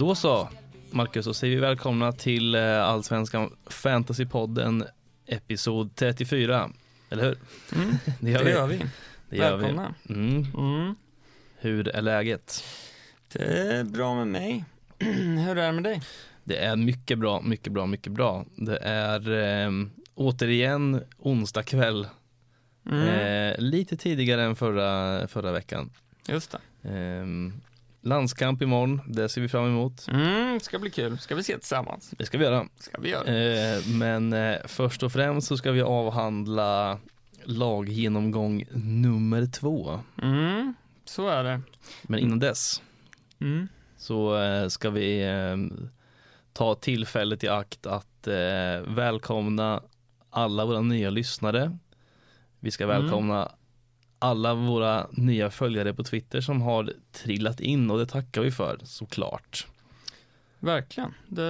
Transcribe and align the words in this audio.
Då 0.00 0.14
så, 0.14 0.48
Marcus, 0.90 1.24
så 1.24 1.34
säger 1.34 1.54
vi 1.54 1.60
välkomna 1.60 2.12
till 2.12 2.54
eh, 2.54 2.82
Allsvenskan 2.82 3.56
Fantasypodden 3.66 4.84
episod 5.26 5.94
34. 5.94 6.70
Eller 7.10 7.22
hur? 7.24 7.38
Mm, 7.74 7.94
Det 8.20 8.30
gör 8.30 8.38
det 8.38 8.44
vi. 8.44 8.50
gör 8.50 8.66
vi. 8.66 8.84
Det 9.30 9.36
gör 9.36 9.56
vi. 9.56 9.62
Välkomna. 9.62 9.94
Mm. 10.08 10.46
Mm. 10.58 10.94
Hur 11.58 11.88
är 11.88 12.02
läget? 12.02 12.64
Det 13.32 13.42
är 13.42 13.84
bra 13.84 14.14
med 14.14 14.26
mig. 14.26 14.64
Hur 15.46 15.58
är 15.58 15.66
det 15.66 15.72
med 15.72 15.84
dig? 15.84 16.02
Det 16.44 16.56
är 16.56 16.76
mycket 16.76 17.18
bra, 17.18 17.40
mycket 17.40 17.72
bra, 17.72 17.86
mycket 17.86 18.12
bra. 18.12 18.44
Det 18.56 18.76
är 18.82 19.30
eh, 19.66 19.70
återigen 20.14 21.02
onsdag 21.18 21.62
kväll. 21.62 22.08
Mm. 22.86 23.08
Eh, 23.08 23.58
lite 23.58 23.96
tidigare 23.96 24.42
än 24.42 24.56
förra, 24.56 25.28
förra 25.28 25.52
veckan. 25.52 25.90
Just 26.28 26.56
det. 26.82 26.88
Eh, 26.88 27.26
landskamp 28.02 28.62
imorgon, 28.62 29.00
det 29.06 29.28
ser 29.28 29.40
vi 29.40 29.48
fram 29.48 29.66
emot. 29.66 30.06
Mm, 30.08 30.60
ska 30.60 30.78
bli 30.78 30.90
kul. 30.90 31.18
Ska 31.18 31.34
vi 31.34 31.42
se 31.42 31.58
tillsammans? 31.58 32.10
Det 32.18 32.26
ska 32.26 32.38
vi 32.38 32.44
göra. 32.44 32.66
Ska 32.78 33.00
vi 33.00 33.08
göra. 33.10 33.26
Eh, 33.26 33.86
men 33.88 34.32
eh, 34.32 34.56
först 34.64 35.02
och 35.02 35.12
främst 35.12 35.48
så 35.48 35.56
ska 35.56 35.72
vi 35.72 35.82
avhandla 35.82 36.98
laggenomgång 37.44 38.64
nummer 38.74 39.46
två. 39.46 40.00
Mm, 40.22 40.74
så 41.04 41.28
är 41.28 41.44
det. 41.44 41.60
Men 42.02 42.20
innan 42.20 42.38
dess 42.38 42.82
Mm. 43.40 43.68
så 43.96 44.42
eh, 44.42 44.68
ska 44.68 44.90
vi 44.90 45.22
eh, 45.22 45.56
ta 46.52 46.74
tillfället 46.74 47.44
i 47.44 47.48
akt 47.48 47.86
att 47.86 48.26
eh, 48.26 48.80
välkomna 48.94 49.82
alla 50.30 50.64
våra 50.64 50.80
nya 50.80 51.10
lyssnare. 51.10 51.78
Vi 52.60 52.70
ska 52.70 52.84
Mm. 52.84 52.96
Alla 54.22 54.54
våra 54.54 55.06
nya 55.10 55.50
följare 55.50 55.94
på 55.94 56.04
Twitter 56.04 56.40
som 56.40 56.62
har 56.62 56.92
trillat 57.12 57.60
in 57.60 57.90
och 57.90 57.98
det 57.98 58.06
tackar 58.06 58.40
vi 58.42 58.50
för 58.50 58.78
såklart. 58.84 59.66
Verkligen. 60.62 61.14
Det, 61.28 61.42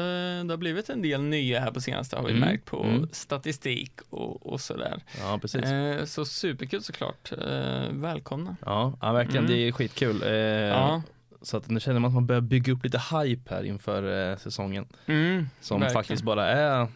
det 0.45 0.53
har 0.53 0.57
blivit 0.57 0.89
en 0.89 1.03
del 1.03 1.23
nya 1.23 1.61
här 1.61 1.71
på 1.71 1.81
senaste 1.81 2.17
har 2.17 2.23
vi 2.25 2.31
Mm, 2.31 2.41
märkt 2.49 2.65
på 2.65 2.83
mm. 2.85 3.09
statistik 3.13 3.93
och, 4.11 4.47
och 4.53 4.61
sådär. 4.61 5.03
Ja, 5.19 5.39
precis. 5.41 5.63
Eh, 5.65 6.05
så 6.05 6.25
superkul 6.25 6.83
såklart. 6.83 7.33
Eh, 7.33 7.89
välkomna. 7.93 8.57
Ja, 8.67 8.99
ja 9.01 9.13
verkligen. 9.13 9.45
Mm. 9.45 9.57
Det 9.57 9.69
är 9.69 9.73
skitkul. 9.73 10.23
Eh, 10.23 10.31
Ja. 10.31 11.03
Så 11.43 11.57
att 11.57 11.69
nu 11.71 11.81
känner 11.81 12.01
man 12.01 12.09
att 12.09 12.15
man 12.15 12.27
börjar 12.27 12.41
bygga 12.41 12.73
upp 12.73 12.85
lite 12.85 12.99
hype 13.13 13.55
här 13.55 13.63
inför 13.63 14.31
eh, 14.31 14.37
säsongen. 14.37 14.87
Mm, 15.07 15.49
Som 15.61 15.81
verkligen. 15.81 15.95
faktiskt 16.03 16.23
bara 16.23 16.47
är, 16.49 16.89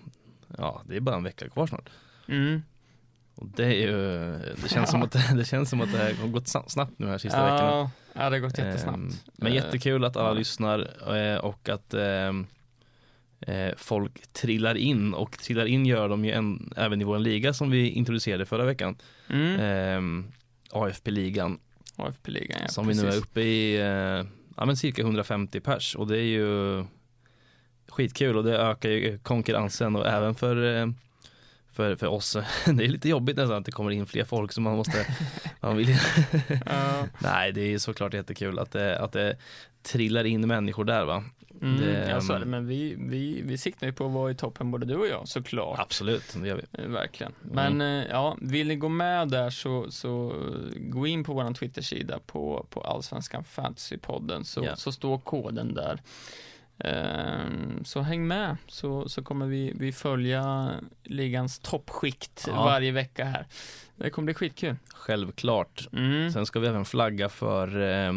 ja 0.58 0.82
det 0.88 0.96
är 0.96 1.00
bara 1.00 1.16
en 1.16 1.22
vecka 1.24 1.48
kvar 1.48 1.66
snart. 1.66 1.88
Och 3.34 3.46
det 3.56 3.64
är 3.64 3.88
ju, 3.88 3.96
det 4.62 4.68
känns, 4.68 4.90
som, 4.90 5.02
att, 5.02 5.12
det 5.36 5.44
känns 5.44 5.70
som 5.70 5.80
att 5.80 5.92
det 5.92 5.98
här 5.98 6.14
har 6.14 6.28
gått 6.28 6.44
sna- 6.44 6.68
snabbt 6.68 6.98
nu 6.98 7.06
här 7.06 7.18
sista. 7.18 7.38
Ja, 7.38 7.90
ja, 8.12 8.30
det 8.30 8.36
har 8.36 8.38
gått 8.38 8.58
jättesnabbt. 8.58 8.98
Ehm, 8.98 9.12
Men 9.36 9.52
Eh, 9.52 9.54
jättekul 9.54 10.04
att 10.04 10.16
alla 10.16 10.28
ja. 10.28 10.34
lyssnar 10.34 10.78
eh, 11.16 11.36
och 11.38 11.68
att 11.68 11.94
ehm, 11.94 12.46
eh, 13.40 13.72
folk 13.76 14.32
trillar 14.32 14.74
in 14.74 15.14
och 15.14 15.38
trillar 15.38 15.66
in 15.66 15.86
gör 15.86 16.08
de 16.08 16.24
ju 16.24 16.32
en, 16.32 16.72
även 16.76 17.00
i 17.00 17.04
vår 17.04 17.18
liga 17.18 17.52
som 17.52 17.70
vi 17.70 17.88
introducerade 17.88 18.46
förra 18.46 18.64
veckan. 18.64 18.96
Mm. 19.30 19.60
Ehm, 19.60 20.32
AFP-ligan 20.70 21.58
AFP-ligan, 21.96 22.58
ja. 22.62 22.68
som 22.68 22.86
vi 22.86 22.94
nu 22.94 23.00
är 23.00 23.06
precis. 23.06 23.22
uppe 23.22 23.40
i 23.40 23.76
ja, 24.56 24.64
men 24.64 24.76
cirka 24.76 25.02
150 25.02 25.60
pers 25.60 25.96
och 25.96 26.06
det 26.06 26.18
är 26.18 26.22
ju 26.22 26.84
skitkul 27.88 28.36
och 28.36 28.44
det 28.44 28.58
ökar 28.58 28.88
ju 28.88 29.18
konkurrensen 29.18 29.96
och 29.96 30.06
även 30.06 30.34
för 30.34 30.56
för, 31.74 31.96
för 31.96 32.06
oss, 32.06 32.32
det 32.66 32.84
är 32.84 32.88
lite 32.88 33.08
jobbigt 33.08 33.36
nästan 33.36 33.56
att 33.58 33.64
det 33.64 33.72
kommer 33.72 33.90
in 33.90 34.06
fler 34.06 34.24
folk 34.24 34.52
så 34.52 34.60
man 34.60 34.76
måste, 34.76 35.06
man 35.60 35.76
vill 35.76 35.96
Ja. 36.66 37.06
Nej 37.18 37.52
det 37.52 37.74
är 37.74 37.78
såklart 37.78 38.14
jättekul 38.14 38.58
att 38.58 38.70
det, 38.72 38.98
att 38.98 39.12
det 39.12 39.36
trillar 39.82 40.24
in 40.24 40.48
människor 40.48 40.84
där 40.84 41.04
va. 41.04 41.24
Mm, 41.62 41.80
Det, 41.80 42.08
ja, 42.08 42.20
så 42.20 42.32
är 42.32 42.38
det. 42.38 42.44
Men 42.46 42.66
vi, 42.66 42.94
vi, 42.98 43.42
vi 43.44 43.58
siktar 43.58 43.86
ju 43.86 43.92
på 43.92 44.06
att 44.06 44.12
vara 44.12 44.30
i 44.30 44.34
toppen 44.34 44.70
både 44.70 44.86
du 44.86 44.94
och 44.94 45.06
jag 45.06 45.28
såklart. 45.28 45.78
Absolut, 45.78 46.36
det 46.42 46.48
gör 46.48 46.56
vi. 46.72 46.82
Eh, 46.82 46.88
Verkligen. 46.88 47.32
Mm. 47.52 47.76
Men 47.78 48.02
eh, 48.02 48.10
ja, 48.10 48.36
vill 48.40 48.68
ni 48.68 48.76
gå 48.76 48.88
med 48.88 49.28
där 49.28 49.50
så, 49.50 49.90
så 49.90 50.32
gå 50.76 51.06
in 51.06 51.24
på 51.24 51.32
vår 51.34 51.54
Twitter-sida 51.54 52.18
på, 52.26 52.66
på 52.70 52.80
Allsvenskan 52.80 53.44
Fantasypodden 53.44 54.44
så, 54.44 54.64
Ja. 54.64 54.76
så 54.76 54.92
står 54.92 55.18
koden 55.18 55.74
där. 55.74 56.00
Ehm, 56.78 57.84
så 57.84 58.00
häng 58.00 58.26
med 58.26 58.56
så, 58.66 59.08
så 59.08 59.22
kommer 59.22 59.46
vi, 59.46 59.72
vi 59.74 59.92
följa 59.92 60.70
ligans 61.02 61.58
toppskikt 61.58 62.44
Ja. 62.48 62.64
varje 62.64 62.92
vecka 62.92 63.24
här. 63.24 63.46
Det 63.96 64.10
kommer 64.10 64.24
bli 64.26 64.34
skitkul. 64.34 64.76
Självklart. 64.94 65.88
Mm. 65.92 66.32
Sen 66.32 66.46
ska 66.46 66.60
vi 66.60 66.66
även 66.66 66.84
flagga 66.84 67.28
för 67.28 67.82
eh, 67.82 68.08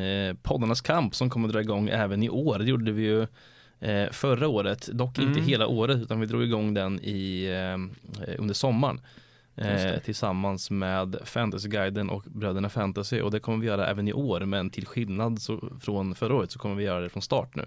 eh, 0.00 0.34
poddarnas 0.42 0.80
kamp 0.80 1.14
som 1.14 1.30
kommer 1.30 1.48
dra 1.48 1.60
igång 1.60 1.88
även 1.88 2.22
i 2.22 2.28
år. 2.28 2.58
Det 2.58 2.64
gjorde 2.64 2.92
vi 2.92 3.02
ju 3.02 3.26
eh, 3.80 4.10
förra 4.10 4.48
året, 4.48 4.88
dock 4.92 5.18
inte 5.18 5.38
Mm. 5.38 5.44
hela 5.44 5.66
året 5.66 5.96
utan 5.98 6.20
vi 6.20 6.26
drog 6.26 6.42
igång 6.42 6.74
den 6.74 7.00
i, 7.00 7.44
eh, 7.44 8.34
under 8.38 8.54
sommaren. 8.54 9.00
Eh, 9.60 9.98
tillsammans 9.98 10.70
med 10.70 11.16
Fantasyguiden 11.24 12.10
och 12.10 12.22
Bröderna 12.22 12.68
Fantasy 12.68 13.20
och 13.20 13.30
det 13.30 13.40
kommer 13.40 13.58
vi 13.58 13.66
göra 13.66 13.86
även 13.86 14.08
i 14.08 14.12
år 14.12 14.40
men 14.40 14.70
till 14.70 14.86
skillnad 14.86 15.42
så, 15.42 15.72
från 15.82 16.14
förra 16.14 16.34
året 16.34 16.50
så 16.52 16.58
kommer 16.58 16.74
vi 16.74 16.84
göra 16.84 17.00
det 17.00 17.08
från 17.08 17.22
start 17.22 17.54
nu. 17.54 17.66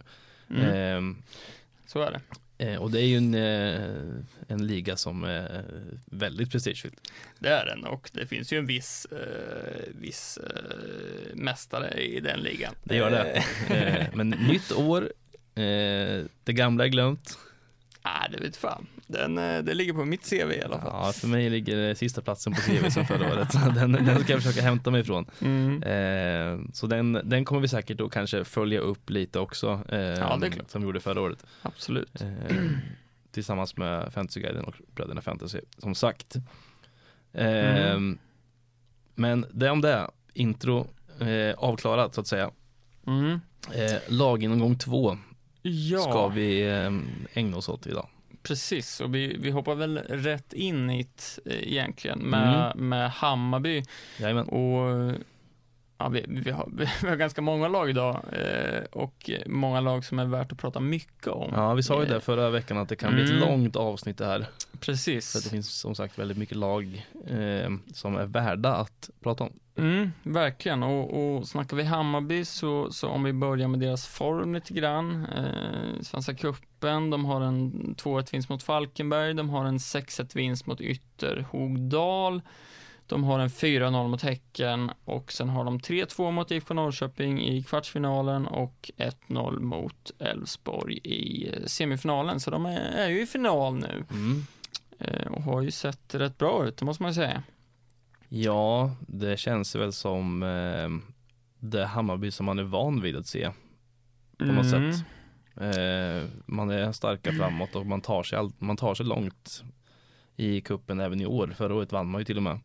Mm. 0.49 0.69
Ehm, 0.75 1.15
Så 1.85 2.01
är 2.01 2.11
det. 2.57 2.65
eh, 2.65 2.81
och 2.81 2.91
det 2.91 3.01
är 3.01 3.05
ju 3.05 3.17
en, 3.17 3.33
eh, 3.33 4.23
en 4.47 4.67
liga 4.67 4.95
som 4.97 5.23
är 5.23 5.63
väldigt 6.05 6.51
prestigefylld. 6.51 6.95
Det 7.39 7.49
är 7.49 7.65
den 7.65 7.83
och 7.85 8.09
det 8.13 8.27
finns 8.27 8.53
ju 8.53 8.57
en 8.57 8.65
viss, 8.65 9.05
eh, 9.11 9.93
viss 10.01 10.37
eh, 10.37 11.35
mästare 11.35 12.01
i 12.01 12.19
den 12.19 12.39
ligan. 12.39 12.73
Det 12.83 12.95
gör 12.95 13.11
det. 13.11 13.43
Eh, 13.75 14.07
men 14.13 14.29
nytt 14.29 14.71
år, 14.71 15.01
eh, 15.55 16.23
det 16.43 16.53
gamla 16.53 16.83
är 16.83 16.87
glömt. 16.89 17.37
Nej, 18.05 18.29
det 18.31 18.41
vet 18.43 18.57
fan. 18.57 18.87
Den, 19.07 19.37
eh, 19.37 19.63
det 19.63 19.73
ligger 19.73 19.93
på 19.93 20.05
mitt 20.05 20.29
CV 20.29 20.51
i 20.51 20.61
alla 20.63 20.79
fall. 20.79 20.89
Ja, 21.05 21.11
för 21.11 21.27
mig 21.27 21.49
ligger 21.49 21.93
sista 21.95 22.21
platsen 22.21 22.53
på 22.53 22.61
CV 22.61 22.89
som 22.89 23.05
förra 23.05 23.33
året. 23.33 23.49
Den, 23.75 23.91
den 23.91 24.23
ska 24.23 24.33
jag 24.33 24.43
försöka 24.43 24.61
hämta 24.61 24.91
mig 24.91 25.01
ifrån. 25.01 25.25
Mm. 25.41 25.83
Eh, 25.83 26.65
så 26.73 26.87
den, 26.87 27.19
den 27.23 27.45
kommer 27.45 27.61
vi 27.61 27.67
säkert 27.67 27.97
då 27.97 28.09
kanske 28.09 28.43
följa 28.45 28.79
upp 28.79 29.09
lite 29.09 29.39
också. 29.39 29.79
Eh, 29.89 29.99
Ja, 29.99 30.37
det 30.41 30.47
är 30.47 30.51
klart. 30.51 30.69
Som 30.69 30.81
vi 30.81 30.85
gjorde 30.87 30.99
förra 30.99 31.21
året. 31.21 31.45
Absolut. 31.61 32.21
Eh, 32.21 32.55
tillsammans 33.31 33.77
med 33.77 34.13
Fantasyguiden 34.13 34.63
och 34.65 34.75
Bröderna 34.95 35.21
Fantasy, 35.21 35.59
som 35.77 35.95
sagt. 35.95 36.35
Eh, 37.33 37.91
Mm. 37.93 38.17
Men 39.15 39.45
det 39.51 39.69
om 39.69 39.81
det. 39.81 40.09
Intro 40.33 40.87
eh, 41.19 41.53
avklarat 41.57 42.15
så 42.15 42.21
att 42.21 42.27
säga. 42.27 42.51
Mm. 43.07 43.39
Eh, 43.73 43.95
laggenomgång 44.07 44.75
två 44.77 45.17
Ja, 45.61 45.99
ska 46.01 46.27
vi 46.27 46.63
ägna 47.33 47.57
oss 47.57 47.69
åt 47.69 47.87
idag. 47.87 48.07
Precis. 48.43 48.99
Och 49.01 49.15
vi, 49.15 49.37
vi 49.39 49.51
hoppar 49.51 49.75
väl 49.75 49.97
rätt 49.97 50.53
in 50.53 50.89
i 50.89 51.07
det 51.45 51.51
eh, 51.53 51.67
egentligen 51.73 52.19
med, 52.19 52.71
Mm. 52.73 52.89
med 52.89 53.11
Hammarby. 53.11 53.83
Jajamän. 54.19 54.45
Och 54.47 55.11
ja, 55.97 56.09
vi, 56.09 56.25
vi, 56.27 56.51
har, 56.51 56.69
vi 57.01 57.09
har 57.09 57.15
ganska 57.15 57.41
många 57.41 57.67
lag 57.67 57.89
idag 57.89 58.21
eh, 58.31 58.83
och 58.91 59.29
många 59.45 59.79
lag 59.81 60.05
som 60.05 60.19
är 60.19 60.25
värt 60.25 60.51
att 60.51 60.57
prata 60.57 60.79
mycket 60.79 61.27
om. 61.27 61.51
Ja, 61.55 61.73
vi 61.73 61.83
sa 61.83 62.01
ju 62.01 62.07
det 62.09 62.15
Eh, 62.15 62.21
förra 62.21 62.49
veckan 62.49 62.77
att 62.77 62.89
det 62.89 62.95
kan 62.95 63.13
bli 63.13 63.23
ett 63.23 63.29
Mm. 63.29 63.41
långt 63.49 63.75
avsnitt 63.75 64.17
det 64.17 64.25
här. 64.25 64.39
För 64.39 64.45
att 64.45 64.49
det 64.71 64.77
Precis. 64.79 65.49
finns 65.49 65.69
som 65.79 65.95
sagt 65.95 66.19
väldigt 66.19 66.37
mycket 66.37 66.57
lag 66.57 67.05
eh, 67.27 67.69
som 67.93 68.15
är 68.17 68.25
värda 68.25 68.75
att 68.75 69.09
prata 69.23 69.43
om. 69.43 69.49
Mm, 69.77 70.11
verkligen. 70.23 70.83
Och, 70.83 71.35
och 71.37 71.47
snackar 71.47 71.77
vi 71.77 71.83
Hammarby 71.83 72.45
så, 72.45 72.91
så 72.91 73.07
om 73.09 73.23
vi 73.23 73.33
börjar 73.33 73.67
med 73.67 73.79
deras 73.79 74.07
form 74.07 74.53
lite 74.53 74.73
grann. 74.73 75.25
Eh, 75.25 76.01
Svenska 76.01 76.33
cupen, 76.33 77.09
de 77.09 77.25
har 77.25 77.41
en 77.41 77.71
2-1 77.95 78.31
vinst 78.33 78.49
mot 78.49 78.63
Falkenberg, 78.63 79.33
de 79.33 79.49
har 79.49 79.65
en 79.65 79.77
6-1 79.77 80.35
vinst 80.35 80.65
mot 80.65 80.81
Ytterhogdal. 80.81 82.41
De 83.13 83.23
har 83.23 83.39
en 83.39 83.49
4-0 83.49 84.07
mot 84.07 84.21
Häcken 84.21 84.91
och 85.05 85.31
sen 85.31 85.49
har 85.49 85.63
de 85.65 85.79
3-2 85.79 86.31
mot 86.31 86.51
IFK 86.51 86.73
Norrköping 86.73 87.41
i 87.41 87.63
kvartsfinalen 87.63 88.47
och 88.47 88.91
1-0 88.97 89.59
mot 89.59 90.11
Elfsborg 90.19 90.97
i 91.03 91.49
eh, 91.53 91.63
semifinalen. 91.65 92.39
Så 92.39 92.51
de 92.51 92.65
är, 92.65 92.79
är 92.79 93.09
ju 93.09 93.21
i 93.21 93.25
final 93.25 93.73
nu 93.75 94.05
Mm. 94.11 94.43
eh, 94.99 95.27
och 95.31 95.43
har 95.43 95.61
ju 95.61 95.71
sett 95.71 96.15
rätt 96.15 96.37
bra 96.37 96.65
ut, 96.67 96.77
det 96.77 96.85
måste 96.85 97.03
man 97.03 97.11
ju 97.11 97.15
säga. 97.15 97.43
Ja, 98.29 98.91
det 99.07 99.39
känns 99.39 99.75
väl 99.75 99.93
som 99.93 100.43
eh, 100.43 100.89
det 101.59 101.85
Hammarby 101.85 102.31
som 102.31 102.45
man 102.45 102.59
är 102.59 102.63
van 102.63 103.01
vid 103.01 103.15
att 103.15 103.27
se 103.27 103.49
på 104.37 104.45
något 104.45 104.65
Mm. 104.73 104.93
sätt. 104.93 105.05
Eh, 105.55 106.29
man 106.45 106.69
är 106.69 106.91
starka 106.91 107.31
framåt 107.31 107.75
och 107.75 107.85
man 107.85 108.01
tar, 108.01 108.23
sig 108.23 108.37
all, 108.39 108.51
man 108.57 108.77
tar 108.77 108.95
sig 108.95 109.05
långt 109.05 109.63
i 110.35 110.61
kuppen 110.61 110.99
även 110.99 111.21
i 111.21 111.25
år. 111.25 111.53
Förra 111.57 111.75
året 111.75 111.91
vann 111.91 112.07
man 112.09 112.21
ju 112.21 112.25
till 112.25 112.37
och 112.37 112.43
med. 112.43 112.59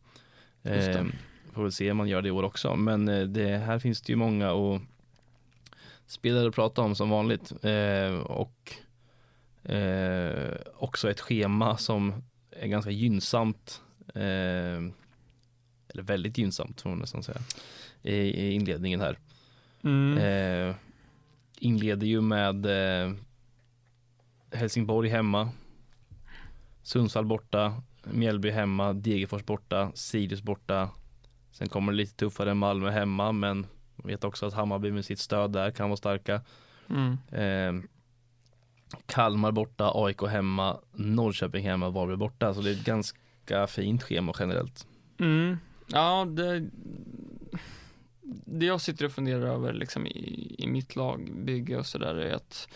Eh, 0.63 1.05
får 1.53 1.63
väl 1.63 1.71
se 1.71 1.91
om 1.91 1.97
man 1.97 2.07
gör 2.07 2.21
det 2.21 2.27
i 2.27 2.31
år 2.31 2.43
också. 2.43 2.75
Men 2.75 3.07
eh, 3.07 3.21
det, 3.21 3.57
här 3.57 3.79
finns 3.79 4.01
det 4.01 4.13
ju 4.13 4.15
många 4.15 4.51
och 4.51 4.81
spelare 6.05 6.47
att 6.47 6.55
prata 6.55 6.81
om 6.81 6.95
som 6.95 7.09
vanligt. 7.09 7.51
Eh, 7.63 8.15
och 8.15 8.73
eh, 9.71 10.53
också 10.75 11.11
ett 11.11 11.19
schema 11.19 11.77
som 11.77 12.13
är 12.51 12.67
ganska 12.67 12.91
gynnsamt. 12.91 13.81
Eh, 14.15 14.81
eller 15.93 16.01
väldigt 16.03 16.37
gynnsamt 16.37 16.81
får 16.81 16.89
man 16.89 16.99
nästan 16.99 17.23
säga. 17.23 17.39
i, 18.01 18.15
i 18.15 18.51
inledningen 18.51 19.01
här. 19.01 19.17
Mm. 19.83 20.17
Eh, 20.17 20.75
inleder 21.59 22.07
ju 22.07 22.21
med 22.21 22.65
eh, 22.65 23.13
Helsingborg 24.51 25.09
hemma, 25.09 25.49
Sundsvall 26.83 27.25
borta, 27.25 27.81
Mjällby 28.03 28.49
hemma, 28.49 28.93
Degerfors 28.93 29.43
borta, 29.45 29.91
Sirius 29.95 30.41
borta. 30.41 30.89
Sen 31.51 31.69
kommer 31.69 31.91
det 31.91 31.97
lite 31.97 32.15
tuffare 32.15 32.53
Malmö 32.53 32.89
hemma, 32.89 33.31
men 33.31 33.67
vet 33.95 34.23
också 34.23 34.45
att 34.45 34.53
Hammarby 34.53 34.91
med 34.91 35.05
sitt 35.05 35.19
stöd 35.19 35.51
där 35.51 35.71
kan 35.71 35.89
vara 35.89 35.97
starka. 35.97 36.41
Mm. 36.89 37.17
Eh, 37.31 37.83
Kalmar 39.05 39.51
borta, 39.51 39.91
AIK 39.95 40.21
hemma, 40.21 40.77
Norrköping 40.93 41.65
hemma, 41.65 41.89
Varberg 41.89 42.17
borta. 42.17 42.53
Så 42.53 42.61
det 42.61 42.69
är 42.69 42.73
ett 42.73 42.85
ganska 42.85 43.67
fint 43.67 44.03
schema 44.03 44.33
generellt. 44.39 44.87
Mm. 45.19 45.57
Ja, 45.87 46.25
det, 46.25 46.69
det 48.45 48.65
jag 48.65 48.81
sitter 48.81 49.05
och 49.05 49.11
funderar 49.11 49.47
över 49.47 49.73
liksom 49.73 50.07
i, 50.07 50.55
i 50.57 50.67
mitt 50.67 50.95
lagbygge 50.95 51.77
och 51.77 51.85
sådär 51.85 52.15
är 52.15 52.33
att 52.33 52.67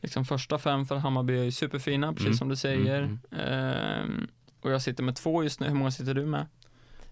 liksom 0.00 0.24
första 0.24 0.58
fem 0.58 0.86
för 0.86 0.96
Hammarby 0.96 1.46
är 1.46 1.50
superfina, 1.50 2.12
precis 2.12 2.26
Mm. 2.26 2.36
som 2.36 2.48
du 2.48 2.56
säger. 2.56 3.02
Mm, 3.02 3.18
Ehm, 3.30 4.28
och 4.66 4.72
jag 4.72 4.82
sitter 4.82 5.02
med 5.04 5.16
två 5.16 5.42
just 5.42 5.60
nu. 5.60 5.66
Hur 5.68 5.74
många 5.74 5.90
sitter 5.90 6.14
du 6.14 6.26
med? 6.26 6.46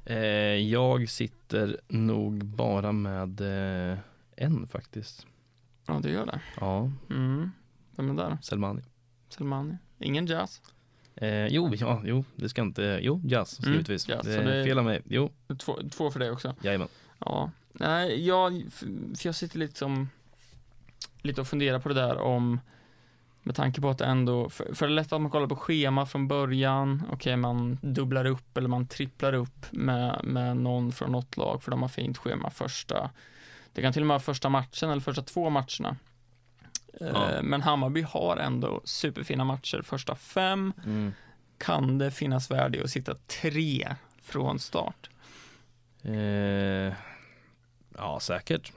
Eh, 0.04 0.16
jag 0.56 1.08
sitter 1.08 1.80
nog 1.88 2.44
bara 2.44 2.92
med 2.92 3.40
eh, 3.92 3.98
en 4.36 4.66
faktiskt. 4.68 5.26
Ja, 5.86 6.00
det 6.02 6.10
gör 6.10 6.26
det. 6.26 6.40
Ja, 6.60 6.90
Mm. 7.10 7.50
Vem 7.96 8.10
är 8.10 8.14
där? 8.14 8.38
Selmani. 8.42 8.82
Salmani? 9.28 9.76
Ingen 9.98 10.26
jazz? 10.26 10.62
Eh, 11.16 11.46
jo, 11.46 11.74
ja, 11.74 12.02
jo, 12.04 12.24
det 12.36 12.48
ska 12.48 12.62
inte, 12.62 12.98
jo, 13.02 13.20
jazz 13.24 13.60
Mm, 13.60 13.72
givetvis. 13.72 14.08
jazz, 14.08 14.26
det 14.26 14.34
är 14.34 14.44
det- 14.44 14.64
fel 14.64 14.78
av 14.78 14.84
mig, 14.84 15.02
jo, 15.04 15.30
Två, 15.58 15.78
två 15.90 16.10
för 16.10 16.20
dig 16.20 16.30
också? 16.30 16.54
jajamän. 16.62 16.88
Ja. 17.18 17.50
Nej, 17.72 18.26
jag, 18.26 18.64
för 18.72 19.26
jag 19.26 19.34
sitter 19.34 19.58
liksom 19.58 20.08
lite 21.22 21.40
och 21.40 21.46
funderar 21.46 21.78
på 21.78 21.88
det 21.88 21.94
där 21.94 22.16
om 22.18 22.60
med 23.46 23.54
tanke 23.54 23.80
på 23.80 23.88
att 23.90 24.00
ändå, 24.00 24.48
för, 24.48 24.74
för 24.74 24.86
det 24.86 24.92
är 24.92 24.94
lätt 24.94 25.12
att 25.12 25.20
man 25.20 25.30
kollar 25.30 25.46
på 25.46 25.56
schema 25.56 26.06
från 26.06 26.28
början, 26.28 27.02
okej 27.10 27.36
man 27.36 27.78
dubblar 27.82 28.24
upp 28.24 28.56
eller 28.56 28.68
man 28.68 28.86
tripplar 28.86 29.32
upp 29.32 29.66
med, 29.72 30.20
med 30.24 30.56
någon 30.56 30.92
från 30.92 31.12
något 31.12 31.36
lag 31.36 31.62
för 31.62 31.70
de 31.70 31.82
har 31.82 31.88
fint 31.88 32.18
schema 32.18 32.50
första, 32.50 33.10
det 33.72 33.82
kan 33.82 33.92
till 33.92 34.02
och 34.02 34.06
med 34.06 34.14
vara 34.14 34.20
första 34.20 34.48
matchen 34.48 34.90
eller 34.90 35.00
första 35.02 35.22
två 35.22 35.50
matcherna. 35.50 35.96
Ja. 37.00 37.06
Eh, 37.30 37.42
Men 37.42 37.62
Hammarby 37.62 38.02
har 38.02 38.36
ändå 38.36 38.80
superfina 38.84 39.44
matcher 39.44 39.82
första 39.84 40.14
fem, 40.14 40.72
Mm. 40.84 41.12
kan 41.58 41.98
det 41.98 42.10
finnas 42.10 42.50
värde 42.50 42.78
i 42.78 42.82
att 42.82 42.90
sitta 42.90 43.14
tre 43.42 43.94
från 44.22 44.58
start? 44.58 45.10
Eh, 46.02 46.92
ja, 47.96 48.18
säkert. 48.20 48.72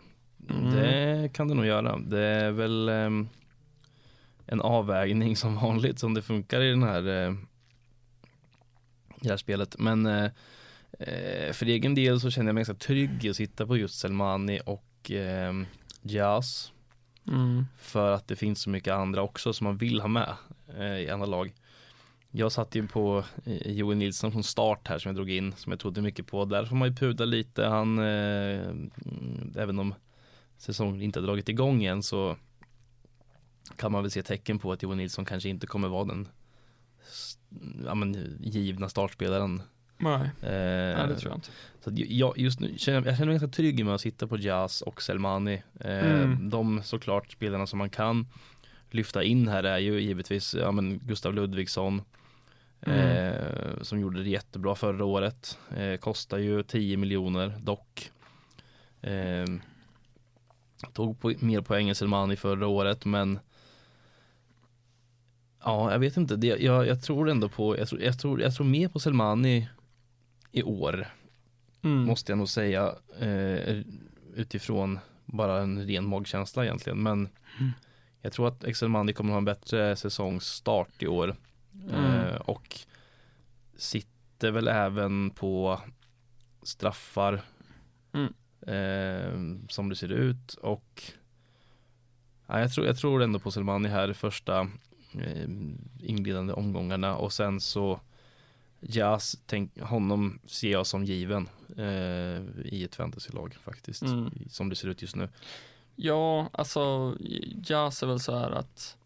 Mm. 0.50 0.72
Det 0.72 1.30
kan 1.34 1.48
det 1.48 1.54
nog 1.54 1.66
göra. 1.66 1.98
Det 1.98 2.20
är 2.22 2.52
väl 2.52 2.90
ehm, 2.90 3.30
en 4.48 4.62
avvägning 4.62 5.36
som 5.36 5.56
vanligt 5.56 6.00
som 6.00 6.14
det 6.14 6.22
funkar 6.22 6.62
i 6.62 6.70
den 6.70 6.84
här 6.84 7.08
eh, 7.08 7.34
det 9.22 9.30
här 9.30 9.38
spelet. 9.38 9.76
Men 9.80 10.06
eh, 10.06 10.32
eh, 11.00 11.54
för 11.54 11.66
egen 11.66 11.96
del 11.96 12.20
så 12.20 12.32
känner 12.32 12.48
jag 12.48 12.56
mig 12.56 12.62
ganska 12.62 12.86
trygg 12.88 13.26
i 13.26 13.30
att 13.30 13.36
sitta 13.36 13.68
på 13.68 13.78
just 13.78 14.00
Selmani 14.00 14.60
och 14.66 15.12
eh, 15.12 15.54
Jazz. 16.02 16.72
Mm. 17.28 17.66
För 17.78 18.12
att 18.12 18.28
det 18.28 18.36
finns 18.36 18.62
så 18.62 18.70
mycket 18.70 18.94
andra 18.94 19.22
också 19.22 19.54
som 19.54 19.66
man 19.66 19.78
vill 19.78 20.02
ha 20.02 20.08
med 20.08 20.36
eh, 20.78 20.98
i 20.98 21.10
andra 21.10 21.26
lag. 21.26 21.54
Jag 22.32 22.52
satt 22.52 22.76
ju 22.76 22.88
på 22.88 23.24
eh, 23.46 23.72
Joel 23.72 23.98
Nilsson 23.98 24.32
från 24.32 24.44
start 24.44 24.88
här 24.88 25.00
som 25.00 25.10
jag 25.10 25.16
drog 25.16 25.30
in, 25.30 25.54
som 25.58 25.72
jag 25.72 25.80
trodde 25.80 26.02
mycket 26.02 26.28
på. 26.28 26.46
Där 26.46 26.66
får 26.66 26.76
man 26.76 26.88
ju 26.90 26.96
pudla 26.96 27.26
lite. 27.26 27.66
Han, 27.66 28.00
eh, 28.00 28.60
mm, 28.60 28.92
även 29.56 29.80
om 29.80 29.94
säsongen 30.58 31.02
inte 31.02 31.20
har 31.20 31.28
dragit 31.28 31.50
igång 31.50 31.84
än 31.84 32.04
så 32.04 32.38
kan 33.76 33.92
man 33.92 34.04
väl 34.04 34.12
se 34.12 34.24
tecken 34.24 34.60
på 34.60 34.72
att 34.72 34.84
Joel 34.84 34.98
Nilsson 34.98 35.26
kanske 35.26 35.50
inte 35.50 35.68
kommer 35.68 35.88
vara 35.88 36.06
den 36.06 36.28
ja, 37.86 37.96
men, 37.96 38.38
givna 38.40 38.90
startspelaren. 38.90 39.62
Nej, 39.98 40.30
Eh, 40.42 40.98
nej, 40.98 41.08
det 41.08 41.16
tror 41.16 41.32
jag 41.32 41.38
inte. 41.38 41.50
så 41.84 41.92
jag, 41.94 42.38
just 42.38 42.60
nu 42.60 42.78
känner 42.78 43.06
jag 43.06 43.18
känner 43.18 43.26
mig 43.26 43.40
ganska 43.40 43.56
trygg 43.56 43.86
med 43.86 43.96
att 43.96 44.02
sitta 44.02 44.28
på 44.28 44.38
Jazz 44.38 44.82
och 44.82 45.02
Selmani. 45.02 45.64
Eh, 45.80 45.98
Mm. 45.98 46.50
De 46.50 46.84
såklart 46.84 47.32
spelarna 47.32 47.68
som 47.68 47.80
man 47.80 47.90
kan 47.90 48.28
lyfta 48.92 49.24
in 49.24 49.48
här 49.48 49.64
är 49.64 49.78
ju 49.78 50.02
givetvis 50.02 50.54
ja, 50.54 50.72
men 50.72 51.00
Gustav 51.00 51.34
Ludvigsson. 51.34 52.02
Mm. 52.82 53.00
Eh, 53.00 53.82
som 53.82 54.00
gjorde 54.00 54.24
det 54.24 54.30
jättebra 54.30 54.76
förra 54.76 55.06
året. 55.06 55.58
Eh, 55.76 55.98
kostar 55.98 56.38
ju 56.38 56.64
10 56.64 56.98
miljoner 56.98 57.54
dock. 57.60 58.12
Eh, 59.02 59.46
tog 60.94 61.20
på, 61.20 61.34
mer 61.40 61.62
poäng 61.62 61.90
än 61.90 61.96
Selmani 61.96 62.36
förra 62.36 62.68
året 62.68 63.06
men 63.06 63.40
Ja, 65.68 65.92
jag 65.92 66.00
vet 66.00 66.18
inte. 66.18 66.36
Det, 66.36 66.48
jag, 66.48 66.88
jag 66.88 67.02
tror 67.04 67.30
ändå 67.30 67.50
på, 67.50 67.78
jag 67.78 67.88
tror, 67.88 68.02
jag 68.02 68.20
tror, 68.20 68.42
jag 68.42 68.56
tror 68.56 68.66
mer 68.66 68.88
på 68.88 69.00
Selmani 69.00 69.70
i 70.52 70.64
år 70.64 71.08
Mm. 71.82 72.04
måste 72.06 72.32
jag 72.32 72.38
nog 72.38 72.50
säga 72.50 72.96
eh, 73.20 73.78
utifrån 74.36 75.00
bara 75.26 75.62
en 75.62 75.88
ren 75.88 76.06
magkänsla 76.06 76.64
egentligen. 76.66 77.04
Men 77.04 77.30
Mm. 77.60 77.72
jag 78.22 78.34
tror 78.34 78.48
att 78.48 78.64
Excelmani 78.64 79.14
kommer 79.14 79.32
ha 79.32 79.38
en 79.38 79.46
bättre 79.46 79.96
säsongsstart 79.96 81.04
i 81.04 81.08
år. 81.08 81.36
Eh, 81.92 82.24
Mm. 82.26 82.42
och 82.42 82.80
sitter 83.78 84.52
väl 84.52 84.68
även 84.68 85.30
på 85.30 85.82
straffar 86.64 87.42
Mm. 88.14 88.34
eh, 88.62 89.68
som 89.70 89.90
det 89.90 89.96
ser 89.96 90.12
ut. 90.12 90.54
Och 90.54 91.04
ja, 92.48 92.60
jag, 92.60 92.74
tror, 92.74 92.88
jag 92.88 92.98
tror 92.98 93.24
ändå 93.24 93.40
på 93.40 93.52
Selmani 93.52 93.90
här 93.90 94.10
i 94.12 94.14
första 94.14 94.60
eh, 94.60 94.68
inledande 96.02 96.54
omgångarna 96.54 97.16
och 97.16 97.34
sen 97.34 97.60
så 97.60 98.00
Jazz, 98.82 99.40
tänk, 99.46 99.80
honom 99.82 100.40
ser 100.46 100.72
jag 100.72 100.88
som 100.88 101.06
given 101.06 101.50
eh, 101.78 102.42
i 102.66 102.84
ett 102.84 102.96
fantasylag 102.96 103.56
faktiskt, 103.62 104.02
Mm. 104.02 104.32
som 104.50 104.70
det 104.70 104.76
ser 104.76 104.88
ut 104.88 105.02
just 105.02 105.16
nu. 105.16 105.30
Ja, 105.96 106.50
alltså 106.54 107.16
Jazz 107.66 108.04
är 108.04 108.08
väl 108.08 108.20
så 108.20 108.36
här 108.38 108.52
att 108.52 108.98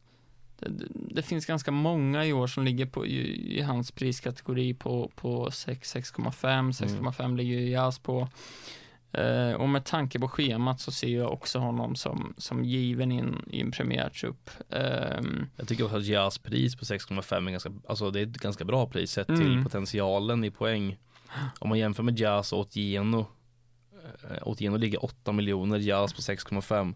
det, 0.60 0.72
det- 0.94 1.22
finns 1.22 1.46
ganska 1.46 1.72
många 1.72 2.26
i 2.26 2.34
år 2.34 2.48
som 2.48 2.64
ligger 2.64 2.86
på, 2.86 3.06
i, 3.06 3.58
i 3.58 3.62
hans 3.62 3.92
priskategori 3.92 4.74
på, 4.74 5.12
på 5.16 5.52
6, 5.52 5.96
6,5, 5.96 6.72
6,5 6.72 7.36
ligger 7.36 7.60
ju 7.60 7.70
Jazz 7.70 8.00
på. 8.00 8.28
Eh, 9.14 9.54
och 9.54 9.70
med 9.70 9.86
tanke 9.86 10.20
på 10.20 10.28
schemat 10.28 10.80
så 10.80 10.92
ser 10.92 11.18
jag 11.18 11.34
också 11.34 11.60
honom 11.60 11.96
som, 11.96 12.34
som 12.38 12.66
given 12.66 13.12
in 13.12 13.46
i 13.52 13.62
en 13.62 13.72
premiärtrupp. 13.72 14.50
Ehm, 14.70 15.48
Jag 15.58 15.68
tycker 15.68 15.84
också 15.84 15.98
att 15.98 16.06
Jazz 16.06 16.38
pris 16.38 16.76
på 16.76 16.86
6,5 16.86 17.48
är 17.48 17.52
ganska, 17.52 17.72
alltså 17.88 18.12
det 18.12 18.20
är 18.20 18.24
ett 18.24 18.38
ganska 18.38 18.66
bra 18.66 18.86
pris 18.88 19.12
sett 19.12 19.30
Mm. 19.30 19.42
till 19.42 19.64
potentialen 19.64 20.44
i 20.44 20.52
poäng. 20.52 20.98
Om 21.60 21.70
man 21.70 21.80
jämför 21.80 22.04
med 22.04 22.20
Jazz 22.20 22.54
och 22.54 22.60
Otieno, 22.60 23.26
eh, 24.30 24.48
Otieno 24.48 24.78
ligger 24.78 25.06
8 25.06 25.32
miljoner, 25.32 25.78
Jazz 25.80 26.14
på 26.14 26.22
6,5. 26.22 26.96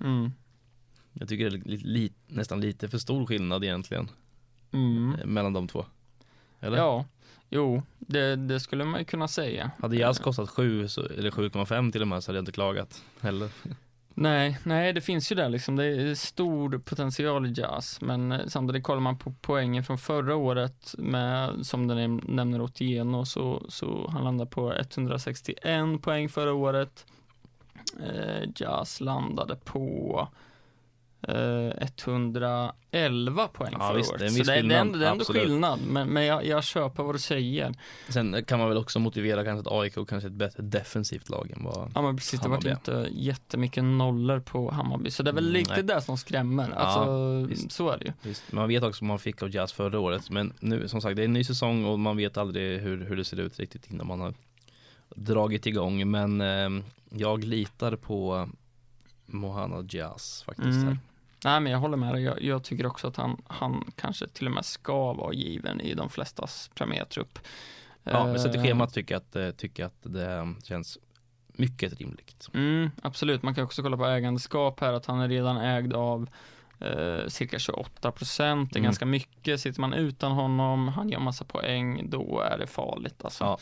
mm, 0.00 0.32
Jag 1.12 1.28
tycker 1.28 1.50
det 1.50 1.56
är 1.56 1.68
li, 1.68 1.76
li, 1.76 2.12
nästan 2.26 2.60
lite 2.60 2.88
för 2.88 2.98
stor 2.98 3.26
skillnad 3.26 3.64
egentligen 3.64 4.08
mm. 4.72 5.14
eh, 5.20 5.26
mellan 5.26 5.52
de 5.52 5.68
två. 5.68 5.84
Eller? 6.60 6.78
Ja, 6.78 7.04
jo, 7.48 7.82
det, 7.98 8.36
det 8.36 8.60
skulle 8.60 8.84
man 8.84 9.00
ju 9.00 9.04
kunna 9.04 9.28
säga. 9.28 9.70
Hade 9.78 9.96
Jazz 9.96 10.18
kostat 10.18 10.50
7 10.50 10.88
så, 10.88 11.02
eller 11.02 11.30
7,5 11.30 11.92
till 11.92 12.02
och 12.02 12.08
med 12.08 12.24
så 12.24 12.28
hade 12.28 12.36
jag 12.36 12.42
inte 12.42 12.52
klagat 12.52 13.02
heller. 13.20 13.48
Nej, 14.14 14.58
nej, 14.64 14.92
det 14.92 15.00
finns 15.00 15.32
ju 15.32 15.36
där 15.36 15.48
liksom. 15.48 15.76
Det 15.76 15.84
är 15.84 16.14
stor 16.14 16.78
potential 16.78 17.46
i 17.46 17.52
jazz, 17.56 17.98
men 18.00 18.32
eh, 18.32 18.46
samtidigt 18.46 18.82
kollar 18.82 19.00
man 19.00 19.18
på 19.18 19.34
poängen 19.40 19.84
från 19.84 19.98
förra 19.98 20.36
året 20.36 20.94
med, 20.98 21.66
som 21.66 21.86
den 21.86 22.20
nämner 22.28 22.60
Otieno, 22.60 23.24
så, 23.24 23.66
så 23.68 24.10
han 24.12 24.24
landar 24.24 24.46
på 24.46 24.72
161 24.72 26.02
poäng 26.02 26.28
förra 26.28 26.52
året. 26.52 27.06
Eh, 28.00 28.48
jazz 28.56 29.00
landade 29.00 29.56
på 29.56 30.28
eh, 31.22 31.88
111 32.04 33.48
poäng 33.48 33.72
Ja, 33.72 33.78
förra 33.78 33.96
visst, 33.96 34.10
året. 34.10 34.20
det 34.20 34.26
är 34.26 34.30
så 34.30 34.36
det, 34.36 34.44
det, 34.62 34.74
är 34.74 34.80
ändå, 34.80 34.98
det 34.98 35.06
är 35.06 35.10
ändå 35.10 35.24
skillnad, 35.24 35.78
men, 35.88 36.08
men 36.08 36.24
jag, 36.24 36.46
jag 36.46 36.64
köper 36.64 37.02
vad 37.02 37.14
du 37.14 37.18
säger. 37.18 37.74
Sen 38.08 38.44
kan 38.44 38.58
man 38.58 38.68
väl 38.68 38.78
också 38.78 38.98
motivera 38.98 39.44
kanske 39.44 39.68
att 39.70 39.74
AIK 39.80 39.94
kanske 39.94 40.16
är 40.16 40.26
ett 40.26 40.32
bättre 40.32 40.62
defensivt 40.62 41.28
lag 41.28 41.50
än 41.56 41.64
vad 41.64 41.92
Ja 41.94 42.02
men 42.02 42.16
precis, 42.16 42.40
det 42.40 42.48
var 42.48 42.56
Hammarby. 42.56 42.70
inte 42.70 43.08
jättemycket 43.12 43.84
nollor 43.84 44.40
på 44.40 44.70
Hammarby, 44.70 45.10
så 45.10 45.22
det 45.22 45.30
är 45.30 45.34
väl 45.34 45.44
Mm, 45.44 45.52
lite 45.54 45.72
nej. 45.74 45.82
det 45.82 46.00
som 46.00 46.18
skrämmer. 46.18 46.68
Ja, 46.68 46.74
Alltså, 46.76 47.48
visst. 47.48 47.72
så 47.72 47.90
är 47.90 47.98
det 47.98 48.04
ju. 48.04 48.12
Visst, 48.22 48.52
man 48.52 48.68
vet 48.68 48.82
också 48.82 49.04
vad 49.04 49.08
man 49.08 49.18
fick 49.18 49.42
av 49.42 49.54
Jazz 49.54 49.72
förra 49.72 50.00
året 50.00 50.30
men 50.30 50.52
nu 50.60 50.88
som 50.88 51.00
sagt 51.00 51.16
det 51.16 51.22
är 51.22 51.24
en 51.24 51.32
ny 51.32 51.44
säsong 51.44 51.84
och 51.84 51.98
man 51.98 52.16
vet 52.16 52.36
aldrig 52.36 52.80
hur, 52.80 53.04
hur 53.04 53.16
det 53.16 53.24
ser 53.24 53.40
ut 53.40 53.58
riktigt 53.58 53.90
innan 53.90 54.06
man 54.06 54.20
har 54.20 54.34
dragit 55.16 55.66
igång 55.66 56.10
men 56.10 56.40
eh, 56.40 56.82
jag 57.10 57.44
litar 57.44 57.96
på 57.96 58.48
Mohana 59.26 59.84
Jazz 59.88 60.42
faktiskt 60.46 60.66
Mm. 60.82 60.98
Nej 61.44 61.60
men 61.60 61.72
jag 61.72 61.78
håller 61.78 61.96
med 61.96 62.14
dig, 62.14 62.22
jag, 62.22 62.42
jag 62.42 62.64
tycker 62.64 62.86
också 62.86 63.08
att 63.08 63.16
han, 63.16 63.42
han 63.46 63.90
kanske 63.96 64.28
till 64.28 64.46
och 64.46 64.52
med 64.52 64.64
ska 64.64 65.12
vara 65.12 65.32
given 65.32 65.80
i 65.80 65.94
de 65.94 66.08
flestas 66.10 66.70
premiärtrupp. 66.74 67.38
Ja 68.04 68.26
men 68.26 68.40
sett 68.40 68.54
i 68.54 68.58
Eh, 68.58 68.64
schemat 68.64 68.94
tycker 68.94 69.14
jag 69.14 69.20
att, 69.20 69.36
eh, 69.36 69.50
tycker 69.50 69.84
att 69.84 69.98
det 70.02 70.54
känns 70.64 70.98
mycket 71.46 72.00
rimligt. 72.00 72.48
Mm, 72.54 72.90
absolut, 73.02 73.42
man 73.42 73.54
kan 73.54 73.64
också 73.64 73.82
kolla 73.82 73.96
på 73.96 74.06
ägandeskap 74.06 74.80
här, 74.80 74.92
att 74.92 75.06
han 75.06 75.20
är 75.20 75.28
redan 75.28 75.56
ägd 75.56 75.92
av 75.92 76.28
eh, 76.80 77.26
cirka 77.28 77.58
28 77.58 78.12
procent, 78.12 78.72
det 78.72 78.76
är 78.76 78.78
Mm. 78.80 78.84
ganska 78.86 79.06
mycket. 79.06 79.60
Sitter 79.60 79.80
man 79.80 79.92
utan 79.92 80.32
honom, 80.32 80.88
han 80.88 81.08
gör 81.08 81.20
massa 81.20 81.44
poäng, 81.44 82.10
då 82.10 82.40
är 82.40 82.58
det 82.58 82.66
farligt 82.66 83.24
alltså. 83.24 83.44
Ja. 83.44 83.58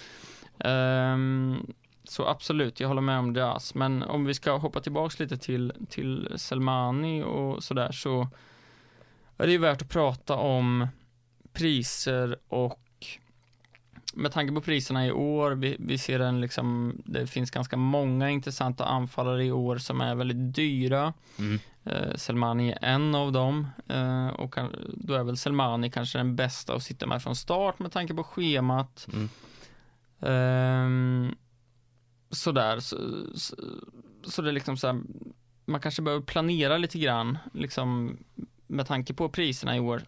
Ehm, 0.70 1.66
så 2.08 2.26
absolut, 2.26 2.80
jag 2.80 2.88
håller 2.88 3.02
med 3.02 3.18
om 3.18 3.32
det. 3.32 3.58
Men 3.74 4.02
om 4.02 4.24
vi 4.24 4.34
ska 4.34 4.56
hoppa 4.56 4.80
tillbaks 4.80 5.18
lite 5.18 5.36
till, 5.36 5.72
till 5.90 6.32
Selmani 6.36 7.22
och 7.22 7.64
sådär 7.64 7.92
så 7.92 8.28
är 9.38 9.46
det 9.46 9.52
ju 9.52 9.58
värt 9.58 9.82
att 9.82 9.88
prata 9.88 10.36
om 10.36 10.88
priser 11.52 12.36
och 12.48 12.80
med 14.14 14.32
tanke 14.32 14.54
på 14.54 14.60
priserna 14.60 15.06
i 15.06 15.12
år, 15.12 15.50
vi, 15.50 15.76
vi 15.78 15.98
ser 15.98 16.20
en 16.20 16.40
liksom, 16.40 16.96
det 17.04 17.26
finns 17.26 17.50
ganska 17.50 17.76
många 17.76 18.30
intressanta 18.30 18.84
anfallare 18.84 19.44
i 19.44 19.52
år 19.52 19.78
som 19.78 20.00
är 20.00 20.14
väldigt 20.14 20.54
dyra. 20.54 21.12
Mm. 21.38 21.58
Eh, 21.84 22.14
Selmani 22.14 22.70
är 22.70 22.78
en 22.82 23.14
av 23.14 23.32
dem 23.32 23.66
eh, 23.88 24.28
och 24.28 24.54
kan, 24.54 24.74
då 24.94 25.14
är 25.14 25.24
väl 25.24 25.36
Selmani 25.36 25.90
kanske 25.90 26.18
den 26.18 26.36
bästa 26.36 26.74
att 26.74 26.82
sitta 26.82 27.06
med 27.06 27.22
från 27.22 27.36
start 27.36 27.78
med 27.78 27.92
tanke 27.92 28.14
på 28.14 28.24
schemat. 28.24 29.08
Mm. 29.12 29.28
Ehm, 30.20 31.34
sådär, 32.30 32.80
så, 32.80 32.96
så, 33.34 33.56
så 34.24 34.42
det 34.42 34.50
är 34.50 34.52
liksom 34.52 34.76
så 34.76 34.86
här, 34.86 35.00
man 35.64 35.80
kanske 35.80 36.02
behöver 36.02 36.24
planera 36.24 36.78
lite 36.78 36.98
grann, 36.98 37.38
liksom 37.52 38.18
med 38.66 38.86
tanke 38.86 39.14
på 39.14 39.28
priserna 39.28 39.76
i 39.76 39.80
år 39.80 40.02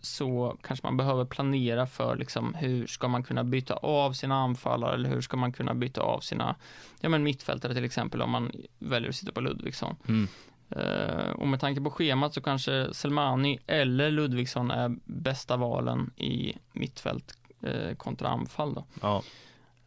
så 0.00 0.58
kanske 0.62 0.86
man 0.86 0.96
behöver 0.96 1.24
planera 1.24 1.86
för 1.86 2.16
liksom 2.16 2.54
hur 2.54 2.86
ska 2.86 3.08
man 3.08 3.22
kunna 3.22 3.44
byta 3.44 3.74
av 3.74 4.12
sina 4.12 4.34
anfallare 4.34 4.94
eller 4.94 5.08
hur 5.08 5.20
ska 5.20 5.36
man 5.36 5.52
kunna 5.52 5.74
byta 5.74 6.00
av 6.00 6.20
sina, 6.20 6.56
ja 7.00 7.08
men 7.08 7.22
mittfältare 7.22 7.74
till 7.74 7.84
exempel 7.84 8.22
om 8.22 8.30
man 8.30 8.52
väljer 8.78 9.08
att 9.08 9.16
sitta 9.16 9.32
på 9.32 9.40
Ludvigsson. 9.40 9.96
Mm. 10.08 10.28
Eh, 10.70 11.30
och 11.30 11.48
med 11.48 11.60
tanke 11.60 11.80
på 11.80 11.90
schemat 11.90 12.34
så 12.34 12.40
kanske 12.40 12.94
Selmani 12.94 13.58
eller 13.66 14.10
Ludvigsson 14.10 14.70
är 14.70 14.96
bästa 15.04 15.56
valen 15.56 16.10
i 16.16 16.56
mittfält 16.72 17.38
eh, 17.62 17.94
kontra 17.96 18.28
anfall 18.28 18.74
då. 18.74 18.84
Ja. 19.00 19.22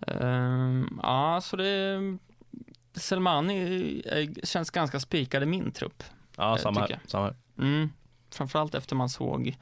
Ehm, 0.07 0.99
ja, 1.03 1.39
så 1.43 1.55
det 1.57 1.99
Selmani 2.93 4.01
är, 4.05 4.45
känns 4.45 4.69
ganska 4.69 4.99
spikad 4.99 5.43
i 5.43 5.45
min 5.45 5.71
trupp. 5.71 6.03
Ja, 6.37 6.51
Eh, 6.57 6.61
samma 6.61 6.79
här. 6.79 6.99
Samma 7.07 7.25
här. 7.25 7.35
Mm. 7.57 7.89
Framförallt 8.31 8.75
efter 8.75 8.95
man 8.95 9.09
såg 9.09 9.57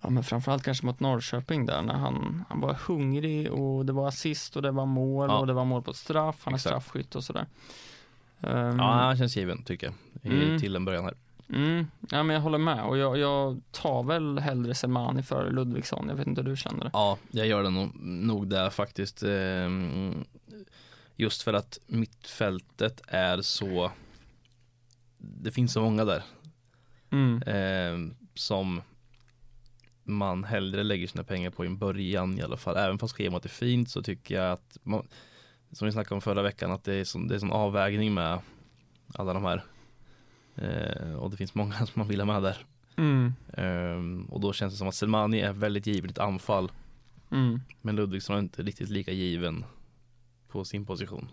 Ja 0.00 0.10
men 0.10 0.24
framförallt 0.24 0.62
kanske 0.62 0.86
mot 0.86 1.00
Norrköping 1.00 1.66
där 1.66 1.82
när 1.82 1.94
han, 1.94 2.44
han 2.48 2.60
var 2.60 2.74
hungrig 2.74 3.52
och 3.52 3.86
det 3.86 3.92
var 3.92 4.08
assist 4.08 4.56
och 4.56 4.62
det 4.62 4.70
var 4.70 4.86
mål 4.86 5.28
Ja. 5.30 5.38
och 5.38 5.46
det 5.46 5.52
var 5.52 5.64
mål 5.64 5.82
på 5.82 5.92
straff, 5.92 6.36
han 6.44 6.54
är 6.54 6.56
Exakt. 6.58 6.70
straffskytt 6.72 7.14
och 7.14 7.24
sådär. 7.24 7.46
Ehm, 8.40 8.78
Ja, 8.78 8.84
han 8.84 9.16
känns 9.16 9.36
given 9.36 9.62
tycker 9.62 9.86
jag. 9.86 9.94
I, 10.32 10.44
Mm. 10.44 10.58
Till 10.60 10.76
en 10.76 10.84
början 10.84 11.04
här. 11.04 11.14
Mm, 11.48 11.86
ja 12.10 12.22
men 12.22 12.34
jag 12.34 12.40
håller 12.40 12.58
med 12.58 12.84
och 12.84 12.98
jag, 12.98 13.18
jag 13.18 13.60
tar 13.70 14.02
väl 14.02 14.38
hellre 14.38 14.74
Selmani 14.74 15.22
för 15.22 15.50
Ludvigsson, 15.50 16.08
jag 16.08 16.16
vet 16.16 16.26
inte 16.26 16.42
hur 16.42 16.50
du 16.50 16.56
känner 16.56 16.84
det. 16.84 16.90
Ja, 16.92 17.18
jag 17.30 17.46
gör 17.46 17.62
det 17.62 17.70
nog, 17.70 17.90
nog 18.04 18.48
där 18.48 18.70
faktiskt. 18.70 19.22
Ehm, 19.22 20.24
Just 21.18 21.42
för 21.42 21.52
att 21.54 21.78
mittfältet 21.86 23.00
är 23.06 23.40
så 23.42 23.90
Det 25.18 25.50
finns 25.50 25.72
så 25.72 25.80
många 25.82 26.04
där 26.04 26.22
Mm. 27.10 27.42
ehm, 27.46 28.14
Som 28.34 28.82
Man 30.04 30.44
hellre 30.44 30.82
lägger 30.82 31.06
sina 31.06 31.24
pengar 31.24 31.50
på 31.50 31.64
i 31.64 31.68
början 31.68 32.38
i 32.38 32.42
alla 32.42 32.56
fall. 32.56 32.76
Även 32.76 32.98
fast 32.98 33.16
schemat 33.16 33.44
är 33.44 33.48
fint 33.48 33.90
så 33.90 34.02
tycker 34.02 34.34
jag 34.34 34.52
att 34.52 34.76
man, 34.82 35.06
Som 35.72 35.86
vi 35.86 35.92
snackade 35.92 36.14
om 36.14 36.20
förra 36.20 36.42
veckan 36.42 36.70
att 36.72 36.84
det 36.84 36.94
är 36.94 37.04
sån, 37.04 37.28
det 37.28 37.34
är 37.34 37.38
sån 37.38 37.52
avvägning 37.52 38.14
med 38.14 38.38
Alla 39.14 39.32
de 39.34 39.44
här 39.44 39.62
Och 41.18 41.30
det 41.30 41.36
finns 41.36 41.54
många 41.54 41.74
som 41.74 41.92
man 41.94 42.08
vill 42.08 42.20
ha 42.20 42.26
med 42.26 42.42
där 42.42 42.56
Mm. 42.98 43.32
Ehm, 43.52 44.24
Och 44.30 44.40
då 44.40 44.52
känns 44.52 44.72
det 44.74 44.76
som 44.78 44.88
att 44.88 44.94
Selmani 44.94 45.40
är 45.40 45.52
väldigt 45.52 45.86
given 45.86 46.10
ett 46.10 46.18
anfall 46.18 46.70
Mm. 47.30 47.60
Men 47.82 47.96
Ludvigsson 47.96 48.36
är 48.36 48.40
inte 48.40 48.62
riktigt 48.62 48.88
lika 48.88 49.12
given 49.12 49.64
på 50.48 50.64
sin 50.64 50.86
position. 50.86 51.28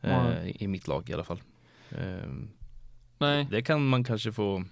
Eh, 0.00 0.62
I 0.62 0.66
mitt 0.68 0.88
lag 0.88 1.10
i 1.10 1.12
alla 1.14 1.24
fall. 1.24 1.42
Eh, 1.90 2.28
Nej. 3.18 3.46
det 3.50 3.62
kan 3.62 3.86
man 3.88 4.04
kanske 4.04 4.32
få 4.32 4.64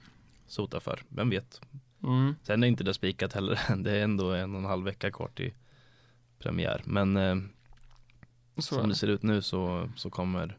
sota 0.47 0.81
för, 0.81 1.03
vem 1.09 1.31
vet. 1.31 1.61
Mm. 2.03 2.35
Sen 2.43 2.63
är 2.63 2.67
inte 2.69 2.85
det 2.85 2.95
spikat 2.95 3.33
heller, 3.33 3.59
det 3.77 3.91
är 3.99 4.05
ändå 4.05 4.33
en 4.33 4.53
och 4.55 4.59
en 4.61 4.65
halv 4.67 4.85
vecka 4.85 5.11
kvar 5.11 5.29
till 5.35 5.53
premiär. 6.39 6.83
Men 6.85 7.17
eh, 7.17 7.37
Så 8.57 8.63
som 8.75 8.83
det 8.83 8.89
det. 8.89 8.95
ser 8.95 9.09
ut 9.09 9.23
nu 9.23 9.43
så, 9.43 9.89
så 9.97 10.11
kommer 10.11 10.59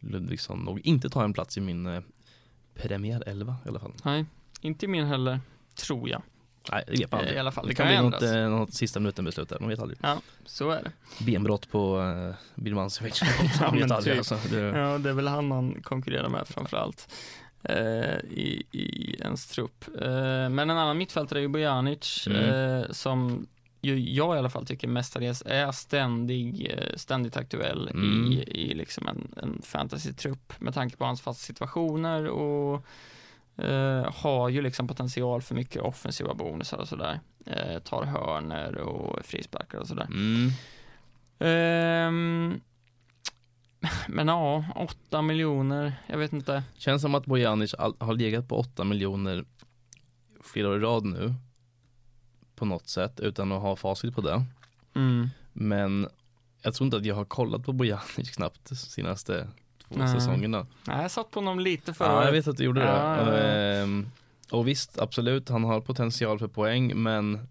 Ludvigsson 0.00 0.58
nog 0.58 0.80
inte 0.80 1.08
ta 1.08 1.24
en 1.24 1.32
plats 1.32 1.58
i 1.58 1.60
min 1.60 2.02
premiär 2.74 3.22
11 3.26 3.56
i 3.64 3.68
alla 3.68 3.80
fall. 3.80 3.92
Nej, 4.04 4.24
inte 4.60 4.86
min 4.86 5.04
heller, 5.06 5.40
tror 5.74 6.08
jag. 6.08 6.22
Nej, 6.72 6.84
det 6.86 6.92
vet 6.92 7.10
man 7.12 7.20
aldrig. 7.20 7.36
I 7.36 7.40
alla 7.40 7.52
fall, 7.52 7.64
Det 7.66 7.70
det 7.70 7.74
kan 7.74 7.86
kan 7.86 7.96
bli 7.96 8.10
något, 8.10 8.22
ändras. 8.22 8.36
eh, 8.36 8.50
något 8.50 8.74
sista 8.74 9.00
minuten 9.00 9.24
beslut 9.24 9.48
där, 9.48 9.60
man 9.60 9.68
vet 9.68 9.78
aldrig. 9.78 9.98
Ja, 10.02 10.18
så 10.46 10.70
är 10.70 10.82
det. 10.82 11.24
Benbrott 11.24 11.70
på 11.70 12.00
eh, 12.00 12.62
Birmancevic, 12.62 13.20
Ja, 13.60 13.70
man 13.70 13.78
vet 13.78 13.90
aldrig. 13.90 14.14
typ. 14.22 14.32
Alltså. 14.32 14.48
Det, 14.56 14.60
Ja, 14.60 14.98
det 14.98 15.08
är 15.10 15.14
väl 15.14 15.28
han 15.28 15.46
man 15.48 15.82
konkurrerar 15.82 16.28
med 16.28 16.48
framförallt 16.48 17.14
eh, 17.62 17.76
i, 18.30 18.62
i 18.72 19.16
ens 19.20 19.46
trupp. 19.46 19.84
Men 20.50 20.58
en 20.58 20.70
annan 20.70 20.98
mittfältare 20.98 21.38
är 21.38 21.42
ju 21.42 21.48
Bojanic 21.48 22.26
Mm. 22.30 22.84
som 22.94 23.46
jag 23.92 24.36
i 24.36 24.38
alla 24.38 24.50
fall 24.50 24.66
tycker 24.66 24.88
mestadels 24.88 25.42
är 25.46 25.72
ständig, 25.72 26.66
eh, 26.70 26.96
ständigt 26.96 27.36
aktuell 27.36 27.88
Mm. 27.88 28.32
i, 28.32 28.42
i 28.42 28.74
liksom 28.74 29.08
en, 29.08 29.34
en 29.42 29.62
fantasy-trupp 29.62 30.60
med 30.60 30.74
tanke 30.74 30.96
på 30.96 31.04
hans 31.04 31.20
fasta 31.20 31.42
situationer 31.46 32.26
och 32.26 32.86
eh, 33.64 34.12
har 34.14 34.48
ju 34.48 34.62
liksom 34.62 34.88
potential 34.88 35.42
för 35.42 35.54
mycket 35.54 35.82
offensiva 35.82 36.34
bonusar 36.34 36.78
och 36.78 36.88
sådär. 36.88 37.20
Eh, 37.46 37.78
tar 37.78 38.04
hörner 38.04 38.76
och 38.76 39.24
frisparkar 39.26 39.78
och 39.78 39.86
sådär. 39.88 40.06
mm. 40.06 40.50
Ehm, 41.38 42.60
men 44.08 44.28
ja, 44.28 44.64
8 44.76 45.22
miljoner, 45.22 45.92
jag 46.06 46.18
vet 46.18 46.32
inte. 46.32 46.62
Känns 46.76 47.02
som 47.02 47.14
att 47.14 47.26
Bojanic 47.26 47.74
har 47.78 48.14
legat 48.14 48.48
på 48.48 48.56
8 48.58 48.84
miljoner 48.84 49.44
flera 50.42 50.68
år 50.68 50.76
i 50.76 50.80
rad 50.80 51.04
nu. 51.04 51.34
På 52.64 52.68
något 52.68 52.88
sätt 52.88 53.20
utan 53.20 53.52
att 53.52 53.62
ha 53.62 53.76
facit 53.76 54.14
på 54.14 54.20
det. 54.20 54.44
Mm. 54.94 55.28
Men 55.52 56.08
jag 56.62 56.74
tror 56.74 56.84
inte 56.86 56.96
att 56.96 57.04
jag 57.04 57.14
har 57.14 57.24
kollat 57.24 57.64
på 57.64 57.72
Bojanic 57.72 58.30
knappt 58.30 58.68
de 58.68 58.74
senaste 58.76 59.48
två 59.88 59.94
Nej. 59.98 60.08
säsongerna. 60.08 60.66
Nej, 60.86 61.02
jag 61.02 61.10
satt 61.10 61.30
på 61.30 61.40
honom 61.40 61.60
lite 61.60 61.94
förra 61.94 62.08
Ja, 62.08 62.24
jag 62.24 62.32
vet 62.32 62.48
att 62.48 62.56
du 62.56 62.64
gjorde 62.64 62.80
det. 62.80 62.86
Ja, 62.86 63.32
ja. 63.32 63.36
Ehm, 63.38 64.08
Och 64.50 64.68
visst, 64.68 64.98
absolut, 64.98 65.48
han 65.48 65.64
har 65.64 65.80
potential 65.80 66.38
för 66.38 66.48
poäng 66.48 67.02
men 67.02 67.48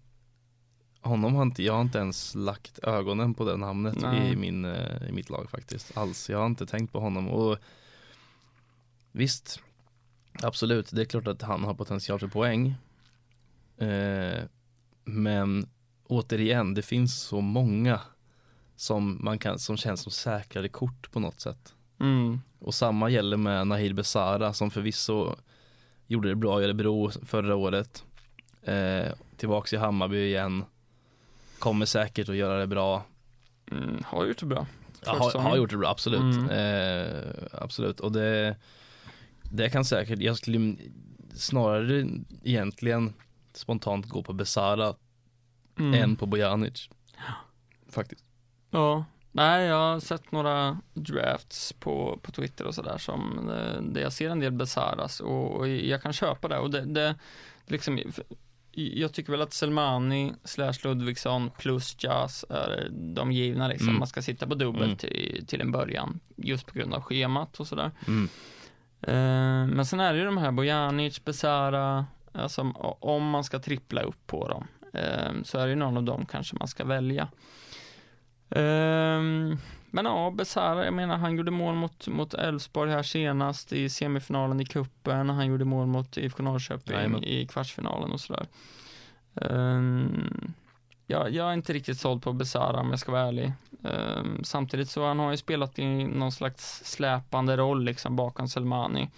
honom 1.00 1.34
har 1.34 1.42
inte, 1.42 1.62
jag 1.62 1.72
har 1.72 1.80
inte 1.80 1.98
ens 1.98 2.34
lagt 2.34 2.78
ögonen 2.78 3.34
på 3.34 3.44
det 3.44 3.56
namnet 3.56 4.00
Nej. 4.02 4.32
i, 4.32 4.36
min, 4.36 4.64
eh, 4.64 5.08
i 5.08 5.12
mitt 5.12 5.30
lag 5.30 5.50
faktiskt. 5.50 5.96
Alls, 5.96 6.30
jag 6.30 6.38
har 6.38 6.46
inte 6.46 6.66
tänkt 6.66 6.92
på 6.92 7.00
honom 7.00 7.28
och 7.28 7.58
visst, 9.12 9.60
absolut, 10.42 10.90
det 10.92 11.00
är 11.00 11.04
klart 11.04 11.26
att 11.26 11.42
han 11.42 11.64
har 11.64 11.74
potential 11.74 12.18
för 12.18 12.28
poäng. 12.28 12.74
Eh, 13.78 14.44
men 15.04 15.68
återigen, 16.06 16.74
det 16.74 16.82
finns 16.82 17.22
så 17.22 17.40
många 17.40 18.00
som 18.76 19.18
man 19.24 19.38
kan, 19.38 19.58
som 19.58 19.76
känns 19.76 20.00
som 20.00 20.12
säkrare 20.12 20.68
kort 20.68 21.10
på 21.10 21.20
något 21.20 21.40
sätt. 21.40 21.74
Mm. 22.00 22.40
Och 22.58 22.74
samma 22.74 23.10
gäller 23.10 23.36
med 23.36 23.66
Nahil 23.66 23.94
Besara 23.94 24.52
som 24.52 24.70
förvisso 24.70 25.36
gjorde 26.06 26.28
det 26.28 26.34
bra 26.34 26.60
i 26.60 26.64
Örebro 26.64 27.10
förra 27.10 27.56
året. 27.56 28.04
Eh, 28.62 29.12
tillbaks 29.36 29.72
i 29.72 29.76
Hammarby 29.76 30.26
igen. 30.26 30.64
Kommer 31.58 31.86
säkert 31.86 32.28
att 32.28 32.36
göra 32.36 32.58
det 32.58 32.66
bra. 32.66 33.04
Mm. 33.70 34.02
Har 34.04 34.26
gjort 34.26 34.38
det 34.38 34.46
bra. 34.46 34.66
Ja, 35.04 35.12
har, 35.12 35.38
har 35.38 35.56
gjort 35.56 35.70
det 35.70 35.76
bra, 35.76 35.88
absolut. 35.88 36.36
Mm. 36.36 36.50
Eh, 36.50 37.24
absolut. 37.52 38.00
Och 38.00 38.12
det, 38.12 38.56
det 39.42 39.70
kan 39.70 39.84
säkert, 39.84 40.18
jag 40.18 40.36
skulle 40.36 40.76
snarare 41.34 42.08
egentligen 42.42 43.12
spontant 43.56 44.06
gå 44.08 44.22
på 44.22 44.32
Besara 44.32 44.94
Mm. 45.78 45.94
än 46.02 46.16
på 46.16 46.26
Bojanic. 46.26 46.88
Faktiskt. 47.90 48.24
Ja. 48.70 49.04
Nej, 49.32 49.66
jag 49.66 49.76
har 49.76 50.00
sett 50.00 50.32
några 50.32 50.78
drafts 50.94 51.72
på, 51.72 52.18
på 52.22 52.32
Twitter 52.32 52.64
och 52.66 52.74
sådär 52.74 52.98
som 52.98 53.48
eh, 53.50 53.82
där 53.82 54.00
jag 54.00 54.12
ser 54.12 54.30
en 54.30 54.40
del 54.40 54.52
Besaras 54.52 55.20
och, 55.20 55.50
och 55.56 55.68
jag 55.68 56.02
kan 56.02 56.12
köpa 56.12 56.48
det 56.48 56.58
och 56.58 56.70
det, 56.70 56.84
det 56.84 57.14
liksom 57.66 57.98
jag 58.72 59.12
tycker 59.12 59.32
väl 59.32 59.42
att 59.42 59.52
Selmani 59.52 60.32
slash 60.44 60.72
Ludvigsson 60.84 61.50
plus 61.58 61.96
Jazz 61.98 62.44
är 62.50 62.88
de 63.14 63.32
givna 63.32 63.68
liksom. 63.68 63.88
Mm. 63.88 63.98
Man 63.98 64.08
ska 64.08 64.22
sitta 64.22 64.46
på 64.46 64.54
dubbelt 64.54 64.84
Mm. 64.84 64.96
till, 64.96 65.44
till 65.46 65.60
en 65.60 65.72
början 65.72 66.20
just 66.36 66.66
på 66.66 66.78
grund 66.78 66.94
av 66.94 67.02
schemat 67.02 67.60
och 67.60 67.66
sådär. 67.66 67.90
Mm. 68.06 68.28
Eh, 69.02 69.74
men 69.76 69.86
sen 69.86 70.00
är 70.00 70.12
det 70.12 70.18
ju 70.18 70.24
de 70.24 70.38
här 70.38 70.50
Bojanic, 70.52 71.24
Besara, 71.24 72.06
alltså 72.34 72.72
om 73.00 73.30
man 73.30 73.44
ska 73.44 73.58
trippla 73.58 74.02
upp 74.02 74.26
på 74.26 74.48
dem 74.48 74.66
eh, 74.92 75.32
så 75.44 75.58
är 75.58 75.64
det 75.64 75.70
ju 75.70 75.76
någon 75.76 75.96
av 75.96 76.02
dem 76.02 76.26
kanske 76.26 76.56
man 76.58 76.68
ska 76.68 76.84
välja. 76.84 77.28
Eh, 78.50 79.20
men 79.90 80.04
ja, 80.04 80.30
Besara, 80.30 80.84
jag 80.84 80.94
menar 80.94 81.16
han 81.16 81.36
gjorde 81.36 81.50
mål 81.50 81.74
mot, 81.74 82.08
mot 82.08 82.34
Elfsborg 82.34 82.90
här 82.90 83.02
senast 83.02 83.72
i 83.72 83.88
semifinalen 83.88 84.60
i 84.60 84.64
kuppen 84.64 85.30
Han 85.30 85.46
gjorde 85.46 85.64
mål 85.64 85.86
mot 85.86 86.16
IFK 86.16 86.42
Norrköping 86.42 86.96
Jajamän. 86.96 87.24
i 87.24 87.46
kvartsfinalen 87.46 88.12
och 88.12 88.20
sådär. 88.20 88.46
Um, 89.34 90.54
ja, 91.06 91.28
jag 91.28 91.48
är 91.48 91.52
inte 91.52 91.72
riktigt 91.72 91.98
såld 91.98 92.22
på 92.22 92.32
Besara 92.32 92.80
om 92.80 92.90
jag 92.90 92.98
ska 92.98 93.12
vara 93.12 93.28
ärlig. 93.28 93.52
Ehm, 93.84 94.44
samtidigt 94.44 94.90
så 94.90 95.06
han 95.06 95.18
har 95.18 95.30
ju 95.30 95.36
spelat 95.36 95.78
i 95.78 96.04
någon 96.04 96.32
slags 96.32 96.84
släpande 96.84 97.56
roll 97.56 97.84
liksom 97.84 98.16
bakom 98.16 98.48
Selmani. 98.48 99.10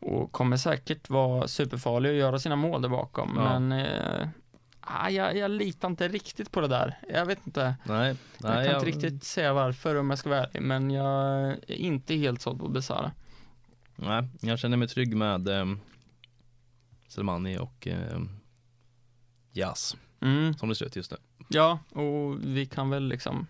Och 0.00 0.32
kommer 0.32 0.56
säkert 0.56 1.10
vara 1.10 1.48
superfarlig 1.48 2.10
och 2.10 2.16
göra 2.18 2.38
sina 2.38 2.56
mål 2.56 2.82
där 2.82 2.88
bakom. 2.88 3.32
Ja. 3.36 3.58
Men 3.60 3.72
eh, 3.80 4.28
ah, 4.80 5.08
jag, 5.08 5.36
jag 5.36 5.50
litar 5.50 5.88
inte 5.88 6.08
riktigt 6.08 6.50
på 6.50 6.60
det 6.60 6.68
där. 6.68 6.98
Jag 7.08 7.26
vet 7.26 7.46
inte. 7.46 7.74
Nej, 7.84 8.16
Jag 8.38 8.50
nej 8.56 8.66
kan 8.66 8.74
inte 8.74 8.86
riktigt 8.86 9.24
säga 9.24 9.52
varför 9.52 9.94
om 9.96 10.10
jag 10.10 10.18
ska 10.18 10.28
vara 10.28 10.44
ärlig. 10.44 10.62
Men 10.62 10.90
jag 10.90 11.46
är 11.50 11.72
inte 11.72 12.14
helt 12.14 12.40
såld 12.42 12.58
på 12.60 12.68
Besara. 12.68 13.12
Nej, 13.96 14.24
jag 14.40 14.58
känner 14.58 14.76
mig 14.76 14.88
trygg 14.88 15.16
med 15.16 15.48
eh, 15.48 15.66
Selmani 17.08 17.58
och 17.58 17.86
eh, 17.86 18.20
Jas, 19.52 19.96
Mm. 20.20 20.54
som 20.54 20.68
det 20.68 20.74
ser 20.74 20.86
ut 20.86 20.96
just 20.96 21.10
nu. 21.10 21.16
Ja, 21.48 21.78
och 21.92 22.38
vi 22.44 22.66
kan 22.66 22.90
väl 22.90 23.08
liksom 23.08 23.46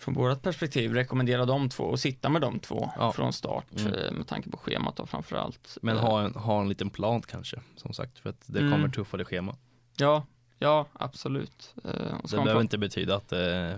från 0.00 0.14
vårt 0.14 0.42
perspektiv 0.42 0.94
rekommendera 0.94 1.44
de 1.46 1.68
två 1.68 1.84
och 1.84 2.00
sitta 2.00 2.28
med 2.28 2.42
de 2.42 2.58
två 2.58 2.90
Ja. 2.96 3.12
från 3.12 3.32
start 3.32 3.66
Mm. 3.80 3.94
eh, 3.94 4.12
med 4.12 4.26
tanke 4.26 4.50
på 4.50 4.56
schemat 4.56 4.96
då 4.96 5.06
framför 5.06 5.36
allt. 5.36 5.78
Men 5.82 5.96
Eh, 5.96 6.02
ha 6.02 6.22
en, 6.22 6.34
ha 6.34 6.60
en 6.60 6.68
liten 6.68 6.90
plan 6.90 7.22
kanske, 7.22 7.60
som 7.76 7.92
sagt, 7.92 8.18
för 8.18 8.30
att 8.30 8.42
det 8.46 8.58
Mm. 8.60 8.72
kommer 8.72 8.88
tuffare 8.88 9.24
schema. 9.24 9.56
Ja, 9.96 10.26
ja 10.58 10.86
absolut. 10.92 11.74
Eh, 11.84 11.90
Det 12.30 12.36
behöver 12.36 12.60
inte 12.60 12.78
betyda 12.78 13.16
att 13.16 13.32
eh, 13.32 13.72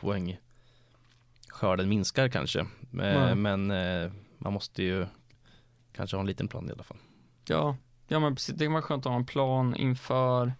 poäng 0.00 0.38
skörden 1.48 1.88
minskar 1.88 2.28
kanske. 2.28 2.60
Eh, 2.60 2.66
Nej. 2.90 3.34
men 3.34 3.70
eh, 3.70 4.12
man 4.38 4.52
måste 4.52 4.82
ju 4.82 5.06
kanske 5.92 6.16
ha 6.16 6.20
en 6.20 6.26
liten 6.26 6.48
plan 6.48 6.68
i 6.68 6.72
alla 6.72 6.82
fall. 6.82 6.96
Ja, 7.48 7.76
ja 8.08 8.20
men 8.20 8.34
precis. 8.34 8.54
Det 8.54 8.64
kan 8.64 8.72
vara 8.72 8.82
skönt 8.82 9.06
att 9.06 9.10
ha 9.12 9.16
en 9.18 9.26
plan 9.26 9.74
inför 9.76 10.52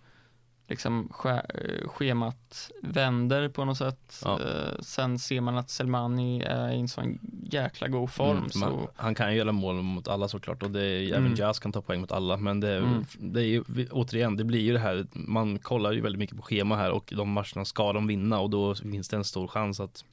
liksom 0.68 1.11
eh, 1.25 1.88
schemat 1.88 2.71
vänder 2.83 3.49
på 3.49 3.64
något 3.64 3.78
sätt. 3.78 4.21
Ja. 4.25 4.40
Eh, 4.40 4.80
sen 4.80 5.18
ser 5.18 5.40
man 5.40 5.56
att 5.59 5.71
Selmani 5.71 6.42
är 6.42 6.73
i 6.73 6.80
en 6.80 6.88
sån 6.88 7.18
jäkla 7.42 7.88
god 7.88 8.11
form. 8.11 8.37
Mm, 8.37 8.50
så 8.50 8.90
han 8.97 9.14
kan 9.14 9.33
ju 9.33 9.38
göra 9.38 9.52
mål 9.52 9.83
mot 9.83 10.09
alla 10.09 10.28
såklart 10.28 10.62
och 10.62 10.71
det 10.71 10.85
är, 10.85 11.00
Mm. 11.09 11.25
även 11.25 11.35
Jazz 11.37 11.59
kan 11.59 11.73
ta 11.73 11.83
poäng 11.83 12.00
mot 12.00 12.12
alla 12.12 12.37
men 12.37 12.61
det, 12.61 12.76
Mm. 12.76 13.04
det 13.18 13.40
är 13.40 13.47
ju 13.47 13.64
återigen 13.90 14.37
det 14.37 14.44
blir 14.44 14.61
ju 14.61 14.73
det 14.73 14.78
här 14.78 15.06
man 15.12 15.59
kollar 15.59 15.92
ju 15.92 16.00
väldigt 16.00 16.18
mycket 16.18 16.37
på 16.37 16.42
schema 16.42 16.76
här 16.76 16.90
och 16.90 17.12
de 17.16 17.30
matcherna 17.30 17.64
ska 17.64 17.92
de 17.92 18.06
vinna 18.06 18.40
och 18.40 18.50
då 18.50 18.75
finns 18.75 19.09
det 19.09 19.16
en 19.16 19.25
stor 19.25 19.47
chans 19.49 19.80
att 19.80 20.04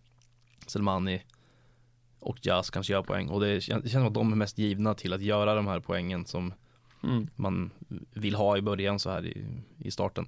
Selmani 0.68 1.22
och 2.20 2.38
Jazz 2.42 2.70
kanske 2.70 2.94
gör 2.94 3.04
poäng 3.04 3.30
och 3.30 3.42
det 3.42 3.62
känns 3.62 3.92
som 3.92 4.08
att 4.08 4.14
de 4.14 4.32
är 4.32 4.36
mest 4.36 4.58
givna 4.58 4.94
till 4.94 5.14
att 5.14 5.22
göra 5.22 5.56
de 5.56 5.68
här 5.68 5.80
poängen 5.80 6.26
som 6.26 6.54
mm, 7.04 7.28
man 7.36 7.72
vill 8.14 8.36
ha 8.36 8.58
i 8.58 8.62
början 8.62 9.00
så 9.00 9.10
här 9.10 9.26
i, 9.26 9.46
i 9.78 9.92
starten. 9.92 10.28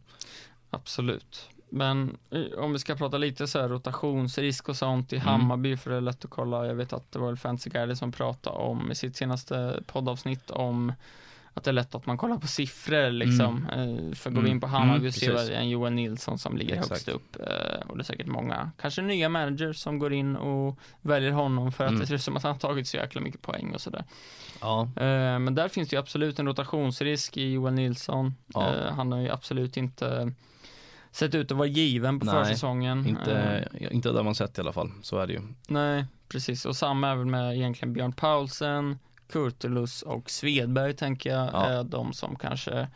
absolut. 0.69 1.49
Men 1.69 2.17
eh, 2.29 2.59
om 2.59 2.73
vi 2.73 2.79
ska 2.79 2.95
prata 2.95 3.17
lite 3.17 3.47
så 3.47 3.59
här 3.59 3.69
rotationsrisk 3.69 4.69
och 4.69 4.75
sånt 4.75 5.13
i 5.13 5.15
Mm. 5.15 5.27
Hammarby 5.27 5.77
för 5.77 5.91
det 5.91 5.97
är 5.97 6.01
lätt 6.01 6.25
att 6.25 6.31
kolla. 6.31 6.67
Jag 6.67 6.75
vet 6.75 6.93
att 6.93 7.11
det 7.11 7.19
var 7.19 7.27
väl 7.27 7.37
Fancy 7.37 7.69
Guide 7.69 7.97
som 7.97 8.11
pratade 8.11 8.55
om 8.55 8.91
i 8.91 8.95
sitt 8.95 9.15
senaste 9.15 9.83
poddavsnitt 9.87 10.51
om 10.51 10.93
att 11.53 11.63
det 11.63 11.71
är 11.71 11.73
lätt 11.73 11.95
att 11.95 12.05
man 12.05 12.17
kollar 12.17 12.37
på 12.37 12.47
siffror 12.47 13.11
liksom. 13.11 13.65
Eh, 13.69 14.15
För 14.15 14.29
går 14.29 14.41
vi 14.41 14.49
in 14.49 14.59
på 14.61 14.67
Mm. 14.67 14.79
Hammarby 14.79 14.99
Mm, 14.99 15.11
så 15.11 15.19
precis. 15.31 15.49
vi 15.49 15.53
en 15.55 15.69
Johan 15.69 15.95
Nilsson 15.95 16.37
som 16.39 16.57
ligger 16.57 16.73
Exakt. 16.73 16.89
högst 16.89 17.07
upp. 17.07 17.35
Eh, 17.39 17.87
Och 17.89 17.97
det 17.97 18.01
är 18.01 18.03
säkert 18.03 18.27
många, 18.27 18.71
kanske 18.81 19.01
nya 19.01 19.29
managers 19.29 19.77
som 19.77 19.99
går 19.99 20.13
in 20.13 20.35
och 20.35 20.79
väljer 21.01 21.31
honom 21.31 21.71
för 21.71 21.83
att 21.83 21.89
Mm. 21.89 21.99
det 22.01 22.07
ser 22.07 22.15
ut 22.15 22.21
som 22.23 22.37
att 22.37 22.43
han 22.43 22.51
har 22.51 22.59
tagit 22.59 22.87
så 22.87 22.97
jäkla 22.97 23.21
mycket 23.21 23.41
poäng 23.41 23.71
och 23.73 23.81
sådär. 23.81 24.03
Ja, 24.61 24.81
Eh, 24.95 25.39
Men 25.39 25.55
där 25.55 25.67
finns 25.67 25.89
det 25.89 25.95
ju 25.95 25.99
absolut 25.99 26.39
en 26.39 26.45
rotationsrisk 26.47 27.37
i 27.37 27.51
Johan 27.51 27.75
Nilsson. 27.75 28.33
Ja. 28.53 28.73
Han 28.95 29.11
har 29.11 29.19
ju 29.19 29.29
absolut 29.29 29.77
inte 29.77 30.31
sett 31.11 31.35
ut 31.35 31.51
att 31.51 31.57
vara 31.57 31.67
given 31.67 32.19
på 32.19 32.25
Nej, 32.25 32.43
försäsongen. 32.45 33.07
inte, 33.07 33.67
inte 33.91 34.11
där 34.11 34.23
man 34.23 34.35
sett 34.35 34.57
i 34.57 34.61
alla 34.61 34.73
fall, 34.73 34.91
så 35.01 35.19
är 35.19 35.27
det 35.27 35.33
ju. 35.33 35.41
Nej, 35.67 36.05
precis. 36.29 36.65
Och 36.65 36.75
samma 36.75 37.11
även 37.11 37.31
med 37.31 37.55
egentligen 37.55 37.93
Björn 37.93 38.13
Paulsen, 38.13 38.99
Kurtulus 39.33 40.01
och 40.01 40.29
Svedberg 40.29 40.93
tänker 40.93 41.29
jag 41.29 41.49
Ja. 41.53 41.65
är 41.65 41.83
de 41.83 42.13
som 42.13 42.35
kanske 42.35 42.87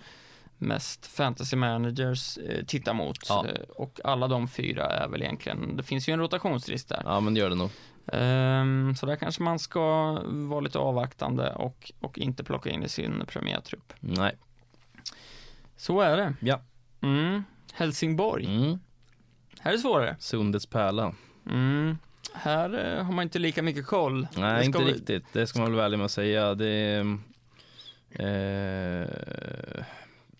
mest 0.57 1.05
fantasy 1.05 1.55
managers 1.55 2.37
eh, 2.37 2.65
tittar 2.65 2.93
mot. 2.93 3.17
Ja. 3.29 3.45
Eh, 3.47 3.61
och 3.69 3.99
alla 4.03 4.27
de 4.27 4.47
fyra 4.47 4.85
är 4.85 5.07
väl 5.07 5.21
egentligen, 5.21 5.77
det 5.77 5.83
finns 5.83 6.09
ju 6.09 6.13
en 6.13 6.19
rotationsrisk 6.19 6.89
där. 6.89 7.01
Ja 7.05 7.19
men 7.19 7.33
det 7.33 7.39
gör 7.39 7.49
det 7.49 7.55
nog. 7.55 7.69
Ehm, 8.13 8.95
så 8.95 9.05
där 9.05 9.15
kanske 9.15 9.43
man 9.43 9.59
ska 9.59 10.13
vara 10.23 10.59
lite 10.59 10.79
avvaktande 10.79 11.53
och, 11.53 11.91
och 11.99 12.17
inte 12.19 12.43
plocka 12.43 12.69
in 12.69 12.83
i 12.83 12.89
sin 12.89 13.23
premiärtrupp. 13.27 13.93
Nej. 13.99 14.35
Så 15.77 16.01
är 16.01 16.17
det. 16.17 16.33
Ja. 16.39 16.61
Mm. 17.01 17.43
Helsingborg, 17.73 18.45
Mm. 18.45 18.79
här 19.59 19.71
är 19.71 19.75
det 19.75 19.81
svårare. 19.81 20.15
Sundets 20.19 20.65
pärla. 20.65 21.13
Mm. 21.49 21.97
Här 22.41 22.97
eh, 22.97 23.03
har 23.05 23.13
man 23.13 23.23
inte 23.23 23.39
lika 23.39 23.63
mycket 23.63 23.85
koll. 23.85 24.27
Nej, 24.37 24.65
inte 24.65 24.79
vi- 24.79 24.93
riktigt. 24.93 25.23
Det 25.33 25.47
ska 25.47 25.59
man 25.59 25.67
väl 25.67 25.75
vara 25.75 25.85
ärlig 25.85 25.97
med 25.97 26.05
att 26.05 26.11
säga. 26.11 26.55
Det 26.55 26.97
eh, 28.09 29.83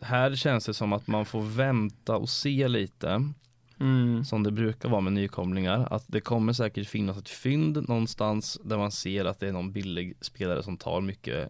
här 0.01 0.36
känns 0.36 0.65
det 0.65 0.73
som 0.73 0.93
att 0.93 1.07
man 1.07 1.25
får 1.25 1.41
vänta 1.41 2.17
och 2.17 2.29
se 2.29 2.67
lite, 2.67 3.31
Mm. 3.79 4.25
som 4.25 4.43
det 4.43 4.51
brukar 4.51 4.89
vara 4.89 5.01
med 5.01 5.13
nykomlingar. 5.13 5.88
Att 5.93 6.03
det 6.07 6.21
kommer 6.21 6.53
säkert 6.53 6.88
finnas 6.88 7.17
ett 7.17 7.29
fynd 7.29 7.89
någonstans 7.89 8.60
där 8.63 8.77
man 8.77 8.91
ser 8.91 9.25
att 9.25 9.39
det 9.39 9.47
är 9.47 9.51
någon 9.51 9.71
billig 9.71 10.13
spelare 10.21 10.63
som 10.63 10.77
tar 10.77 11.01
mycket 11.01 11.49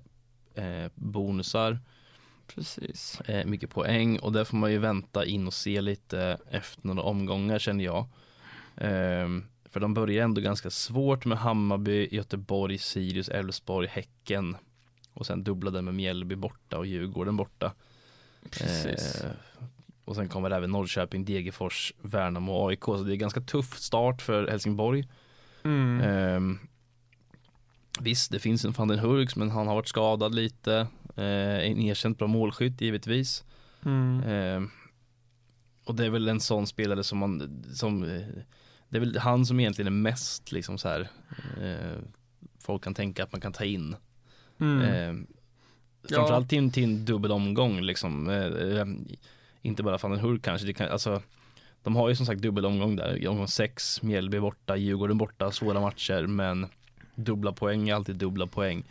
eh, 0.55 0.91
bonusar, 0.95 1.79
Precis. 2.55 3.21
eh, 3.21 3.45
mycket 3.45 3.69
poäng 3.69 4.19
och 4.19 4.31
där 4.33 4.43
får 4.43 4.57
man 4.57 4.71
ju 4.71 4.77
vänta 4.77 5.25
in 5.25 5.47
och 5.47 5.53
se 5.53 5.81
lite 5.81 6.37
efter 6.51 6.87
några 6.87 7.01
omgångar 7.01 7.59
känner 7.59 7.83
jag. 7.83 8.05
Ehm, 8.77 9.43
för 9.69 9.79
de 9.79 9.93
börjar 9.93 10.23
ändå 10.23 10.41
ganska 10.41 10.69
svårt 10.69 11.25
med 11.25 11.37
Hammarby, 11.37 12.07
Göteborg, 12.11 12.77
Sirius, 12.77 13.29
Elfsborg, 13.29 13.87
Häcken 13.87 14.57
och 15.13 15.25
sen 15.25 15.43
dubblade 15.43 15.81
med 15.81 15.93
Mjällby 15.93 16.35
borta 16.35 16.77
och 16.77 16.85
Djurgården 16.85 17.37
borta. 17.37 17.73
Precis. 18.51 19.23
Eh, 19.23 19.31
och 20.05 20.15
sen 20.15 20.29
kommer 20.29 20.51
även 20.51 20.71
Norrköping, 20.71 21.25
Degerfors, 21.25 21.93
Värnamo 22.01 22.53
och 22.53 22.69
AIK. 22.69 22.83
Så 22.83 23.03
det 23.03 23.13
är 23.13 23.15
ganska 23.15 23.41
tuff 23.41 23.77
start 23.77 24.21
för 24.21 24.47
Helsingborg. 24.47 25.07
Mm. 25.63 26.01
Ehm, 26.01 26.59
visst, 27.99 28.31
det 28.31 28.39
finns 28.39 28.65
en 28.65 28.71
van 28.71 28.87
den 28.87 28.99
Hurks 28.99 29.35
men 29.35 29.51
han 29.51 29.67
har 29.67 29.75
varit 29.75 29.87
skadad 29.87 30.35
lite. 30.35 30.87
Eh, 31.15 31.69
en 31.69 31.81
erkänt 31.81 32.17
bra 32.17 32.27
målskytt 32.27 32.81
givetvis. 32.81 33.43
Mm. 33.85 34.23
Ehm, 34.23 34.69
och 35.83 35.95
det 35.95 36.05
är 36.05 36.09
väl 36.09 36.27
en 36.27 36.39
sån 36.39 36.67
spelare 36.67 37.03
som 37.03 37.17
man, 37.17 37.63
som, 37.73 38.03
eh, 38.03 38.27
det 38.89 38.97
är 38.97 38.99
väl 38.99 39.17
han 39.17 39.45
som 39.45 39.59
egentligen 39.59 39.87
är 39.87 40.01
mest 40.01 40.51
liksom 40.51 40.77
så 40.77 40.89
här, 40.89 41.07
eh, 41.61 41.97
folk 42.59 42.83
kan 42.83 42.93
tänka 42.93 43.23
att 43.23 43.31
man 43.31 43.41
kan 43.41 43.53
ta 43.53 43.63
in. 43.63 43.95
Mm. 44.59 45.27
Ja. 46.09 46.15
framförallt 46.17 46.49
till, 46.49 46.57
en- 46.57 46.71
till 46.71 46.83
en 46.83 47.05
dubbel 47.05 47.31
omgång 47.31 47.81
liksom. 47.81 48.29
Eh, 48.29 48.45
eh, 48.45 48.85
inte 49.61 49.83
bara 49.83 49.97
van 49.97 50.11
den 50.11 50.19
Hurk 50.19 50.41
kanske, 50.41 50.67
det 50.67 50.73
kan, 50.73 50.89
alltså 50.89 51.21
de 51.83 51.95
har 51.95 52.09
ju 52.09 52.15
som 52.15 52.25
sagt 52.25 52.41
dubbel 52.41 52.65
omgång 52.65 52.95
där, 52.95 53.15
i 53.17 53.27
omgång 53.27 53.47
6, 53.47 54.01
Mjällby 54.01 54.39
borta, 54.39 54.75
Djurgården 54.77 55.17
borta, 55.17 55.51
svåra 55.51 55.81
matcher 55.81 56.27
men 56.27 56.67
dubbla 57.15 57.51
poäng 57.51 57.89
är 57.89 57.95
alltid 57.95 58.15
dubbla 58.15 58.47
poäng. 58.47 58.83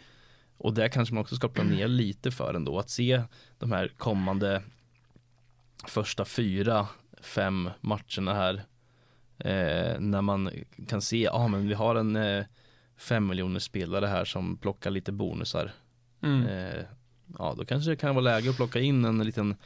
Och 0.58 0.74
där 0.74 0.88
kanske 0.88 1.14
man 1.14 1.20
också 1.22 1.36
ska 1.36 1.48
planera 1.48 1.86
lite 1.86 2.30
för 2.30 2.54
ändå, 2.54 2.78
att 2.78 2.90
se 2.90 3.22
de 3.58 3.72
här 3.72 3.88
kommande 3.96 4.62
första 5.86 6.24
fyra, 6.24 6.86
fem 7.20 7.70
matcherna 7.80 8.34
här 8.34 8.62
eh, 9.38 10.00
när 10.00 10.22
man 10.22 10.50
kan 10.88 11.02
se, 11.02 11.22
ja 11.22 11.32
ah, 11.32 11.48
men 11.48 11.68
vi 11.68 11.74
har 11.74 11.94
en 11.94 12.16
eh, 12.16 12.44
fem 12.96 13.26
miljoner 13.26 13.60
spelare 13.60 14.06
här 14.06 14.24
som 14.24 14.56
plockar 14.56 14.90
lite 14.90 15.12
bonusar. 15.12 15.72
Mm. 16.22 16.46
Eh, 16.46 16.82
ja, 17.38 17.54
då 17.58 17.64
kanske 17.64 17.90
det 17.90 17.96
kan 17.96 18.14
vara 18.14 18.24
läge 18.24 18.50
att 18.50 18.56
plocka 18.56 18.80
in 18.80 19.04
en 19.04 19.18
liten 19.24 19.56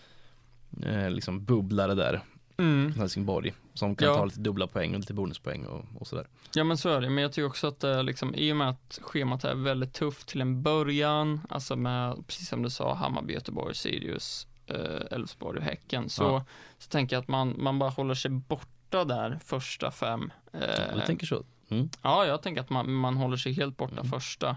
eh, 0.83 1.11
liksom 1.11 1.44
bubblare 1.44 1.94
där, 1.94 2.20
Mm. 2.56 2.92
Helsingborg, 2.92 3.52
som 3.74 3.96
kan 3.96 4.09
Ja. 4.09 4.14
ta 4.16 4.24
lite 4.24 4.40
dubbla 4.40 4.66
poäng 4.66 4.94
och 4.94 5.00
lite 5.00 5.14
bonuspoäng 5.14 5.66
och, 5.66 5.85
och 6.00 6.06
sådär. 6.06 6.26
Ja 6.54 6.64
men 6.64 6.78
så 6.78 6.88
är 6.88 7.00
det, 7.00 7.11
men 7.11 7.22
jag 7.22 7.33
tycker 7.33 7.46
också 7.46 7.66
att 7.66 7.85
är 7.85 8.02
liksom, 8.02 8.35
i 8.35 8.52
och 8.52 8.56
med 8.56 8.68
att 8.68 8.98
schemat 9.02 9.44
är 9.44 9.54
väldigt 9.54 9.92
tufft 9.92 10.28
till 10.28 10.40
en 10.40 10.62
början, 10.62 11.40
alltså 11.48 11.76
med, 11.76 12.26
precis 12.26 12.48
som 12.48 12.62
du 12.62 12.70
sa, 12.70 12.94
Hammarby, 12.94 13.33
Göteborg, 13.35 13.74
Sirius, 13.74 14.46
eh, 14.66 15.00
Elfsborg 15.11 15.59
och 15.59 15.64
Häcken, 15.64 16.09
så, 16.09 16.22
Ja. 16.22 16.44
så 16.78 16.88
tänker 16.88 17.16
jag 17.16 17.20
att 17.22 17.28
man, 17.28 17.54
man 17.59 17.78
bara 17.78 17.90
håller 17.90 18.14
sig 18.14 18.30
borta 18.30 18.66
där 18.90 19.38
första 19.44 19.90
fem. 19.90 20.33
Eh, 20.53 20.94
Du 20.94 21.00
tänker 21.07 21.26
så? 21.26 21.44
Mm. 21.68 21.88
Ja, 22.03 22.26
jag 22.26 22.42
tänker 22.42 22.61
att 22.61 22.70
man, 22.70 22.92
man 22.92 23.16
håller 23.16 23.37
sig 23.37 23.53
helt 23.53 23.76
borta 23.76 23.92
Mm. 24.00 24.11
första. 24.11 24.48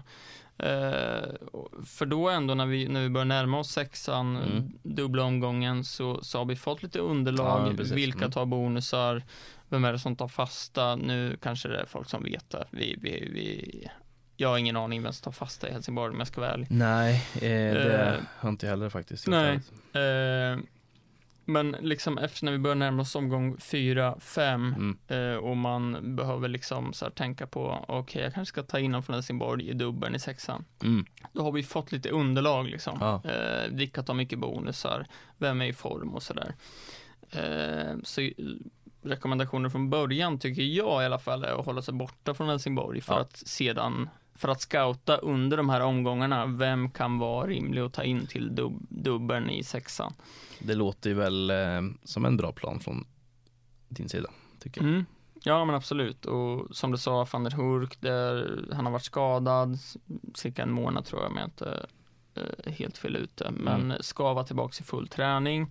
Eh, 0.58 1.28
för 1.86 2.06
då 2.06 2.28
ändå 2.28 2.54
när 2.54 2.66
vi, 2.66 2.88
när 2.88 3.02
vi 3.02 3.08
börjar 3.08 3.24
närma 3.24 3.58
oss 3.58 3.70
sexan, 3.70 4.36
Mm. 4.36 4.72
dubbla 4.82 5.22
omgången, 5.22 5.84
så, 5.84 6.22
så 6.24 6.38
har 6.38 6.44
vi 6.44 6.56
fått 6.56 6.82
lite 6.82 6.98
Ja, 6.98 7.04
underlag, 7.04 7.76
precis. 7.76 7.92
vilka 7.92 8.18
Mm. 8.18 8.30
tar 8.30 8.46
bonusar 8.46 9.22
vem 9.68 9.84
är 9.84 9.92
det 9.92 9.98
som 9.98 10.16
tar 10.16 10.28
fasta? 10.28 10.96
Nu 10.96 11.36
kanske 11.42 11.68
det 11.68 11.80
är 11.80 11.86
folk 11.86 12.08
som 12.10 12.22
vet 12.22 12.50
det. 12.50 12.64
Vi, 12.70 12.96
vi, 13.02 13.10
vi, 13.34 13.88
jag 14.36 14.48
har 14.48 14.58
ingen 14.58 14.76
aning 14.76 15.02
vem 15.02 15.12
som 15.12 15.24
tar 15.24 15.32
fasta 15.32 15.68
i 15.68 15.72
Helsingborg 15.72 16.12
om 16.12 16.18
jag 16.18 16.26
ska 16.28 16.40
vara 16.40 16.50
ärlig. 16.52 16.66
Nej, 16.70 17.26
eh, 17.34 17.40
det 17.74 18.14
Eh, 18.16 18.20
har 18.38 18.48
inte 18.48 18.66
jag 18.66 18.70
heller 18.70 18.88
faktiskt. 18.90 19.26
nej. 19.26 19.60
Men 21.46 21.76
liksom 21.80 22.18
efter 22.18 22.44
när 22.44 22.52
vi 22.52 22.58
börjar 22.58 22.74
närma 22.74 23.02
oss 23.02 23.14
omgång 23.16 23.56
4-5 23.56 24.74
Mm. 24.74 24.96
eh, 25.08 25.36
och 25.36 25.56
man 25.56 26.16
behöver 26.16 26.48
liksom 26.48 26.92
så 26.92 27.10
tänka 27.10 27.46
på, 27.46 27.84
okej 27.88 28.22
jag 28.22 28.34
kanske 28.34 28.52
ska 28.52 28.62
ta 28.62 28.78
in 28.78 28.90
någon 28.92 29.02
från 29.02 29.14
Helsingborg 29.14 29.68
i 29.68 29.72
dubbeln 29.72 30.14
i 30.14 30.18
sexan. 30.18 30.64
Mm. 30.82 31.04
Då 31.32 31.42
har 31.42 31.52
vi 31.52 31.62
fått 31.62 31.92
lite 31.92 32.08
underlag 32.10 32.66
liksom. 32.68 32.96
Ja. 33.00 33.22
Eh, 33.30 33.68
vilka 33.70 34.02
tar 34.02 34.14
mycket 34.14 34.38
bonusar, 34.38 35.06
vem 35.38 35.60
är 35.60 35.66
i 35.66 35.72
form 35.72 36.14
och 36.14 36.22
sådär. 36.22 36.54
Eh, 37.30 37.96
så 38.02 38.30
rekommendationer 39.02 39.68
från 39.68 39.90
början 39.90 40.38
tycker 40.38 40.62
jag 40.62 41.02
i 41.02 41.06
alla 41.06 41.18
fall 41.18 41.44
är 41.44 41.60
att 41.60 41.66
hålla 41.66 41.82
sig 41.82 41.94
borta 41.94 42.34
från 42.34 42.48
Helsingborg 42.48 43.00
för 43.00 43.14
Ja. 43.14 43.20
att 43.20 43.36
sedan 43.36 44.08
för 44.34 44.48
att 44.48 44.60
scouta 44.60 45.16
under 45.16 45.56
de 45.56 45.68
här 45.68 45.80
omgångarna, 45.80 46.46
vem 46.46 46.90
kan 46.90 47.18
vara 47.18 47.46
rimlig 47.46 47.80
att 47.82 47.92
ta 47.92 48.02
in 48.02 48.26
till 48.26 48.54
dub 48.54 48.86
dubbeln 48.88 49.50
i 49.50 49.62
sexan? 49.64 50.12
Det 50.58 50.74
låter 50.74 51.10
ju 51.10 51.16
väl 51.16 51.50
eh, 51.50 51.82
som 52.04 52.24
en 52.24 52.36
bra 52.36 52.52
plan 52.52 52.80
från 52.80 53.06
din 53.88 54.08
sida, 54.08 54.30
tycker 54.60 54.80
jag. 54.82 54.90
Mm. 54.90 55.04
Ja 55.46 55.64
men 55.64 55.74
absolut 55.74 56.24
och 56.26 56.76
som 56.76 56.90
du 56.90 56.98
sa, 56.98 57.26
van 57.32 57.44
der 57.44 57.50
Hurk, 57.50 58.00
där, 58.00 58.64
han 58.72 58.84
har 58.84 58.92
varit 58.92 59.04
skadad 59.04 59.78
cirka 60.34 60.62
en 60.62 60.70
månad 60.72 61.04
tror 61.04 61.22
jag 61.22 61.30
om 61.30 61.36
jag 61.36 61.46
inte 61.46 61.86
är 62.64 62.70
helt 62.70 62.98
fel 62.98 63.16
ute, 63.16 63.50
men 63.50 63.80
Mm. 63.90 64.02
ska 64.02 64.34
vara 64.34 64.44
tillbaka 64.44 64.74
i 64.80 64.82
full 64.84 65.08
träning. 65.08 65.70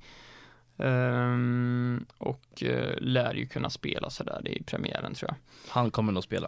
Ehm, 0.77 2.05
och 2.17 2.63
eh, 2.63 2.97
lär 3.01 3.33
ju 3.33 3.45
kunna 3.45 3.69
spela 3.69 4.09
sådär 4.09 4.47
i 4.47 4.63
premiären 4.63 5.13
tror 5.13 5.29
jag. 5.31 5.37
Han 5.71 5.91
kommer 5.91 6.11
nog 6.13 6.23
spela. 6.23 6.47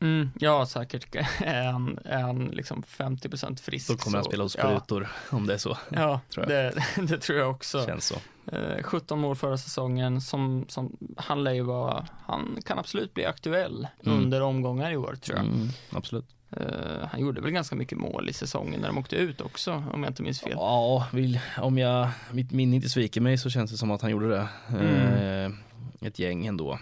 Mm, 0.00 0.30
ja, 0.40 0.66
säkert 0.66 1.14
är 1.40 2.20
han 2.22 2.44
liksom 2.52 2.82
50% 2.82 3.60
frisk. 3.60 3.88
Då 3.88 3.96
kommer 3.96 4.16
han 4.16 4.24
spela 4.24 4.42
hos 4.42 4.56
ja, 4.56 4.62
sprutor, 4.62 5.08
om 5.30 5.46
det 5.46 5.54
är 5.54 5.58
så. 5.58 5.78
ja, 5.88 6.20
tror 6.30 6.46
det, 6.46 6.74
det 7.08 7.18
tror 7.18 7.38
jag 7.38 7.50
också. 7.50 7.86
Känns 7.86 8.06
så. 8.06 8.16
Eh, 8.52 8.82
17 8.82 9.18
mål 9.18 9.36
förra 9.36 9.58
säsongen, 9.58 10.20
som, 10.20 10.64
som, 10.68 10.96
han 11.16 11.44
lär 11.44 11.52
ju 11.52 11.62
vara, 11.62 12.06
han 12.26 12.58
kan 12.64 12.78
absolut 12.78 13.14
bli 13.14 13.24
aktuell 13.26 13.88
Mm. 14.06 14.18
under 14.18 14.42
omgångar 14.42 14.90
i 14.90 14.96
år 14.96 15.14
tror 15.20 15.36
jag. 15.38 15.46
Mm, 15.46 15.68
absolut. 15.90 16.24
Eh, 16.50 17.06
han 17.10 17.20
gjorde 17.20 17.40
väl 17.40 17.50
ganska 17.50 17.76
mycket 17.76 17.98
mål 17.98 18.28
i 18.28 18.32
säsongen 18.32 18.80
när 18.80 18.88
de 18.88 18.98
åkte 18.98 19.16
ut 19.16 19.40
också, 19.40 19.84
om 19.92 20.02
jag 20.02 20.10
inte 20.10 20.22
minns 20.22 20.40
fel. 20.40 20.52
Ja, 20.54 21.06
vill, 21.12 21.40
om 21.58 21.78
jag, 21.78 22.08
mitt 22.30 22.50
minne 22.50 22.76
inte 22.76 22.88
sviker 22.88 23.20
mig 23.20 23.38
så 23.38 23.50
känns 23.50 23.70
det 23.70 23.76
som 23.76 23.90
att 23.90 24.02
han 24.02 24.10
gjorde 24.10 24.28
det. 24.28 24.48
Mm. 24.68 25.52
Eh, 25.52 26.06
ett 26.08 26.18
gäng 26.18 26.46
ändå, 26.46 26.78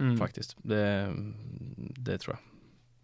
Mm. 0.00 0.18
faktiskt. 0.18 0.56
Det, 0.62 1.14
det 1.96 2.18
tror 2.18 2.36
jag. 2.36 2.42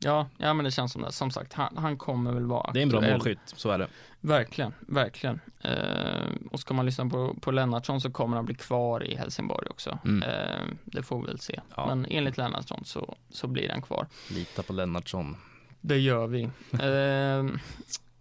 Ja, 0.04 0.28
ja, 0.38 0.54
men 0.54 0.64
det 0.64 0.70
känns 0.70 0.92
som 0.92 1.02
det. 1.02 1.12
Som 1.12 1.30
sagt, 1.30 1.52
han, 1.52 1.76
han 1.76 1.98
kommer 1.98 2.32
väl 2.32 2.46
vara 2.46 2.72
Det 2.72 2.78
är 2.80 2.82
en 2.82 2.88
bra 2.88 2.98
aktuell. 2.98 3.12
målskytt, 3.14 3.38
så 3.44 3.70
är 3.70 3.78
det. 3.78 3.88
Verkligen, 4.20 4.72
verkligen. 4.80 5.40
Eh, 5.60 6.32
och 6.50 6.60
ska 6.60 6.74
man 6.74 6.86
lyssna 6.86 7.06
på, 7.06 7.34
på 7.40 7.50
Lennartsson 7.50 8.00
så 8.00 8.10
kommer 8.10 8.36
han 8.36 8.44
bli 8.44 8.54
kvar 8.54 9.04
i 9.04 9.16
Helsingborg 9.16 9.66
också. 9.70 9.98
Mm. 10.04 10.22
Eh, 10.22 10.66
det 10.84 11.02
får 11.02 11.20
vi 11.20 11.26
väl 11.26 11.38
se. 11.38 11.60
Ja. 11.76 11.86
Men 11.86 12.06
enligt 12.10 12.36
Lennartsson 12.36 12.84
så, 12.84 13.16
så 13.30 13.46
blir 13.46 13.68
han 13.68 13.82
kvar. 13.82 14.06
Lita 14.30 14.62
på 14.62 14.72
Lennartsson. 14.72 15.36
Det 15.80 15.98
gör 15.98 16.26
vi. 16.26 16.42
Eh, 16.80 17.58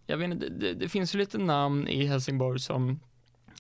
jag 0.07 0.17
vet 0.17 0.31
inte, 0.31 0.49
det, 0.49 0.59
det, 0.59 0.73
det 0.73 0.89
finns 0.89 1.15
ju 1.15 1.19
lite 1.19 1.37
namn 1.37 1.87
i 1.87 2.05
Helsingborg 2.05 2.59
som 2.59 2.99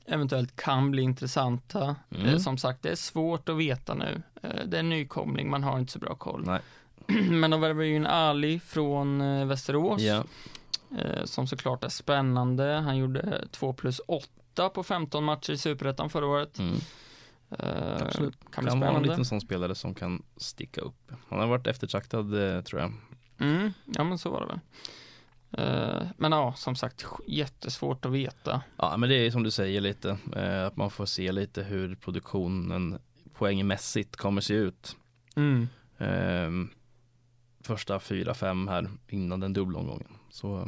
eventuellt 0.05 0.55
kan 0.55 0.91
bli 0.91 1.01
intressanta. 1.01 1.95
Mm. 2.09 2.27
Eh, 2.27 2.37
som 2.37 2.57
sagt, 2.57 2.83
det 2.83 2.89
är 2.89 2.95
svårt 2.95 3.49
att 3.49 3.57
veta 3.57 3.93
nu. 3.93 4.21
Eh, 4.41 4.65
det 4.65 4.77
är 4.77 4.79
en 4.79 4.89
nykomling, 4.89 5.49
man 5.49 5.63
har 5.63 5.79
inte 5.79 5.91
så 5.91 5.99
bra 5.99 6.15
koll. 6.15 6.43
Nej. 6.45 6.61
Men 7.29 7.51
de 7.51 7.61
värvar 7.61 7.83
ju 7.83 7.95
en 7.95 8.05
Ali 8.05 8.59
från 8.59 9.21
eh, 9.21 9.45
Västerås. 9.45 10.01
Eh, 10.97 11.23
som 11.25 11.47
såklart 11.47 11.83
är 11.83 11.89
spännande. 11.89 12.63
Han 12.63 12.97
gjorde 12.97 13.47
2 13.51 13.73
plus 13.73 14.01
8 14.07 14.69
på 14.69 14.83
15 14.83 15.23
matcher 15.23 15.53
i 15.53 15.57
Superettan 15.57 16.09
förra 16.09 16.25
året. 16.25 16.59
Mm. 16.59 16.75
Eh, 17.59 18.01
Absolut. 18.01 18.37
Kan 18.51 18.79
vara 18.79 18.97
en 18.97 19.03
liten 19.03 19.25
sån 19.25 19.41
spelare 19.41 19.75
som 19.75 19.93
kan 19.93 20.23
sticka 20.37 20.81
upp. 20.81 21.11
Han 21.29 21.39
har 21.39 21.47
varit 21.47 21.67
eftertraktad, 21.67 22.55
eh, 22.55 22.61
tror 22.61 22.81
jag. 22.81 22.93
Mm, 23.39 23.73
ja 23.85 24.03
men 24.03 24.17
så 24.17 24.29
var 24.29 24.41
det 24.41 24.47
väl. 24.47 24.59
Eh, 25.57 26.01
men 26.17 26.31
ja, 26.31 26.53
som 26.53 26.75
sagt, 26.75 27.05
jättesvårt 27.27 28.05
att 28.05 28.11
veta. 28.11 28.61
Ja, 28.77 28.97
men 28.97 29.09
det 29.09 29.15
är 29.15 29.31
som 29.31 29.43
du 29.43 29.51
säger 29.51 29.81
lite, 29.81 30.17
eh, 30.35 30.65
att 30.65 30.75
man 30.75 30.91
får 30.91 31.05
se 31.05 31.31
lite 31.31 31.63
hur 31.63 31.95
produktionen 31.95 32.99
poängmässigt 33.33 34.15
kommer 34.15 34.41
se 34.41 34.53
ut. 34.53 34.95
Mm. 35.35 35.67
Eh, 35.97 36.67
första 37.63 37.99
fyra, 37.99 38.33
fem 38.33 38.67
här 38.67 38.89
innan 39.07 39.39
den 39.39 39.53
dubbla 39.53 39.79
omgången. 39.79 40.13
Så, 40.29 40.57
eh, 40.59 40.67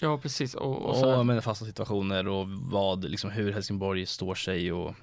Ja, 0.00 0.18
precis. 0.18 0.54
Och, 0.54 0.76
och 0.76 0.90
och, 0.90 0.96
så 0.96 1.16
här, 1.16 1.24
med 1.24 1.44
fasta 1.44 1.64
situationer 1.64 2.28
och 2.28 2.48
vad, 2.48 3.04
liksom 3.04 3.30
hur 3.30 3.52
Helsingborg 3.52 4.06
står 4.06 4.34
sig 4.34 4.72
och 4.72 4.94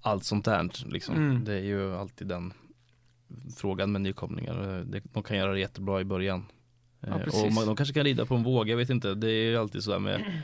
allt 0.00 0.24
sånt 0.24 0.44
där. 0.44 0.70
Liksom. 0.86 1.14
Mm. 1.14 1.44
Det 1.44 1.54
är 1.54 1.62
ju 1.62 1.96
alltid 1.96 2.26
den 2.26 2.52
frågan 3.56 3.92
med 3.92 4.00
nykomlingar. 4.00 4.78
Eh, 4.78 5.00
De 5.12 5.22
kan 5.22 5.36
göra 5.36 5.52
det 5.52 5.60
jättebra 5.60 6.00
i 6.00 6.04
början. 6.04 6.46
Ja, 7.06 7.14
Eh, 7.14 7.24
precis. 7.24 7.44
och 7.44 7.52
man, 7.52 7.66
de 7.66 7.76
kanske 7.76 7.94
kan 7.94 8.04
rida 8.04 8.26
på 8.26 8.34
en 8.34 8.42
våg, 8.42 8.68
jag 8.68 8.76
vet 8.76 8.90
inte. 8.90 9.14
Det 9.14 9.30
är 9.30 9.50
ju 9.50 9.56
alltid 9.56 9.82
sådär 9.82 9.98
med, 9.98 10.42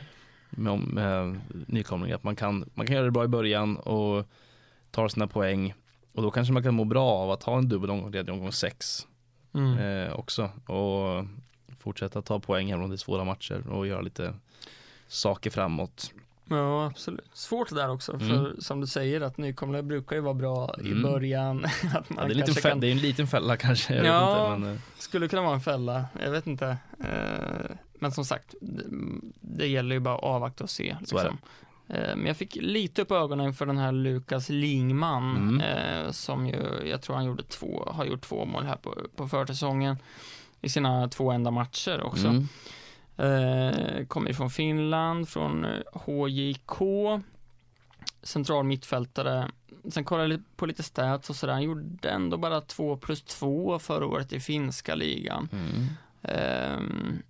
med, 0.49 0.79
med 0.79 1.39
nykomlingar. 1.49 2.15
Att 2.15 2.23
man 2.23 2.35
kan, 2.35 2.69
man 2.73 2.85
kan 2.85 2.95
göra 2.95 3.05
det 3.05 3.11
bra 3.11 3.23
i 3.23 3.27
början 3.27 3.77
och 3.77 4.27
tar 4.91 5.07
sina 5.07 5.27
poäng. 5.27 5.73
Och 6.13 6.21
då 6.21 6.31
kanske 6.31 6.53
man 6.53 6.63
kan 6.63 6.73
må 6.73 6.83
bra 6.83 7.09
av 7.09 7.31
att 7.31 7.43
ha 7.43 7.57
en 7.57 7.69
dubbel 7.69 7.89
omgång 7.89 8.13
redan 8.13 8.35
i 8.35 8.37
omgång 8.37 8.51
sex 8.51 9.07
mm. 9.53 9.77
eh, 9.77 10.13
också. 10.13 10.49
Och 10.65 11.25
fortsätta 11.79 12.21
ta 12.21 12.39
poäng 12.39 12.69
även 12.69 12.83
om 12.83 12.89
det 12.89 12.95
är 12.95 12.97
svåra 12.97 13.23
matcher 13.23 13.67
och 13.67 13.87
göra 13.87 14.01
lite 14.01 14.33
saker 15.07 15.49
framåt. 15.49 16.13
Ja, 16.57 16.85
absolut. 16.85 17.29
Svårt 17.33 17.69
det 17.69 17.75
där 17.75 17.89
också, 17.89 18.13
Mm. 18.13 18.27
för 18.27 18.55
som 18.61 18.81
du 18.81 18.87
säger 18.87 19.21
att 19.21 19.37
nykomlingar 19.37 19.81
brukar 19.83 20.15
ju 20.15 20.21
vara 20.21 20.33
bra 20.33 20.75
i 20.83 20.91
Mm. 20.91 21.03
början. 21.03 21.65
att 21.95 22.09
man 22.09 22.17
Ja, 22.29 22.33
det, 22.33 22.39
är 22.41 22.45
kanske 22.45 22.69
kan, 22.69 22.79
det 22.79 22.87
är 22.87 22.91
en 22.91 22.97
liten 22.97 23.27
fälla 23.27 23.57
kanske, 23.57 23.95
jag 23.95 24.05
Ja. 24.05 24.55
inte. 24.55 24.59
Men, 24.67 24.73
eh, 24.75 24.79
skulle 24.97 25.27
kunna 25.27 25.41
vara 25.41 25.53
en 25.53 25.61
fälla, 25.61 26.05
jag 26.23 26.31
vet 26.31 26.47
inte. 26.47 26.77
Eh, 26.99 27.71
men 27.99 28.11
som 28.11 28.25
sagt, 28.25 28.55
det, 29.41 29.67
gäller 29.67 29.95
ju 29.95 29.99
bara 29.99 30.15
att 30.15 30.23
avvakta 30.23 30.63
och 30.63 30.69
se. 30.69 30.95
Liksom. 30.99 31.37
Eh, 31.87 32.15
Men 32.15 32.25
jag 32.25 32.37
fick 32.37 32.55
lite 32.55 33.01
upp 33.01 33.11
ögonen 33.11 33.53
för 33.53 33.65
den 33.65 33.77
här 33.77 33.91
Lukas 33.91 34.49
Lingman, 34.49 35.37
Mm. 35.61 36.13
som 36.13 36.47
ju, 36.47 36.61
jag 36.85 37.01
tror 37.01 37.15
han 37.15 37.25
gjorde 37.25 37.43
två, 37.43 37.83
har 37.91 38.05
gjort 38.05 38.21
två 38.21 38.45
mål 38.45 38.63
här 38.63 38.75
på, 38.75 38.95
på 39.15 39.27
försäsongen 39.27 39.97
i 40.61 40.69
sina 40.69 41.07
två 41.07 41.31
enda 41.31 41.51
matcher 41.51 42.01
också. 42.03 42.27
Eh, 43.21 44.05
kommer 44.05 44.33
från 44.33 44.49
Finland, 44.49 45.29
från 45.29 45.65
eh, 45.65 45.81
HJK. 45.93 46.81
Central 48.23 48.63
mittfältare. 48.63 49.51
Sen 49.89 50.03
kollade 50.03 50.29
jag 50.29 50.43
på 50.55 50.65
lite 50.65 50.83
stats 50.83 51.29
och 51.29 51.35
sådär. 51.35 51.53
Han 51.53 51.63
gjorde 51.63 52.09
ändå 52.09 52.37
bara 52.37 52.61
2 52.61 52.97
plus 52.97 53.21
2 53.21 53.79
förra 53.79 54.05
året 54.05 54.33
i 54.33 54.39
finska 54.39 54.95
ligan. 54.95 55.49
Mm. 55.51 55.87
Ehm, 56.21 57.21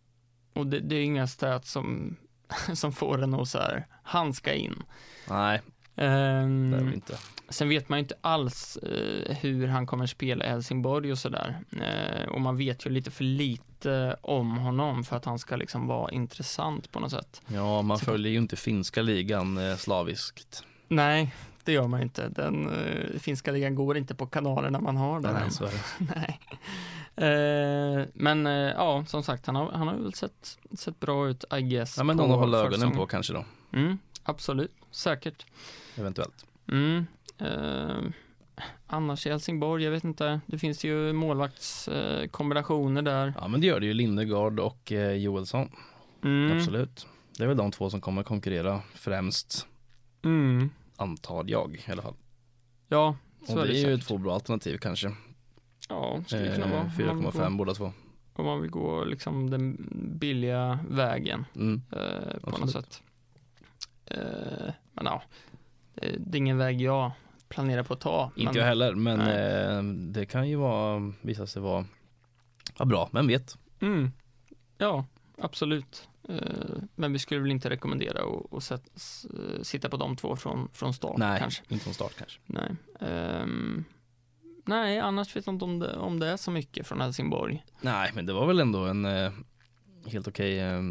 och 0.53 0.67
det, 0.67 0.79
det 0.79 0.95
är 0.95 1.03
inga 1.03 1.27
stats 1.27 1.71
som, 1.71 2.15
som 2.73 2.91
får 2.91 3.23
en 3.23 3.33
att 3.33 3.47
så 3.47 3.57
här, 3.57 3.85
han 4.03 4.33
ska 4.33 4.53
in. 4.53 4.83
Nej, 5.29 5.61
Ehm, 5.95 6.71
det 6.71 6.93
inte. 6.93 7.17
Sen 7.49 7.69
vet 7.69 7.89
man 7.89 7.99
ju 7.99 8.03
inte 8.03 8.15
alls 8.21 8.77
eh, 8.77 9.35
hur 9.35 9.67
han 9.67 9.87
kommer 9.87 10.05
spela 10.05 10.45
i 10.45 10.49
Helsingborg 10.49 11.11
och 11.11 11.17
sådär. 11.17 11.59
Eh, 11.81 12.29
och 12.29 12.41
man 12.41 12.57
vet 12.57 12.85
ju 12.85 12.89
lite 12.89 13.11
för 13.11 13.23
lite 13.23 13.70
om 14.21 14.57
honom 14.57 15.03
för 15.03 15.15
att 15.17 15.25
han 15.25 15.39
ska 15.39 15.55
liksom 15.55 15.87
vara 15.87 16.11
intressant 16.11 16.91
på 16.91 16.99
något 16.99 17.11
sätt. 17.11 17.41
Ja, 17.47 17.81
man 17.81 17.99
följer 17.99 18.31
ju 18.31 18.37
inte 18.37 18.55
finska 18.55 19.01
ligan 19.01 19.57
eh, 19.57 19.75
slaviskt. 19.77 20.63
Nej, 20.87 21.35
det 21.63 21.71
gör 21.71 21.87
man 21.87 22.01
inte. 22.01 22.27
Den 22.29 22.69
eh, 22.69 23.19
finska 23.19 23.51
ligan 23.51 23.75
går 23.75 23.97
inte 23.97 24.15
på 24.15 24.25
kanalerna 24.25 24.79
man 24.79 24.97
har 24.97 25.19
där. 25.19 25.33
Nej, 25.33 25.51
så. 25.51 25.69
Nej. 26.15 26.39
Eh, 27.15 28.05
men 28.13 28.47
eh, 28.47 28.53
ja, 28.53 29.05
som 29.07 29.23
sagt, 29.23 29.45
han 29.45 29.55
har, 29.55 29.71
han 29.71 29.87
har 29.87 29.95
väl 29.95 30.13
sett, 30.13 30.57
sett 30.77 30.99
bra 30.99 31.27
ut, 31.27 31.43
I 31.57 31.61
guess. 31.61 31.97
Ja, 31.97 32.03
men 32.03 32.17
någon 32.17 32.31
att 32.31 32.37
hålla 32.37 32.57
ögonen 32.57 32.91
på 32.91 33.05
kanske 33.05 33.33
då, 33.33 33.45
Mm, 33.73 33.97
absolut, 34.23 34.71
säkert. 34.91 35.45
eventuellt. 35.95 36.45
Mm. 36.71 37.05
Annars 38.87 39.27
i 39.27 39.29
Helsingborg, 39.29 39.83
jag 39.83 39.91
vet 39.91 40.03
inte. 40.03 40.39
Det 40.45 40.57
finns 40.57 40.83
ju 40.83 41.13
målvaktskombinationer 41.13 43.01
eh, 43.01 43.05
där. 43.05 43.33
Ja, 43.41 43.47
men 43.47 43.61
det 43.61 43.67
gör 43.67 43.79
det 43.79 43.85
ju 43.85 43.93
Lindegard 43.93 44.59
och 44.59 44.91
eh, 44.91 45.11
Joelsson, 45.13 45.69
Mm. 46.23 46.57
absolut. 46.57 47.07
Det 47.37 47.43
är 47.43 47.47
väl 47.47 47.57
de 47.57 47.71
två 47.71 47.89
som 47.89 48.01
kommer 48.01 48.23
konkurrera 48.23 48.81
främst, 48.93 49.67
Mm. 50.23 50.69
antar 50.95 51.43
jag 51.47 51.83
i 51.87 51.91
alla 51.91 52.01
fall. 52.01 52.13
Ja, 52.87 53.15
så 53.47 53.53
Och 53.55 53.61
är 53.63 53.67
det 53.67 53.73
det, 53.73 53.81
är 53.83 53.89
ju 53.89 53.97
två 53.97 54.17
bra 54.17 54.33
alternativ 54.33 54.77
kanske. 54.77 55.11
Ja, 55.89 56.23
skulle 56.27 56.55
kunna 56.55 56.67
vara. 56.67 56.79
Eh, 56.81 57.13
gå- 57.23 57.31
4,5 57.31 57.57
båda 57.57 57.73
två. 57.73 57.91
Om 58.33 58.45
man 58.45 58.61
vill 58.61 58.69
gå 58.71 59.03
liksom 59.03 59.49
den 59.49 59.77
billiga 60.19 60.79
vägen. 60.89 61.45
Mm. 61.55 61.81
eh, 61.91 61.97
på 61.99 62.49
Absolut. 62.49 62.59
något 62.59 62.71
sätt. 62.71 63.01
Eh, 64.05 64.73
men 64.93 65.05
ja, 65.05 65.21
det 66.17 66.35
är 66.35 66.39
ingen 66.39 66.57
väg 66.57 66.81
jag 66.81 67.11
planerar 67.51 67.83
på 67.83 67.93
att 67.93 67.99
ta. 67.99 68.31
Inte 68.35 68.59
jag 68.59 68.65
heller, 68.65 68.95
men 68.95 69.21
eh, 69.21 69.83
det 70.11 70.25
kan 70.25 70.49
ju 70.49 70.55
vara, 70.55 71.13
visa 71.21 71.47
sig 71.47 71.61
vara 71.61 71.85
ja, 72.77 72.85
bra, 72.85 73.09
vem 73.13 73.27
vet? 73.27 73.57
Mm. 73.81 74.11
Ja, 74.77 75.05
absolut. 75.37 76.07
Eh, 76.29 76.35
Men 76.95 77.13
vi 77.13 77.19
skulle 77.19 77.41
väl 77.41 77.51
inte 77.51 77.69
rekommendera 77.69 78.19
att, 78.51 78.71
eh, 78.71 79.61
sitta 79.61 79.89
på 79.89 79.97
de 79.97 80.15
två 80.15 80.35
från, 80.35 80.69
från 80.73 80.93
start 80.93 81.17
Nej, 81.17 81.39
kanske. 81.39 81.63
inte 81.69 81.83
från 81.83 81.93
start 81.93 82.13
kanske. 82.17 82.39
Nej. 82.45 82.75
Ehm, 82.99 83.83
nej, 84.65 84.99
annars 84.99 85.35
vet 85.35 85.45
jag 85.45 85.55
inte 85.55 85.65
om 85.65 85.79
det, 85.79 85.97
om 85.97 86.19
det 86.19 86.27
är 86.27 86.37
så 86.37 86.51
mycket 86.51 86.87
från 86.87 87.01
Helsingborg. 87.01 87.63
Nej, 87.81 88.11
men 88.15 88.25
det 88.25 88.33
var 88.33 88.47
väl 88.47 88.59
ändå 88.59 88.85
en 88.85 89.05
eh, 89.05 89.31
helt 90.05 90.27
okej 90.27 90.59
eh, 90.59 90.81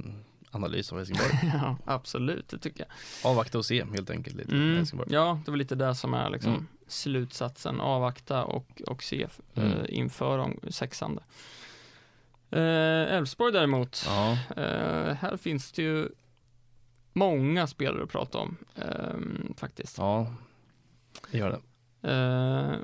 analys 0.51 0.93
av 0.93 0.99
Helsingborg. 0.99 1.31
ja, 1.55 1.77
absolut, 1.85 2.49
det 2.49 2.59
tycker 2.59 2.81
jag. 2.89 3.31
Avvakta 3.31 3.59
och 3.59 3.67
se 3.67 3.85
helt 3.85 4.11
enkelt 4.11 4.37
lite. 4.37 4.53
Mm, 4.55 4.77
Helsingborg. 4.77 5.09
ja, 5.13 5.41
det 5.45 5.51
var 5.51 5.59
lite 5.59 5.75
det 5.75 5.95
som 5.95 6.15
är 6.15 6.31
liksom 6.31 6.53
Mm. 6.53 6.67
slutsatsen. 6.87 7.81
Avvakta 7.81 8.45
och, 8.45 8.83
och 8.87 9.03
se 9.03 9.23
eh, 9.55 9.65
Mm. 9.73 9.87
inför 9.89 10.39
om 10.39 10.61
sexande. 10.71 11.23
Eh, 12.51 13.15
Elfsborg 13.17 13.53
däremot, 13.53 14.03
Ja, 14.07 14.33
eh, 14.57 15.15
här 15.15 15.37
finns 15.37 15.73
det 15.73 15.83
ju 15.83 16.09
många 17.13 17.67
spelare 17.67 18.03
att 18.03 18.11
prata 18.11 18.39
om 18.39 18.57
ehm, 18.77 19.55
faktiskt. 19.57 19.99
ja, 19.99 20.35
det 21.31 21.39
gör 21.39 21.51
det. 21.51 21.61
Eh, 22.03 22.75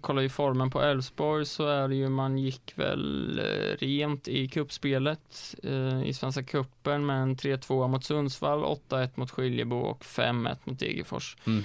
kollar 0.00 0.22
vi 0.22 0.28
formen 0.28 0.70
på 0.70 0.82
Elfsborg 0.82 1.46
så 1.46 1.68
är 1.68 1.88
det 1.88 1.94
ju, 1.94 2.08
man 2.08 2.38
gick 2.38 2.72
väl 2.74 3.38
eh, 3.38 3.76
rent 3.78 4.28
i 4.28 4.48
kuppspelet 4.48 5.54
eh, 5.62 6.02
i 6.02 6.12
Svenska 6.12 6.42
cupen 6.42 7.06
med 7.06 7.22
en 7.22 7.36
3-2 7.36 7.88
mot 7.88 8.04
Sundsvall, 8.04 8.64
8-1 8.88 9.10
mot 9.14 9.30
Skiljebo 9.30 9.76
och 9.76 10.04
5-1 10.04 10.56
mot 10.64 10.78
Degerfors. 10.78 11.36
Mm. 11.46 11.64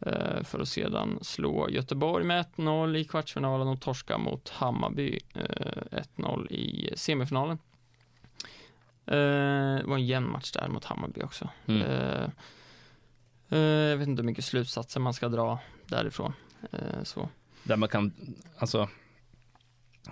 Eh, 0.00 0.42
för 0.44 0.60
att 0.60 0.68
sedan 0.68 1.18
slå 1.22 1.70
Göteborg 1.70 2.24
med 2.24 2.44
1-0 2.56 2.96
i 2.96 3.04
kvartsfinalen 3.04 3.68
och 3.68 3.80
torska 3.80 4.18
mot 4.18 4.48
Hammarby 4.48 5.20
eh, 5.34 6.00
1-0 6.16 6.52
i 6.52 6.92
semifinalen. 6.96 7.58
Eh, 9.06 9.76
det 9.76 9.84
var 9.84 9.96
en 9.96 10.06
jämn 10.06 10.30
match 10.30 10.52
där 10.52 10.68
mot 10.68 10.84
Hammarby 10.84 11.22
också. 11.22 11.48
Mm. 11.66 12.30
Eh, 13.52 13.58
eh, 13.58 13.64
jag 13.64 13.96
vet 13.96 14.08
inte 14.08 14.22
hur 14.22 14.26
mycket 14.26 14.44
slutsatser 14.44 15.00
man 15.00 15.14
ska 15.14 15.28
dra 15.28 15.58
därifrån. 15.86 16.32
Eh, 16.72 17.02
så. 17.02 17.28
Där 17.64 17.76
man 17.76 17.88
kan, 17.88 18.12
alltså, 18.58 18.88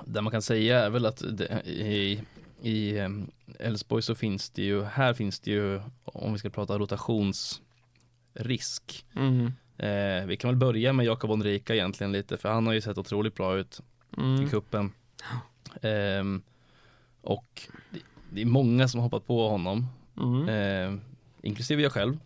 där 0.04 0.22
man 0.22 0.30
kan 0.30 0.42
säga 0.42 0.84
är 0.84 0.90
väl 0.90 1.06
att 1.06 1.22
det, 1.38 1.62
i, 1.66 2.22
i 2.62 2.98
em, 2.98 3.30
Elfsborg 3.58 4.02
så 4.02 4.14
finns 4.14 4.50
det 4.50 4.62
ju, 4.62 4.84
här 4.84 5.14
finns 5.14 5.40
det 5.40 5.50
ju, 5.50 5.80
om 6.04 6.32
vi 6.32 6.38
ska 6.38 6.50
prata 6.50 6.78
rotationsrisk. 6.78 9.06
Mm. 9.16 9.46
Eh, 9.78 10.26
vi 10.26 10.36
kan 10.36 10.50
väl 10.50 10.56
börja 10.56 10.92
med 10.92 11.06
Jakob 11.06 11.30
Onrika 11.30 11.74
egentligen 11.74 12.12
lite, 12.12 12.36
för 12.36 12.48
han 12.48 12.66
har 12.66 12.74
ju 12.74 12.80
sett 12.80 12.98
otroligt 12.98 13.34
bra 13.34 13.56
ut 13.56 13.80
i 14.16 14.20
Mm. 14.20 14.50
kuppen. 14.50 14.92
Ehm, 15.82 16.42
och 17.22 17.62
det, 17.90 18.00
det 18.30 18.40
är 18.40 18.44
många 18.46 18.88
som 18.88 18.98
har 19.00 19.02
hoppat 19.02 19.26
på 19.26 19.48
honom, 19.48 19.86
Mm. 20.16 20.48
eh, 20.48 21.00
inklusive 21.42 21.82
jag 21.82 21.92
själv. 21.92 22.18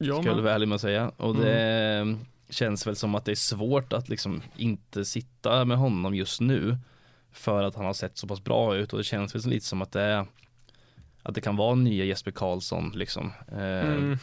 Ja, 0.00 0.22
ska 0.22 0.30
jag 0.30 0.42
vara 0.42 0.54
ärlig 0.54 0.68
med 0.68 0.74
att 0.76 0.80
säga. 0.80 1.12
Och 1.16 1.36
det 1.36 1.98
eh, 1.98 2.16
känns 2.50 2.86
väl 2.86 2.96
som 2.96 3.14
att 3.14 3.24
det 3.24 3.30
är 3.30 3.34
svårt 3.36 3.92
att 3.92 4.08
liksom 4.08 4.42
inte 4.56 5.04
sitta 5.04 5.64
med 5.64 5.78
honom 5.78 6.14
just 6.14 6.40
nu. 6.40 6.78
För 7.32 7.62
att 7.62 7.74
han 7.74 7.84
har 7.84 7.92
sett 7.92 8.18
så 8.18 8.26
pass 8.26 8.44
bra 8.44 8.76
ut 8.76 8.92
och 8.92 8.98
det 8.98 9.04
känns 9.04 9.34
väl 9.34 9.42
lite 9.42 9.66
som 9.66 9.82
att 9.82 9.92
det 9.92 10.00
är 10.00 10.26
att 11.22 11.34
det 11.34 11.40
kan 11.40 11.56
vara 11.56 11.74
nya 11.74 12.04
Jesper 12.04 12.30
Karlsson 12.30 12.92
liksom. 12.94 13.32
Eh, 13.52 13.58
Mm. 13.58 14.18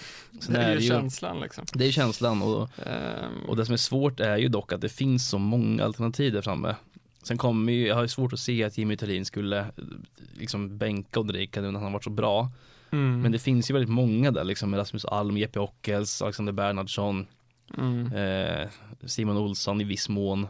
Det 0.50 0.58
är 0.58 0.74
ju 0.76 0.80
ju- 0.82 0.88
känslan 0.88 1.40
liksom. 1.40 1.66
Det 1.74 1.86
är 1.88 1.92
känslan 1.92 2.42
och, 2.42 2.70
Ehm, 2.86 3.44
och 3.48 3.56
det 3.56 3.66
som 3.66 3.74
är 3.74 3.78
svårt 3.78 4.20
är 4.20 4.38
ju 4.38 4.48
dock 4.48 4.74
att 4.74 4.82
det 4.82 4.90
finns 4.90 5.30
så 5.30 5.38
många 5.38 5.84
alternativ 5.84 6.34
där 6.34 6.42
framme. 6.42 6.76
Sen 7.24 7.38
kommer 7.38 7.74
ju, 7.74 7.88
jag 7.88 7.96
har 7.96 8.02
ju 8.02 8.08
svårt 8.08 8.34
att 8.34 8.40
se 8.40 8.64
att 8.64 8.78
Jimmy 8.78 8.98
Thelin 8.98 9.26
skulle 9.26 9.66
liksom 10.38 10.78
bänka 10.78 11.20
Ulrika 11.20 11.62
nu 11.62 11.68
när 11.72 11.80
han 11.80 11.84
har 11.84 11.92
varit 11.92 12.04
så 12.04 12.10
bra. 12.10 12.50
Mm. 12.92 13.22
Men 13.22 13.32
det 13.32 13.40
finns 13.40 13.70
ju 13.70 13.74
väldigt 13.74 13.94
många 13.94 14.32
där 14.32 14.44
liksom, 14.44 14.76
Rasmus 14.76 15.06
Alm, 15.06 15.38
Jeppe 15.38 15.60
Ockels, 15.60 16.22
Alexander 16.22 16.54
Bernhardsson, 16.54 17.28
mm. 17.78 18.14
eh, 18.14 18.70
Simon 19.06 19.38
Olsson 19.38 19.82
i 19.82 19.84
viss 19.84 20.10
mån. 20.10 20.48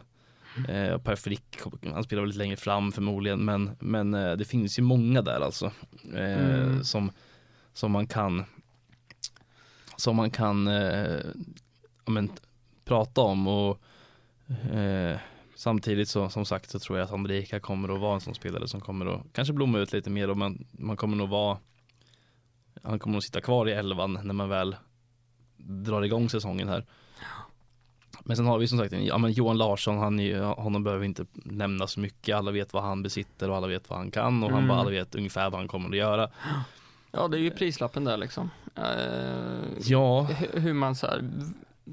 Eh, 0.68 0.98
per 0.98 1.16
Frick, 1.16 1.58
han 1.92 2.04
spelar 2.04 2.22
väl 2.22 2.28
lite 2.28 2.38
längre 2.38 2.56
fram 2.56 2.92
förmodligen, 2.92 3.44
men, 3.44 3.70
men 3.80 4.14
eh, 4.14 4.32
det 4.32 4.44
finns 4.44 4.78
ju 4.78 4.82
många 4.82 5.22
där 5.22 5.40
alltså. 5.40 5.72
Eh, 6.14 6.58
Mm. 6.68 6.84
som, 6.84 7.10
som 7.72 7.92
man 7.92 8.06
kan 8.06 8.44
som 9.96 10.16
man 10.16 10.30
kan 10.30 10.68
eh, 10.68 11.20
ja, 12.04 12.12
men, 12.12 12.30
prata 12.84 13.20
om 13.20 13.48
och 13.48 13.80
eh, 14.72 15.18
samtidigt 15.54 16.08
så 16.08 16.28
som 16.28 16.44
sagt 16.44 16.70
så 16.70 16.78
tror 16.78 16.98
jag 16.98 17.04
att 17.04 17.12
Andrika 17.12 17.60
kommer 17.60 17.94
att 17.94 18.00
vara 18.00 18.14
en 18.14 18.20
sån 18.20 18.34
spelare 18.34 18.68
som 18.68 18.80
kommer 18.80 19.06
att 19.06 19.22
kanske 19.32 19.54
blomma 19.54 19.78
ut 19.78 19.92
lite 19.92 20.10
mer 20.10 20.30
och 20.30 20.36
man, 20.36 20.66
man 20.70 20.96
kommer 20.96 21.16
nog 21.16 21.28
vara 21.28 21.58
han 22.82 22.98
kommer 22.98 23.12
nog 23.12 23.22
sitta 23.22 23.40
kvar 23.40 23.68
i 23.68 23.72
elvan 23.72 24.18
när 24.22 24.34
man 24.34 24.48
väl 24.48 24.76
drar 25.56 26.02
igång 26.02 26.28
säsongen 26.28 26.68
här. 26.68 26.86
Men 28.24 28.36
sen 28.36 28.46
har 28.46 28.58
vi 28.58 28.68
som 28.68 28.78
sagt 28.78 28.92
ja, 28.92 29.18
men 29.18 29.32
Johan 29.32 29.58
Larsson, 29.58 29.98
han 29.98 30.18
honom 30.44 30.84
behöver 30.84 31.04
inte 31.04 31.26
nämna 31.34 31.86
så 31.86 32.00
mycket. 32.00 32.36
Alla 32.36 32.50
vet 32.50 32.72
vad 32.72 32.82
han 32.82 33.02
besitter 33.02 33.50
och 33.50 33.56
alla 33.56 33.66
vet 33.66 33.90
vad 33.90 33.98
han 33.98 34.10
kan 34.10 34.42
och 34.44 34.50
han 34.50 34.58
Mm. 34.58 34.68
bara 34.68 34.78
alla 34.78 34.90
vet 34.90 35.14
ungefär 35.14 35.50
vad 35.50 35.60
han 35.60 35.68
kommer 35.68 35.88
att 35.88 35.96
göra. 35.96 36.30
Ja, 37.10 37.28
det 37.28 37.36
är 37.36 37.40
ju 37.40 37.50
prislappen 37.50 38.04
där 38.04 38.16
liksom. 38.16 38.50
Eh, 38.74 38.84
Ja, 39.80 40.26
hu- 40.30 40.58
hur 40.58 40.72
man 40.72 40.94
så 40.94 41.06
här, 41.06 41.30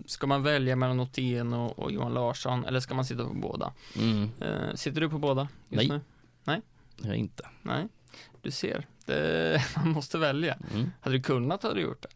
ska 0.06 0.28
man 0.28 0.44
välja 0.44 0.76
mellan 0.76 1.00
Otieno 1.00 1.66
och, 1.66 1.80
och 1.80 1.92
Johan 1.92 2.14
Larsson 2.14 2.66
eller 2.66 2.80
ska 2.80 2.94
man 2.96 3.06
sitta 3.06 3.24
på 3.26 3.34
båda? 3.34 3.74
mm, 3.96 4.30
Eh, 4.42 4.76
sitter 4.76 5.02
du 5.02 5.10
på 5.10 5.18
båda 5.18 5.48
just 5.70 5.90
Nej. 5.90 6.00
nu? 6.46 6.62
jag 7.02 7.10
är 7.10 7.14
inte. 7.18 7.44
Nej, 7.62 7.88
du 8.42 8.52
ser. 8.52 8.86
Det, 9.06 9.62
man 9.76 9.90
måste 9.90 10.18
välja. 10.18 10.58
Mm, 10.74 10.92
Hade 11.02 11.16
du 11.18 11.22
kunnat 11.24 11.64
hade 11.64 11.76
du 11.76 11.82
gjort 11.82 12.02
det. 12.02 12.10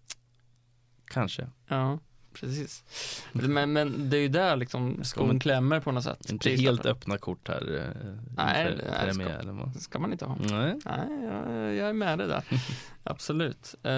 kanske. 1.06 1.48
Ja, 1.68 2.00
precis. 2.34 2.84
Men, 3.32 3.74
men 3.74 4.10
det 4.10 4.18
är 4.18 4.22
ju 4.22 4.28
där 4.28 4.56
liksom 4.56 5.04
skon 5.04 5.40
klämmer 5.40 5.80
på 5.80 5.92
något 5.92 6.04
sätt. 6.04 6.30
Inte 6.32 6.44
Prislappen. 6.50 6.66
helt 6.76 6.86
öppna 6.86 7.18
kort 7.18 7.48
här. 7.48 7.78
eh, 7.78 8.12
Nej, 8.36 8.64
det- 8.78 8.92
nej, 9.04 9.14
ska-? 9.14 9.72
Det 9.74 9.80
ska 9.80 10.00
man 10.00 10.12
inte 10.12 10.26
ha. 10.26 10.36
Nej. 10.40 10.80
Nej, 10.86 11.24
jag, 11.24 11.76
jag 11.76 11.90
är 11.90 11.94
med 11.94 12.18
dig 12.18 12.28
där. 12.28 12.44
Absolut. 13.04 13.76
Eh, 13.84 13.92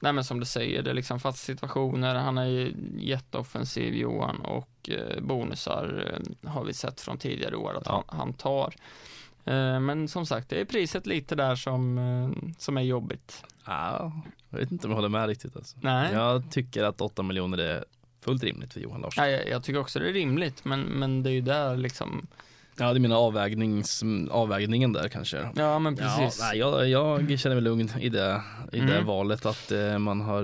nej 0.00 0.12
men 0.12 0.24
som 0.24 0.40
du 0.40 0.46
säger, 0.46 0.82
det 0.82 0.90
är 0.90 0.94
liksom 0.94 1.20
fasta 1.20 1.38
situationer. 1.38 2.14
Han 2.14 2.38
är 2.38 2.46
ju 2.46 2.74
jätteoffensiv 2.98 3.94
Johan 3.94 4.40
och 4.40 4.90
eh, 4.90 5.20
bonusar 5.22 6.18
eh, 6.42 6.50
har 6.50 6.64
vi 6.64 6.72
sett 6.74 7.00
från 7.00 7.18
tidigare 7.18 7.56
år 7.56 7.76
att 7.76 7.86
Ja. 7.86 8.04
han, 8.08 8.18
han 8.18 8.32
tar. 8.32 8.74
Eh, 9.44 9.80
men 9.80 10.08
som 10.08 10.26
sagt, 10.26 10.48
det 10.48 10.60
är 10.60 10.64
priset 10.64 11.06
lite 11.06 11.34
där 11.34 11.54
som, 11.54 11.98
eh, 11.98 12.52
som 12.58 12.76
är 12.76 12.82
jobbigt. 12.82 13.44
Ja, 13.66 14.12
jag 14.50 14.58
vet 14.58 14.72
inte 14.72 14.86
om 14.86 14.90
jag 14.90 14.96
håller 14.96 15.08
med 15.08 15.26
riktigt 15.28 15.56
alltså. 15.56 15.76
Nej, 15.80 16.12
Jag 16.12 16.50
tycker 16.50 16.84
att 16.84 17.00
8 17.00 17.22
miljoner 17.22 17.58
är 17.58 17.84
fullt 18.20 18.42
rimligt 18.42 18.72
för 18.72 18.80
Johan 18.80 19.00
Larsson. 19.00 19.24
nej 19.24 19.32
jag, 19.32 19.48
jag 19.48 19.62
tycker 19.62 19.80
också 19.80 19.98
det 19.98 20.08
är 20.08 20.12
rimligt, 20.12 20.64
men, 20.64 20.80
men 20.80 21.22
det 21.22 21.30
är 21.30 21.34
ju 21.34 21.40
där 21.40 21.76
liksom, 21.76 22.26
Ja, 22.78 22.92
det 22.92 22.98
är 22.98 23.00
mina 23.00 23.16
avvägnings, 23.16 24.02
avvägningen 24.30 24.92
där 24.92 25.08
kanske. 25.08 25.48
ja 25.56 25.78
men 25.78 25.96
precis. 25.96 26.40
Ja, 26.54 26.70
nej, 26.76 26.90
jag, 26.90 27.30
jag 27.30 27.38
känner 27.38 27.56
mig 27.56 27.64
lugn 27.64 27.90
i 28.00 28.08
det, 28.08 28.42
i 28.72 28.80
det 28.80 28.92
Mm. 28.94 29.06
valet 29.06 29.46
att 29.46 29.72
eh, 29.72 29.98
man 29.98 30.20
har 30.20 30.42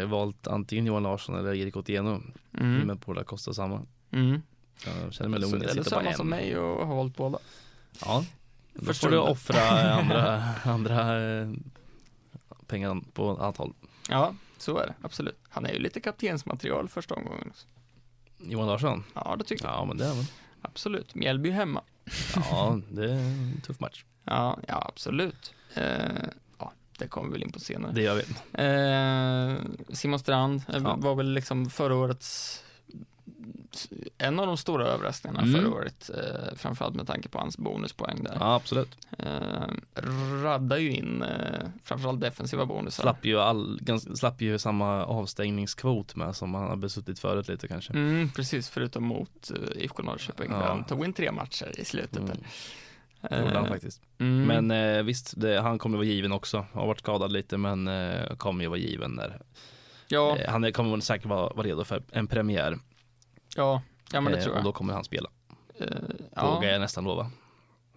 eh, 0.00 0.06
valt 0.06 0.46
antingen 0.46 0.86
Johan 0.86 1.02
Larsson 1.02 1.34
eller 1.38 1.54
Erik 1.54 1.76
Otieno. 1.76 2.22
Mm. 2.60 2.80
Men 2.86 3.00
båda 3.06 3.24
kostar 3.24 3.52
samma. 3.52 3.82
Mm. 4.10 4.42
Jag 5.04 5.12
känner 5.12 5.30
mig 5.30 5.40
lugn 5.40 5.50
Så, 5.50 5.56
eller 5.56 5.68
sitter 5.68 5.82
på 5.84 5.90
samma 5.90 6.12
som 6.12 6.28
mig 6.28 6.58
och 6.58 6.86
har 6.86 6.94
valt 6.96 7.16
båda. 7.16 7.38
Ja, 8.04 8.24
då 8.74 8.84
Förstår 8.86 9.08
får 9.08 9.12
du 9.12 9.18
offra 9.18 9.60
andra, 9.92 10.44
andra 10.64 11.28
eh, 11.40 11.48
pengar 12.66 13.00
på 13.12 13.30
annat 13.30 13.56
håll. 13.56 13.72
Ja, 14.08 14.34
så 14.58 14.78
är 14.78 14.86
det, 14.86 14.94
absolut. 15.02 15.38
Han 15.48 15.66
är 15.66 15.72
ju 15.72 15.78
lite 15.78 16.00
kaptensmaterial 16.00 16.88
första 16.88 17.14
omgången. 17.14 17.52
Johan 18.38 18.66
Larsson? 18.66 19.04
Ja, 19.14 19.36
det 19.38 19.44
tycker 19.44 19.64
jag. 19.64 19.74
Ja, 19.74 19.84
men 19.84 19.96
det 19.96 20.04
är 20.06 20.14
väl. 20.14 20.24
Absolut. 20.62 21.14
Mjällby 21.14 21.50
hemma. 21.50 21.82
Ja, 22.36 22.80
det 22.90 23.04
är 23.04 23.14
en 23.18 23.60
tuff 23.66 23.80
match. 23.80 24.04
Ja, 24.24 24.58
ja 24.68 24.86
absolut. 24.88 25.54
Eh, 25.74 25.84
ja, 26.58 26.72
det 26.98 27.08
kommer 27.08 27.26
vi 27.28 27.32
väl 27.32 27.42
in 27.42 27.52
på 27.52 27.60
senare. 27.60 27.92
Det 27.92 28.02
gör 28.02 28.14
vi. 28.14 28.22
Eh, 28.52 29.94
Simon 29.94 30.18
Strand 30.18 30.62
eh, 30.68 30.76
Ja. 30.82 30.96
var 30.96 31.14
väl 31.14 31.32
liksom 31.32 31.70
förra 31.70 31.94
årets 31.94 32.62
en 34.18 34.40
av 34.40 34.46
de 34.46 34.56
stora 34.56 34.86
överraskningarna 34.86 35.42
Mm. 35.42 35.54
förra 35.60 35.74
året, 35.74 36.10
eh, 36.14 36.56
framförallt 36.56 36.94
med 36.94 37.06
tanke 37.06 37.28
på 37.28 37.38
hans 37.38 37.58
bonuspoäng 37.58 38.22
där. 38.24 38.36
Ja, 38.40 38.54
absolut. 38.54 38.98
Eh, 39.18 39.66
raddar 40.42 40.76
ju 40.76 40.90
in 40.92 41.22
eh, 41.22 41.68
framförallt 41.84 42.20
defensiva 42.20 42.66
bonusar. 42.66 43.02
Slapp 43.02 43.24
ju, 43.24 43.40
all, 43.40 43.78
ganska, 43.82 44.14
slapp 44.16 44.40
ju 44.42 44.58
samma 44.58 45.04
avstängningskvot 45.04 46.16
med 46.16 46.36
som 46.36 46.54
han 46.54 46.68
har 46.68 46.76
besuttit 46.76 47.18
förut 47.18 47.48
lite 47.48 47.68
kanske. 47.68 47.92
Mm, 47.92 48.30
precis, 48.30 48.68
förutom 48.68 49.04
mot 49.04 49.50
uh, 49.50 49.82
IFK 49.82 50.02
Norrköping 50.02 50.50
Ja. 50.50 50.58
där 50.58 50.66
han 50.66 50.84
tog 50.84 51.04
in 51.04 51.12
tre 51.12 51.32
matcher 51.32 51.80
i 51.80 51.84
slutet. 51.84 52.16
Mm. 52.18 52.36
Gjorde 53.30 53.54
han 53.54 53.64
Eh, 53.64 53.70
faktiskt. 53.70 54.02
mm. 54.18 54.42
Men 54.66 54.70
eh, 54.96 55.02
visst, 55.02 55.34
det, 55.40 55.60
han 55.60 55.78
kommer 55.78 55.96
vara 55.98 56.06
given 56.06 56.32
också. 56.32 56.66
Har 56.72 56.86
varit 56.86 56.98
skadad 57.00 57.32
lite 57.32 57.56
men 57.58 57.88
eh, 57.88 58.36
kommer 58.36 58.64
ju 58.64 58.68
vara 58.68 58.78
given 58.78 59.16
där. 59.16 59.40
ja, 60.08 60.36
Eh, 60.38 60.50
han 60.50 60.72
kommer 60.72 61.00
säkert 61.00 61.26
vara, 61.26 61.48
vara 61.54 61.66
redo 61.66 61.84
för 61.84 62.02
en 62.12 62.26
premiär. 62.26 62.78
Ja, 63.56 63.82
ja 64.12 64.20
men 64.20 64.32
det 64.32 64.38
Eh, 64.38 64.44
tror 64.44 64.52
Och 64.52 64.58
jag. 64.58 64.64
då 64.64 64.72
kommer 64.72 64.94
han 64.94 65.04
spela, 65.04 65.30
Eh, 65.78 65.86
ja. 66.34 66.64
jag 66.64 66.80
nästan 66.80 67.04
lova. 67.04 67.30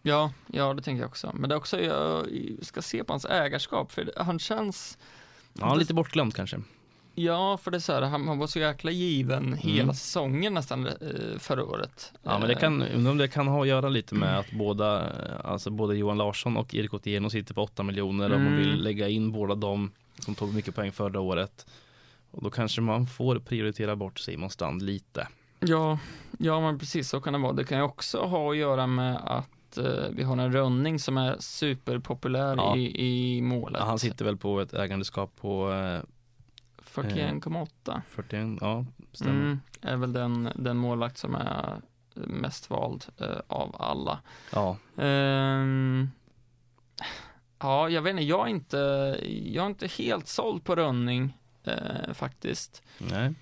Ja, 0.01 0.31
ja, 0.47 0.73
det 0.73 0.81
tänker 0.81 1.01
jag 1.01 1.09
också. 1.09 1.31
Men 1.33 1.49
det 1.49 1.55
är 1.55 1.57
också, 1.57 1.79
jag 1.81 2.25
ska 2.61 2.81
se 2.81 3.03
på 3.03 3.13
hans 3.13 3.25
ägarskap, 3.25 3.91
för 3.91 4.13
han 4.17 4.39
känns, 4.39 4.97
Ja, 5.53 5.75
lite 5.75 5.93
bortglömd 5.93 6.35
kanske. 6.35 6.61
ja, 7.15 7.57
för 7.57 7.71
det 7.71 7.77
är 7.77 7.79
så 7.79 7.93
här, 7.93 8.01
han, 8.01 8.27
han 8.27 8.37
var 8.39 8.47
så 8.47 8.59
jäkla 8.59 8.91
given 8.91 9.53
hela 9.53 9.83
Mm. 9.83 9.95
säsongen 9.95 10.53
nästan 10.53 10.87
eh, 10.87 10.93
förra 11.39 11.63
året. 11.65 12.13
Ja 12.23 12.39
men 12.39 12.47
det 12.47 12.53
Eh, 12.53 12.59
kan, 12.59 12.81
undrar 12.81 13.11
om 13.11 13.17
det 13.17 13.27
kan 13.27 13.47
ha 13.47 13.61
att 13.61 13.67
göra 13.67 13.89
lite 13.89 14.15
med 14.15 14.39
att 14.39 14.51
båda, 14.51 14.99
eh, 15.09 15.35
alltså 15.51 15.69
både 15.69 15.95
Johan 15.97 16.17
Larsson 16.17 16.57
och 16.57 16.75
Erik 16.75 16.93
Otieno 16.93 17.29
sitter 17.29 17.53
på 17.53 17.61
8 17.61 17.83
miljoner 17.83 18.25
om 18.33 18.43
man 18.43 18.53
Mm. 18.53 18.59
vill 18.59 18.83
lägga 18.83 19.07
in 19.07 19.31
båda 19.31 19.55
dem 19.55 19.91
som 20.19 20.35
tog 20.35 20.53
mycket 20.53 20.75
poäng 20.75 20.91
förra 20.91 21.19
året. 21.19 21.65
Och 22.31 22.43
då 22.43 22.49
kanske 22.49 22.81
man 22.81 23.07
får 23.07 23.39
prioritera 23.39 23.95
bort 23.95 24.19
Simon 24.19 24.49
Strand 24.49 24.81
lite. 24.81 25.27
Ja, 25.59 25.99
ja 26.39 26.59
men 26.61 26.79
precis 26.79 27.09
så 27.09 27.21
kan 27.21 27.33
det 27.33 27.39
vara. 27.39 27.53
Det 27.53 27.63
kan 27.63 27.77
ju 27.77 27.83
också 27.83 28.21
ha 28.21 28.51
att 28.51 28.57
göra 28.57 28.87
med 28.87 29.17
att 29.23 29.77
eh, 29.77 29.85
vi 30.11 30.23
har 30.23 30.37
en 30.37 30.51
rönning 30.53 30.99
som 30.99 31.17
är 31.17 31.35
superpopulär 31.39 32.55
Ja. 32.55 32.75
i, 32.77 33.37
i 33.37 33.41
målet. 33.41 33.79
Ja, 33.79 33.85
han 33.85 33.99
sitter 33.99 34.25
väl 34.25 34.37
på 34.37 34.59
ett 34.61 34.73
ägandeskap 34.73 35.35
på 35.35 35.71
eh, 35.71 36.01
41,8. 36.93 38.01
41, 38.09 38.57
ja 38.61 38.85
stämmer. 39.13 39.31
Mm, 39.45 39.59
är 39.81 39.95
väl 39.97 40.13
den, 40.13 40.49
den 40.55 40.77
målvakt 40.77 41.17
som 41.17 41.35
är 41.35 41.81
mest 42.13 42.69
vald 42.69 43.05
eh, 43.17 43.27
av 43.47 43.75
alla. 43.79 44.19
Ja, 44.53 44.77
Ehm, 44.97 46.09
ja, 47.59 47.89
jag 47.89 48.01
vet 48.01 48.11
inte, 48.11 48.23
jag 48.23 48.45
är 48.45 48.49
inte, 48.49 48.77
jag 49.45 49.63
är 49.63 49.69
inte 49.69 49.87
helt 49.87 50.27
såld 50.27 50.63
på 50.63 50.75
Rönning 50.75 51.37
eh, 51.63 52.13
faktiskt. 52.13 52.83
nej. 52.97 53.33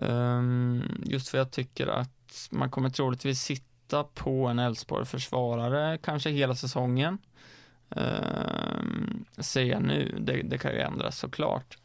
Ehm, 0.00 0.82
just 1.04 1.28
för 1.28 1.38
jag 1.38 1.50
tycker 1.50 1.86
att 1.86 2.48
man 2.50 2.70
kommer 2.70 2.90
troligtvis 2.90 3.40
sitta 3.40 4.04
på 4.04 4.46
en 4.46 4.58
Elfsborg-försvarare 4.58 5.98
kanske 6.02 6.30
hela 6.30 6.54
säsongen. 6.54 7.18
Um, 7.96 9.24
säger 9.38 9.72
jag 9.72 9.82
nu, 9.82 10.18
det, 10.20 10.42
det 10.42 10.58
kan 10.58 10.72
ju 10.72 10.78
ändras 10.80 11.18
såklart. 11.18 11.76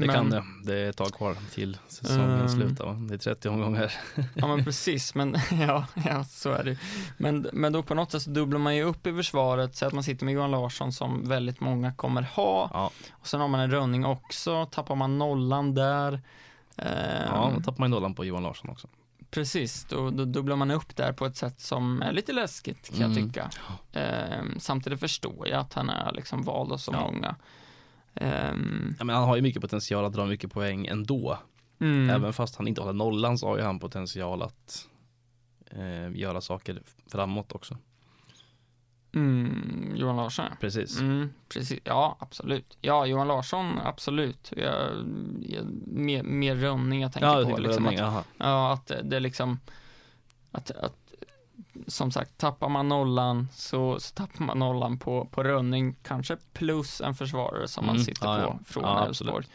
Det 0.00 0.08
kan 0.08 0.30
det. 0.30 0.44
Det 0.64 0.78
är 0.78 0.90
ett 0.90 0.96
tag 0.96 1.14
kvar 1.14 1.36
till 1.54 1.78
säsongen 1.88 2.40
Ehm. 2.40 2.48
slutar 2.48 2.84
va? 2.86 2.92
Det 2.92 3.14
är 3.14 3.18
30 3.18 3.48
omgångar. 3.48 3.92
Ja 4.34 4.46
men 4.46 4.64
precis, 4.64 5.14
men 5.14 5.36
ja, 5.60 5.86
ja 6.06 6.24
så 6.24 6.50
är 6.52 6.64
det 6.64 6.78
men, 7.18 7.46
men 7.52 7.72
då 7.72 7.82
på 7.82 7.94
något 7.94 8.12
sätt 8.12 8.22
så 8.22 8.30
dubblar 8.30 8.58
man 8.58 8.76
ju 8.76 8.82
upp 8.82 9.06
i 9.06 9.12
försvaret, 9.14 9.76
så 9.76 9.86
att 9.86 9.92
man 9.92 10.02
sitter 10.02 10.24
med 10.24 10.34
Johan 10.34 10.50
Larsson 10.50 10.92
som 10.92 11.28
väldigt 11.28 11.60
många 11.60 11.92
kommer 11.92 12.22
ha. 12.22 12.70
Ja, 12.72 12.90
Och 13.12 13.26
sen 13.26 13.40
har 13.40 13.48
man 13.48 13.60
en 13.60 13.70
rönning 13.70 14.04
också, 14.04 14.66
tappar 14.66 14.94
man 14.94 15.18
nollan 15.18 15.74
där. 15.74 16.20
Ehm, 16.82 17.26
ja 17.26 17.52
då 17.54 17.60
tappar 17.62 17.78
man 17.80 17.90
nollan 17.90 18.14
på 18.14 18.24
Johan 18.24 18.42
Larsson 18.42 18.70
också. 18.70 18.88
Precis, 19.30 19.84
då, 19.84 20.10
då 20.10 20.24
dubblar 20.24 20.56
man 20.56 20.70
upp 20.70 20.96
där 20.96 21.12
på 21.12 21.26
ett 21.26 21.36
sätt 21.36 21.60
som 21.60 22.02
är 22.02 22.12
lite 22.12 22.32
läskigt 22.32 22.90
kan 22.90 23.00
jag 23.00 23.10
Mm. 23.10 23.28
tycka. 23.28 23.50
Ehm, 23.92 24.60
samtidigt 24.60 25.00
förstår 25.00 25.48
jag 25.48 25.60
att 25.60 25.74
han 25.74 25.90
är 25.90 26.12
liksom 26.12 26.42
vald 26.42 26.72
av 26.72 26.76
så 26.76 26.92
Ja. 26.92 27.00
många. 27.00 27.36
Ehm, 28.14 28.94
Ja, 28.98 29.04
men 29.04 29.16
han 29.16 29.24
har 29.24 29.36
ju 29.36 29.42
mycket 29.42 29.62
potential 29.62 30.04
att 30.04 30.12
dra 30.12 30.26
mycket 30.26 30.52
poäng 30.52 30.86
ändå. 30.86 31.38
mm, 31.80 32.10
Även 32.10 32.32
fast 32.32 32.56
han 32.56 32.68
inte 32.68 32.80
håller 32.80 32.92
nollan 32.92 33.38
så 33.38 33.46
har 33.48 33.56
ju 33.56 33.62
han 33.62 33.78
potential 33.78 34.42
att 34.42 34.88
eh, 35.70 36.10
göra 36.16 36.40
saker 36.40 36.82
framåt 37.06 37.52
också. 37.52 37.76
Mm, 39.14 39.92
Johan 39.96 40.16
Larsson 40.16 40.44
ja. 40.50 40.56
Precis. 40.60 41.00
Mm, 41.00 41.32
precis. 41.48 41.80
Ja, 41.84 42.16
absolut. 42.20 42.78
Ja, 42.80 43.06
Johan 43.06 43.28
Larsson, 43.28 43.78
absolut. 43.84 44.52
Jag, 44.56 44.90
jag, 45.42 45.64
mer, 45.86 46.22
mer 46.22 46.54
rönning 46.56 47.00
jag 47.02 47.12
tänker 47.12 47.26
ja, 47.28 47.34
jag 47.40 47.42
på. 47.42 47.56
tänkte 47.56 47.62
Liksom, 47.62 47.84
på 47.84 47.90
att, 47.90 48.26
ja, 48.38 48.72
att 48.72 48.86
det, 48.86 49.00
det 49.02 49.16
är 49.16 49.20
liksom, 49.20 49.60
att, 50.52 50.70
att, 50.70 50.96
som 51.86 52.10
sagt, 52.12 52.38
tappar 52.38 52.68
man 52.68 52.88
nollan 52.88 53.48
så, 53.52 54.00
så 54.00 54.14
tappar 54.14 54.44
man 54.44 54.58
nollan 54.58 54.98
på, 54.98 55.24
på 55.24 55.42
rönning, 55.42 55.96
kanske 56.02 56.36
plus 56.52 57.00
en 57.00 57.14
försvarare 57.14 57.68
som 57.68 57.86
man 57.86 57.94
Mm, 57.94 58.04
sitter 58.04 58.26
ja, 58.40 58.58
på 58.58 58.64
från 58.64 58.84
Ja, 58.84 59.06
Elfsborg. 59.06 59.46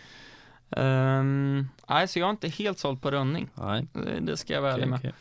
Ehm, 0.71 1.67
nej, 1.89 2.07
så 2.07 2.19
jag 2.19 2.27
är 2.27 2.31
inte 2.31 2.47
helt 2.49 2.79
såld 2.79 3.01
på 3.01 3.11
rönning. 3.11 3.49
Nej, 3.53 3.87
Det, 4.21 4.37
ska 4.37 4.53
jag 4.53 4.61
vara 4.61 4.73
ärlig 4.73 4.83
okej, 4.85 4.89
med. 4.89 4.99
okej. 4.99 5.13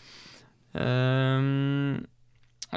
Ehm, 0.72 2.06
ja, 2.06 2.13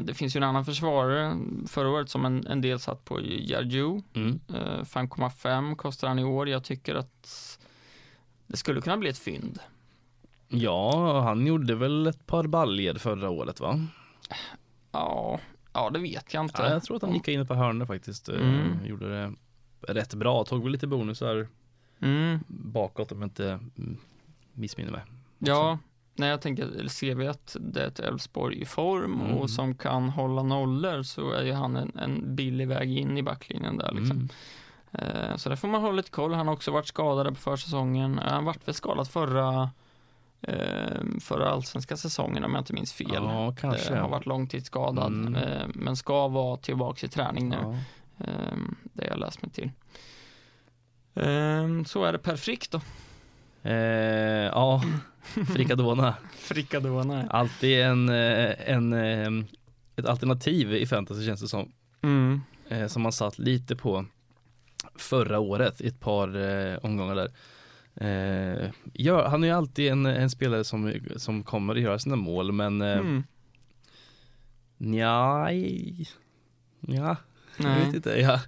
det 0.02 0.14
finns 0.14 0.36
ju 0.36 0.38
en 0.38 0.44
annan 0.44 0.66
försvarare 0.66 1.38
förra 1.68 1.90
året 1.90 2.10
som 2.10 2.26
en, 2.26 2.48
en 2.48 2.62
del 2.62 2.80
satt 2.80 3.06
på 3.06 3.20
Jarju. 3.22 4.02
Mm. 4.14 4.40
Eh, 4.50 4.82
5,5 4.84 5.76
kostar 5.76 6.08
han 6.08 6.20
i 6.20 6.24
år. 6.24 6.50
Jag 6.50 6.64
tycker 6.64 6.96
att 6.96 7.60
det 8.48 8.58
skulle 8.58 8.82
kunna 8.82 8.98
bli 8.98 9.10
ett 9.10 9.18
fynd. 9.18 9.60
Ja, 10.48 11.20
han 11.22 11.48
gjorde 11.48 11.76
väl 11.76 12.08
ett 12.08 12.26
par 12.28 12.48
baljer 12.48 12.96
förra 12.96 13.30
året 13.30 13.60
va? 13.60 13.80
Ja, 14.92 15.40
ja 15.74 15.90
det 15.90 16.00
vet 16.00 16.34
jag 16.34 16.44
inte. 16.46 16.62
Ja, 16.62 16.70
jag 16.70 16.84
tror 16.84 16.96
att 16.98 17.02
han 17.04 17.14
gick 17.14 17.28
in 17.28 17.48
par 17.48 17.56
hörnor 17.56 17.86
faktiskt. 17.86 18.30
eh, 18.30 18.36
Mm. 18.36 18.86
Gjorde 18.86 19.10
det 19.10 19.34
rätt 19.94 20.14
bra, 20.14 20.44
tog 20.44 20.64
väl 20.64 20.72
lite 20.72 20.88
bonusar 20.88 21.48
Mm, 22.00 22.40
bakåt 22.48 23.12
om 23.12 23.22
jag 23.22 23.26
inte 23.28 23.50
mm, 23.78 23.98
missminner 24.54 24.92
mig. 24.92 25.02
ja, 25.40 25.78
nej 26.18 26.30
jag 26.30 26.42
tänker, 26.42 26.88
ser 26.88 27.16
vi 27.16 27.28
att 27.28 27.56
det 27.60 27.84
är 27.84 27.88
ett 27.88 28.00
Elfsborg 28.00 28.62
i 28.62 28.66
form 28.66 29.22
Mm. 29.22 29.34
och 29.38 29.50
som 29.50 29.76
kan 29.76 30.10
hålla 30.10 30.44
nollor 30.44 31.04
så 31.04 31.32
är 31.32 31.44
ju 31.44 31.54
han 31.54 31.76
en, 31.76 31.92
en 32.00 32.36
billig 32.36 32.68
väg 32.68 32.98
in 32.98 33.18
i 33.18 33.24
backlinjen 33.24 33.78
där 33.78 33.92
liksom. 33.92 34.18
Mm. 34.18 34.30
Eh, 34.92 35.36
Så 35.36 35.50
där 35.50 35.56
får 35.56 35.68
man 35.68 35.82
hålla 35.82 35.96
lite 35.98 36.12
koll. 36.12 36.34
Han 36.34 36.48
har 36.48 36.54
också 36.54 36.72
varit 36.72 36.88
skadad 36.88 37.28
på 37.28 37.36
försäsongen. 37.36 38.20
Eh, 38.20 38.26
Han 38.32 38.46
vart 38.46 38.68
väl 38.68 38.76
skadad 38.76 39.08
förra, 39.10 39.70
eh, 40.42 41.02
förra 41.22 41.50
allsvenska 41.50 41.98
säsongen 41.98 42.44
om 42.44 42.52
jag 42.54 42.62
inte 42.62 42.74
minns 42.74 42.94
fel. 42.94 43.08
Ja, 43.14 43.56
kanske. 43.60 43.94
Eh, 43.94 44.02
har 44.02 44.10
varit 44.10 44.26
långtidsskadad, 44.26 45.14
Mm. 45.14 45.72
men 45.76 45.96
ska 45.96 46.28
vara 46.28 46.58
tillbaka 46.58 47.06
i 47.06 47.10
träning 47.10 47.50
nu. 47.50 47.58
Ja. 47.62 47.76
Det 48.94 49.04
har 49.04 49.10
jag 49.10 49.20
läst 49.20 49.42
mig 49.42 49.52
till. 49.52 49.72
Så 51.86 52.04
är 52.04 52.12
det 52.12 52.18
Per 52.20 52.36
Frick 52.36 52.72
då. 52.72 52.82
Eh, 53.68 54.46
ja, 54.54 54.84
Frikadona. 55.54 56.16
Frickadona. 56.38 57.28
Alltid 57.30 57.80
en, 57.82 58.10
eh, 58.10 58.70
en, 58.72 58.94
eh, 58.94 59.46
ett 59.96 60.06
alternativ 60.06 60.74
i 60.74 60.86
fantasy 60.86 61.26
känns 61.26 61.42
det 61.42 61.48
som. 61.48 61.72
Mm. 62.02 62.42
Eh, 62.70 62.88
som 62.88 63.02
man 63.02 63.12
satt 63.12 63.40
lite 63.40 63.76
på 63.76 64.06
förra 64.96 65.40
året 65.40 65.82
i 65.82 65.88
ett 65.88 66.00
par 66.00 66.36
eh, 66.36 66.78
omgångar 66.78 67.16
där. 67.16 67.32
Eh, 67.96 68.70
gör, 68.94 69.30
han 69.30 69.44
är 69.44 69.48
ju 69.48 69.54
alltid 69.54 69.92
en, 69.92 70.06
en 70.06 70.30
spelare 70.30 70.64
som, 70.64 70.94
som 71.16 71.44
kommer 71.44 71.76
att 71.76 71.82
göra 71.82 72.00
sina 72.00 72.16
mål 72.16 72.52
men 72.52 72.82
eh, 72.82 72.98
Mm. 72.98 73.24
njaj, 74.78 76.08
ja, 76.80 77.16
jag 77.58 77.76
vet 77.76 77.96
inte. 77.96 78.10
Jag, 78.10 78.40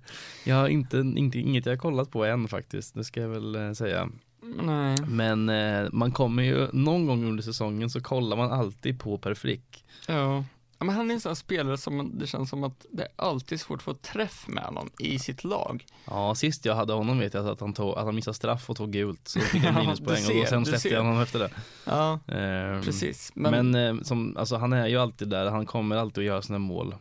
jag 0.46 0.56
har 0.56 0.68
inte, 0.68 0.98
inte, 0.98 1.40
inget 1.40 1.66
jag 1.66 1.80
kollat 1.80 2.12
på 2.12 2.26
än 2.26 2.48
faktiskt, 2.48 2.94
det 2.96 3.04
ska 3.04 3.22
jag 3.22 3.30
väl 3.30 3.56
eh, 3.56 3.72
säga. 3.72 4.10
Nej. 4.58 4.98
Men 5.08 5.50
eh, 5.50 5.90
man 5.92 6.12
kommer 6.12 6.44
ju, 6.44 6.68
någon 6.74 7.06
gång 7.08 7.26
under 7.26 7.44
säsongen 7.44 7.90
så 7.90 8.02
kollar 8.02 8.38
man 8.38 8.52
alltid 8.52 9.00
på 9.00 9.18
Per 9.18 9.34
Frick. 9.34 9.86
Ja. 10.08 10.44
Ja, 10.82 10.86
men 10.86 10.96
han 10.96 11.10
är 11.12 11.16
en 11.16 11.22
sån 11.22 11.36
spelare 11.36 11.78
som 11.78 12.20
det 12.20 12.28
känns 12.28 12.50
som 12.50 12.64
att 12.64 12.86
det 12.92 13.04
är 13.04 13.10
alltid 13.16 13.60
svårt 13.62 13.78
att 13.78 13.84
få 13.84 13.94
träff 13.94 14.48
med 14.48 14.64
honom 14.64 14.90
i 15.00 15.20
sitt 15.20 15.44
lag. 15.44 15.86
Ja, 16.06 16.36
sist 16.36 16.66
jag 16.66 16.76
hade 16.76 16.94
honom 16.94 17.20
vet 17.20 17.34
jag 17.34 17.48
att 17.48 17.60
han, 17.60 17.74
tog, 17.74 17.98
att 17.98 18.06
han 18.06 18.16
missade 18.16 18.36
straff 18.36 18.70
och 18.70 18.78
tog 18.78 18.92
gult 18.92 19.28
så 19.28 19.40
fick 19.40 19.64
Ja, 19.66 19.80
minuspoäng 19.82 20.24
du 20.28 20.42
och 20.42 20.48
sen 20.48 20.66
släppte 20.66 20.90
jag 20.90 21.04
honom 21.04 21.22
efter 21.22 21.40
det. 21.40 21.50
Ja, 21.86 22.20
Ehm, 22.28 22.82
precis. 22.82 23.32
Men, 23.36 23.76
eh, 23.76 24.02
som, 24.02 24.38
alltså, 24.38 24.58
han 24.58 24.74
är 24.74 24.88
ju 24.88 24.98
alltid 24.98 25.28
där, 25.30 25.50
han 25.52 25.66
kommer 25.66 25.96
alltid 25.96 26.22
att 26.22 26.26
göra 26.28 26.42
sina 26.42 26.60
mål. 26.60 26.96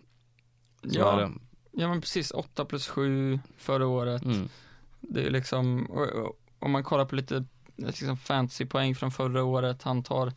Så 0.82 0.88
ja, 0.98 1.30
ja, 1.72 1.88
men 1.88 2.00
precis. 2.00 2.30
8 2.30 2.64
plus 2.64 2.88
7 2.88 3.38
förra 3.58 3.86
året. 3.86 4.24
Mm. 4.24 4.48
Det 5.00 5.22
är 5.26 5.30
liksom, 5.30 5.86
och- 5.86 6.08
och- 6.26 6.36
om 6.58 6.70
man 6.70 6.84
kollar 6.84 7.04
på 7.04 7.14
lite 7.16 7.44
liksom 7.76 8.16
fantasypoäng 8.16 8.94
från 8.94 9.10
förra 9.10 9.44
året, 9.44 9.82
han 9.82 10.02
tar 10.02 10.32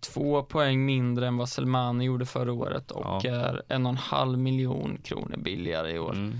två 0.00 0.42
poäng 0.42 0.84
mindre 0.84 1.26
än 1.26 1.36
vad 1.36 1.48
Selmani 1.48 2.04
gjorde 2.04 2.26
förra 2.26 2.52
året 2.52 2.90
och 2.90 3.24
Ja. 3.24 3.30
är 3.30 3.62
en 3.68 3.86
och 3.86 3.90
en 3.90 3.96
halv 3.96 4.38
miljon 4.38 4.98
kronor 5.04 5.36
billigare 5.38 5.90
i 5.92 5.98
år. 5.98 6.12
Mm, 6.12 6.38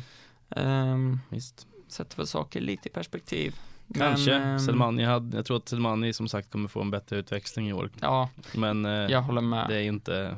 Ehm, 0.51 1.21
visst. 1.29 1.67
sätter 1.89 2.17
väl 2.17 2.27
saker 2.27 2.61
lite 2.61 2.89
i 2.89 2.93
perspektiv. 2.93 3.55
Kanske. 3.95 4.35
ehm, 4.35 4.59
Selmani 4.59 5.05
hade, 5.05 5.37
jag 5.37 5.47
tror 5.47 5.57
att 5.57 5.69
Selmani 5.69 6.13
som 6.13 6.29
sagt 6.29 6.51
kommer 6.51 6.69
få 6.69 6.81
en 6.83 6.91
bättre 6.91 7.17
utväxling 7.19 7.69
i 7.69 7.73
år. 7.73 7.91
Ja, 8.01 8.29
Men 8.55 8.85
eh, 8.85 8.91
jag 8.93 9.23
håller 9.23 9.41
med. 9.41 9.69
det 9.69 9.77
är 9.77 9.83
inte, 9.83 10.37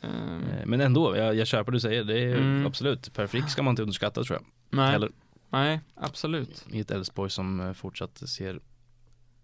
Ehm, 0.00 0.42
eh, 0.42 0.66
men 0.66 0.80
ändå, 0.80 1.16
jag, 1.16 1.34
jag 1.34 1.46
köper 1.46 1.72
det 1.72 1.76
du 1.76 1.80
säger. 1.80 2.04
Det 2.04 2.18
är 2.18 2.36
Mm. 2.36 2.66
absolut, 2.66 3.12
Per 3.14 3.26
Frick 3.26 3.48
ska 3.50 3.62
man 3.62 3.72
inte 3.72 3.82
underskatta 3.82 4.24
tror 4.24 4.38
jag. 4.38 4.46
nej, 4.78 4.90
Heller. 4.92 5.10
Nej, 5.52 5.80
absolut. 5.94 6.64
I 6.70 6.80
ett 6.80 6.90
Elfsborg 6.90 7.30
som 7.30 7.60
eh, 7.60 7.72
fortsatt 7.72 8.28
ser 8.28 8.60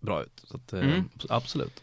bra 0.00 0.22
ut. 0.22 0.42
Så 0.44 0.56
att, 0.56 0.72
eh, 0.72 0.80
Mm. 0.80 1.08
Absolut. 1.28 1.82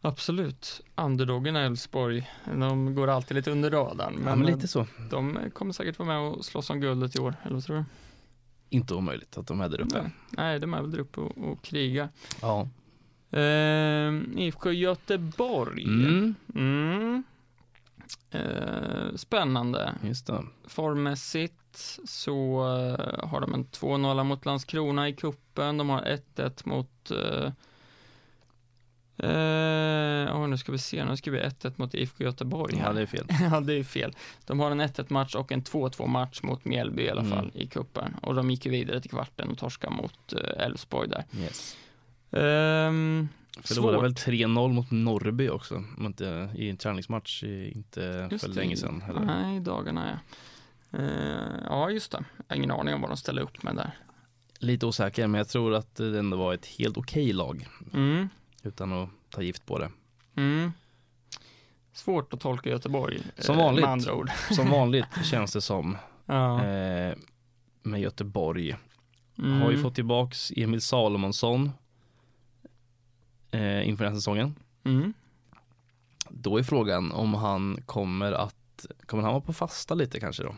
Absolut. 0.00 0.80
Underdogen 0.96 1.56
Elfsborg, 1.56 2.30
de 2.58 2.94
går 2.94 3.08
alltid 3.08 3.34
lite 3.34 3.50
under 3.50 3.70
radarn. 3.70 4.14
Men, 4.14 4.26
ja, 4.28 4.36
men 4.36 4.46
lite 4.46 4.68
så. 4.68 4.86
de 5.10 5.50
kommer 5.54 5.72
säkert 5.72 5.98
vara 5.98 6.08
med 6.08 6.18
och 6.32 6.44
slåss 6.44 6.70
om 6.70 6.80
guldet 6.80 7.16
i 7.16 7.18
år, 7.18 7.34
eller 7.42 7.54
vad 7.54 7.64
tror 7.64 7.76
du? 7.76 7.84
Inte 8.68 8.94
omöjligt 8.94 9.38
att 9.38 9.46
de 9.46 9.60
är 9.60 9.68
där 9.68 9.80
uppe. 9.80 10.02
Nej, 10.02 10.10
nej 10.30 10.58
de 10.58 10.74
är 10.74 10.80
väl 10.80 10.90
där 10.90 10.98
uppe 10.98 11.20
och, 11.20 11.38
och 11.52 11.62
krigar. 11.62 12.08
Ja. 12.42 12.68
Eh, 13.38 14.12
IFK 14.36 14.72
Göteborg. 14.72 15.84
Mm, 15.84 16.34
Mm. 16.54 17.22
Eh, 18.30 19.14
spännande. 19.16 19.94
just 20.02 20.26
det. 20.26 20.44
Formmässigt 20.66 21.54
så 22.04 22.60
har 23.22 23.40
de 23.40 23.54
en 23.54 23.64
2-0 23.64 24.24
mot 24.24 24.44
Landskrona 24.46 25.08
i 25.08 25.12
kuppen. 25.12 25.78
De 25.78 25.88
har 25.88 26.18
1-1 26.36 26.68
mot 26.68 27.10
eh, 27.10 27.52
eh, 29.18 30.36
oh, 30.36 30.48
nu 30.48 30.56
ska 30.58 30.72
vi 30.72 30.78
se, 30.78 31.04
nu 31.04 31.16
ska 31.16 31.30
vi 31.30 31.40
1-1 31.40 31.72
mot 31.76 31.94
IFK 31.94 32.24
Göteborg. 32.24 32.76
Ja, 32.84 32.92
det 32.92 33.02
är 33.02 33.06
fel. 33.06 33.26
Ja, 33.50 33.60
det 33.60 33.74
är 33.74 33.84
fel. 33.84 34.16
De 34.46 34.60
har 34.60 34.70
en 34.70 34.80
1-1 34.80 35.12
match 35.12 35.34
och 35.34 35.52
en 35.52 35.62
2-2 35.62 36.06
match 36.06 36.42
mot 36.42 36.64
Mjällby 36.64 37.02
i 37.02 37.10
alla 37.10 37.20
Mm. 37.20 37.32
fall 37.32 37.50
i 37.54 37.66
kuppen. 37.66 38.14
Och 38.22 38.34
de 38.34 38.50
gick 38.50 38.66
ju 38.66 38.70
vidare 38.72 39.00
till 39.00 39.10
kvarten 39.10 39.50
och 39.50 39.58
torskade 39.58 39.96
mot 39.96 40.32
eh, 40.32 40.64
Elfsborg 40.66 41.08
där. 41.08 41.24
Yes. 41.40 41.76
Ehm, 42.30 43.28
Förlorade 43.62 43.98
svårt. 43.98 44.04
väl 44.28 44.34
3-0 44.34 44.72
mot 44.72 44.90
Norrby 44.90 45.48
också, 45.48 45.84
inte, 46.00 46.48
i 46.56 46.70
en 46.70 46.76
träningsmatch 46.76 47.42
inte 47.44 48.28
Just 48.30 48.44
för 48.44 48.52
det. 48.52 48.56
länge 48.60 48.76
sedan 48.76 49.00
heller. 49.06 49.20
Nej, 49.20 49.56
i 49.56 49.60
dagarna 49.60 50.10
ja. 50.10 50.34
Eh, 50.98 51.64
ja, 51.66 51.90
just 51.90 52.12
det. 52.12 52.24
Jag 52.36 52.44
har 52.48 52.56
ingen 52.56 52.70
aning 52.70 52.94
om 52.94 53.00
vad 53.00 53.10
de 53.10 53.16
ställer 53.16 53.42
upp 53.42 53.62
med 53.62 53.76
där. 53.76 53.90
Lite 54.58 54.86
osäker, 54.86 55.26
men 55.26 55.38
jag 55.38 55.48
tror 55.48 55.74
att 55.74 55.94
det 55.94 56.18
ändå 56.18 56.36
var 56.36 56.54
ett 56.54 56.66
helt 56.66 56.96
okej 56.96 57.32
lag, 57.32 57.68
Mm, 57.92 58.28
utan 58.62 58.92
att 58.92 59.08
ta 59.30 59.42
gift 59.42 59.66
på 59.66 59.78
det. 59.78 59.90
mm. 60.36 60.72
Svårt 61.92 62.32
att 62.34 62.40
tolka 62.40 62.70
Göteborg. 62.70 63.22
Som 63.38 63.58
eh, 63.58 63.64
vanligt. 63.64 63.82
Med 63.84 63.92
andra 63.92 64.14
ord. 64.14 64.30
Som 64.50 64.70
vanligt 64.70 65.06
känns 65.24 65.52
det 65.52 65.60
som, 65.60 65.96
Ja. 66.26 66.64
eh, 66.64 67.14
med 67.82 68.00
Göteborg. 68.00 68.76
Mm. 69.38 69.60
Har 69.60 69.70
ju 69.70 69.78
fått 69.82 69.94
tillbaks 69.94 70.52
Emil 70.56 70.80
Salomonsson 70.80 71.70
eh, 73.50 73.88
inför 73.88 74.04
den 74.04 74.12
här 74.12 74.18
säsongen. 74.20 74.54
Mm. 74.84 75.12
Då 76.28 76.58
är 76.58 76.62
frågan 76.62 77.12
om 77.12 77.34
han 77.34 77.78
kommer 77.86 78.32
att, 78.32 78.86
kommer 79.06 79.22
han 79.22 79.32
vara 79.32 79.42
på 79.44 79.52
fasta 79.52 79.94
lite 79.94 80.20
kanske 80.20 80.42
då? 80.42 80.54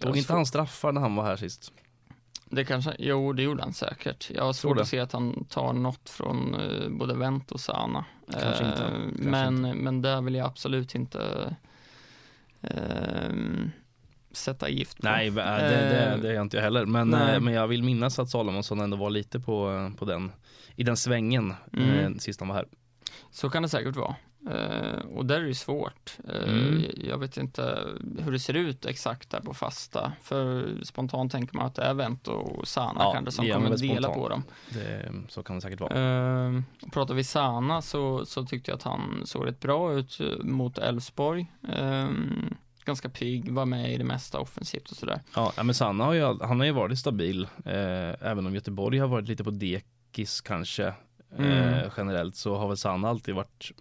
Tog 0.00 0.16
inte 0.16 0.32
han 0.32 0.46
straffar 0.46 0.92
när 0.92 1.00
han 1.00 1.14
var 1.14 1.24
här 1.24 1.36
sist? 1.36 1.72
Det 2.52 2.64
kanske, 2.64 2.96
jo 2.98 3.32
det 3.32 3.42
gjorde 3.42 3.62
han 3.62 3.72
säkert. 3.72 4.30
Jag 4.34 4.44
har 4.44 4.52
svårt 4.52 4.78
att 4.80 4.88
se 4.88 4.98
att 4.98 5.12
han 5.12 5.44
tar 5.44 5.72
något 5.72 6.10
från 6.10 6.54
eh, 6.54 6.88
både 6.88 7.14
Wendt 7.14 7.52
och 7.52 7.60
Sana. 7.60 8.04
Kanske 8.32 8.64
inte, 8.64 8.82
Eh, 8.84 8.90
kanske 8.90 9.20
men, 9.50 9.60
men 9.78 10.02
där 10.02 10.20
vill 10.20 10.34
jag 10.34 10.46
absolut 10.46 10.94
inte 10.94 11.54
ehm, 12.62 13.70
sätta 14.32 14.68
gift 14.68 14.96
på. 15.00 15.06
Nej, 15.06 15.30
det, 15.30 15.42
det, 15.42 16.12
Eh, 16.12 16.18
det 16.18 16.36
inte 16.40 16.56
jag 16.56 16.64
heller. 16.64 16.86
Men, 16.86 17.08
nej. 17.08 17.34
eh, 17.34 17.40
men 17.40 17.54
jag 17.54 17.68
vill 17.68 17.82
minnas 17.82 18.18
att 18.18 18.30
Salomonsson 18.30 18.80
ändå 18.80 18.96
var 18.96 19.10
lite 19.10 19.40
på, 19.40 19.90
på 19.98 20.04
den, 20.04 20.32
i 20.76 20.82
den 20.82 20.96
svängen 20.96 21.54
Mm. 21.72 21.98
eh, 21.98 22.18
sist 22.18 22.40
han 22.40 22.48
var 22.48 22.56
här. 22.56 22.66
Så 23.30 23.50
kan 23.50 23.62
det 23.62 23.68
säkert 23.68 23.96
vara. 23.96 24.14
Eh, 24.48 25.06
och 25.16 25.26
där 25.26 25.40
är 25.40 25.46
det 25.46 25.54
svårt. 25.54 26.18
Eh, 26.28 26.50
Mm. 26.50 26.84
Jag 26.96 27.18
vet 27.18 27.36
inte 27.36 27.78
hur 28.18 28.32
det 28.32 28.38
ser 28.38 28.54
ut 28.54 28.86
exakt 28.86 29.30
där 29.30 29.40
på 29.40 29.54
fasta. 29.54 30.12
För 30.22 30.68
spontant 30.84 31.32
tänker 31.32 31.56
man 31.56 31.66
att 31.66 31.74
det 31.74 31.82
är 31.82 31.94
Wendt 31.94 32.28
och 32.28 32.68
Sana 32.68 33.00
Ja, 33.02 33.12
kanske 33.12 33.32
som 33.32 33.48
kommer 33.48 33.68
väl 33.68 33.78
dela 33.78 34.08
på 34.08 34.28
dem. 34.28 34.42
Det, 34.68 35.12
så 35.28 35.42
kan 35.42 35.56
det 35.56 35.62
säkert 35.62 35.80
vara. 35.80 36.48
Uh, 36.48 36.62
pratar 36.92 37.14
vi 37.14 37.24
Sana 37.24 37.82
så, 37.82 38.26
så 38.26 38.44
tyckte 38.44 38.70
jag 38.70 38.76
att 38.76 38.82
han 38.82 39.22
såg 39.24 39.46
rätt 39.46 39.60
bra 39.60 39.92
ut 39.92 40.20
mot 40.42 40.78
Elfsborg. 40.78 41.52
Ehm, 41.72 42.54
ganska 42.84 43.08
pigg, 43.08 43.52
var 43.52 43.66
med 43.66 43.92
i 43.92 43.98
det 43.98 44.04
mesta 44.04 44.40
offensivt 44.40 44.90
och 44.90 44.96
sådär. 44.96 45.20
Ja, 45.34 45.52
men 45.56 45.74
Sanna 45.74 46.04
har 46.04 46.12
ju, 46.12 46.38
han 46.40 46.60
har 46.60 46.66
ju 46.66 46.72
varit 46.72 46.98
stabil, 46.98 47.48
även 47.64 48.46
om 48.46 48.54
Göteborg 48.54 48.98
har 48.98 49.08
varit 49.08 49.28
lite 49.28 49.44
på 49.44 49.50
dekis 49.50 50.40
kanske. 50.40 50.94
Mm. 51.38 51.90
generellt 51.96 52.36
så 52.36 52.56
har 52.56 52.68
väl 52.68 52.76
Sanna 52.76 53.08
alltid 53.08 53.34
varit 53.34 53.72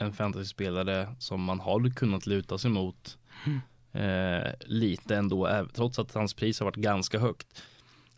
en 0.00 0.12
fantasyspelare 0.12 1.14
som 1.18 1.42
man 1.44 1.60
har 1.60 1.90
kunnat 1.90 2.26
luta 2.26 2.58
sig 2.58 2.70
mot 2.70 3.18
Mm. 3.46 3.60
eh, 3.92 4.52
lite 4.60 5.16
ändå, 5.16 5.66
trots 5.74 5.98
att 5.98 6.14
hans 6.14 6.34
pris 6.34 6.60
har 6.60 6.64
varit 6.64 6.76
ganska 6.76 7.18
högt. 7.18 7.62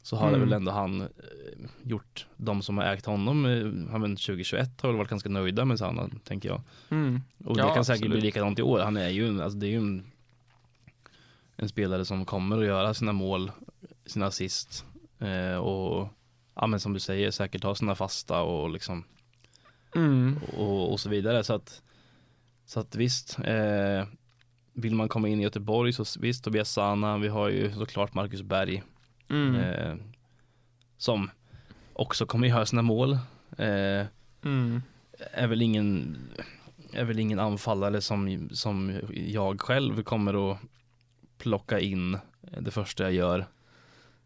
Så 0.03 0.17
har 0.17 0.31
det 0.31 0.37
Mm. 0.37 0.49
väl 0.49 0.57
ändå 0.57 0.73
han 0.73 1.01
eh, 1.01 1.09
gjort, 1.83 2.27
de 2.37 2.63
som 2.63 2.79
har 2.79 2.85
ägt 2.85 3.07
honom, 3.07 3.47
eh, 3.47 3.91
han 3.93 4.01
men 4.01 4.17
2021 4.17 4.81
har 4.83 4.89
väl 4.89 4.99
varit 4.99 5.11
ganska 5.11 5.29
nöjda 5.29 5.65
med 5.65 5.79
Sanna, 5.79 6.11
tänker 6.25 6.49
jag. 6.49 6.61
Mm. 6.89 7.21
Och 7.45 7.57
det 7.57 7.63
Ja, 7.63 7.75
kan 7.75 7.85
säkert 7.85 8.01
bli 8.01 8.07
absolut. 8.09 8.25
likadant 8.25 8.59
i 8.59 8.63
år. 8.63 8.81
Han 8.81 8.97
är 8.97 9.09
ju, 9.09 9.43
alltså 9.43 9.59
det 9.59 9.67
är 9.67 9.71
ju 9.71 9.77
en, 9.77 10.05
en 11.57 11.69
spelare 11.69 12.05
som 12.05 12.25
kommer 12.25 12.59
att 12.59 12.67
göra 12.67 12.95
sina 12.95 13.13
mål, 13.13 13.51
sina 14.07 14.27
assist 14.27 14.85
eh, 15.19 15.57
och 15.57 16.09
ja 16.55 16.67
men 16.67 16.81
som 16.81 16.93
du 16.93 17.01
säger 17.01 17.31
säkert 17.31 17.63
ha 17.65 17.75
sina 17.75 17.95
fasta 17.95 18.43
och 18.43 18.71
liksom 18.71 19.05
Mm. 19.95 20.39
och, 20.57 20.93
och 20.93 21.01
så 21.01 21.09
vidare 21.09 21.45
så 21.45 21.55
att 21.55 21.83
så 22.67 22.81
att 22.81 22.95
visst 22.95 23.39
eh, 23.45 24.07
vill 24.73 24.95
man 24.95 25.09
komma 25.09 25.29
in 25.29 25.41
i 25.41 25.43
Göteborg 25.43 25.93
så 25.93 26.05
visst 26.21 26.45
Tobias 26.45 26.71
Sana, 26.73 27.19
vi 27.19 27.29
har 27.29 27.49
ju 27.49 27.73
såklart 27.73 28.15
Marcus 28.15 28.43
Berg 28.43 28.83
Mm. 29.29 29.55
eh, 29.57 29.97
som 30.97 31.31
också 31.93 32.27
kommer 32.27 32.49
göra 32.49 32.67
sina 32.67 32.83
mål. 32.83 33.13
Eh, 33.59 34.07
Mm. 34.45 34.83
är 35.33 35.47
väl 35.47 35.63
ingen 35.63 36.19
är 36.93 37.05
väl 37.05 37.19
ingen 37.19 37.39
anfallare 37.39 38.01
som, 38.01 38.49
som 38.53 39.01
jag 39.13 39.61
själv 39.61 40.03
kommer 40.03 40.53
att 40.53 40.59
plocka 41.39 41.81
in 41.81 42.19
det 42.61 42.71
första 42.71 43.03
jag 43.03 43.13
gör. 43.13 43.47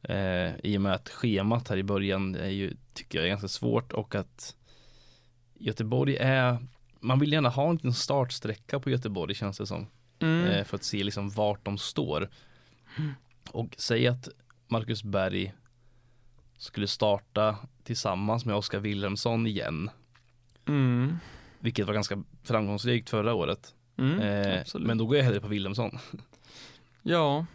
Eh, 0.03 0.57
I 0.62 0.77
och 0.77 0.81
med 0.83 0.95
att 0.95 1.09
schemat 1.09 1.69
här 1.69 1.77
i 1.77 1.83
början 1.83 2.35
är 2.35 2.49
ju, 2.51 2.77
tycker 2.95 3.19
jag 3.19 3.25
är 3.25 3.29
ganska 3.29 3.49
svårt 3.49 3.93
och 3.93 4.14
att 4.14 4.57
Göteborg 5.59 6.16
är, 6.16 6.59
man 7.00 7.18
vill 7.18 7.32
gärna 7.32 7.48
ha 7.48 7.68
en 7.68 7.74
liten 7.74 7.92
startsträcka 7.92 8.80
på 8.80 8.90
Göteborg 8.90 9.34
känns 9.34 9.59
det 9.59 9.66
som. 9.66 9.86
Mm. 10.18 10.44
Eh, 10.44 10.64
för 10.64 10.76
att 10.76 10.84
se 10.84 11.04
liksom 11.04 11.30
vart 11.30 11.64
de 11.64 11.78
står. 11.78 12.28
Och 13.50 13.74
säg 13.78 14.07
att 14.07 14.28
Marcus 14.68 15.02
Berg 15.02 15.54
skulle 16.59 16.86
starta 16.86 17.57
tillsammans 17.84 18.44
med 18.44 18.57
Oskar 18.57 18.78
Wilhelmsson 18.78 19.46
igen. 19.46 19.90
Mm. 20.68 21.16
Vilket 21.59 21.86
var 21.86 21.94
ganska 21.94 22.22
framgångsrikt 22.42 23.11
förra 23.11 23.34
året. 23.34 23.74
Mm. 23.96 24.20
Eh, 24.20 24.62
men 24.74 24.98
då 24.98 25.07
går 25.07 25.16
jag 25.16 25.24
hellre 25.24 25.40
på 25.40 25.48
Wilhelmsson. 25.48 25.98
Ja. 27.02 27.46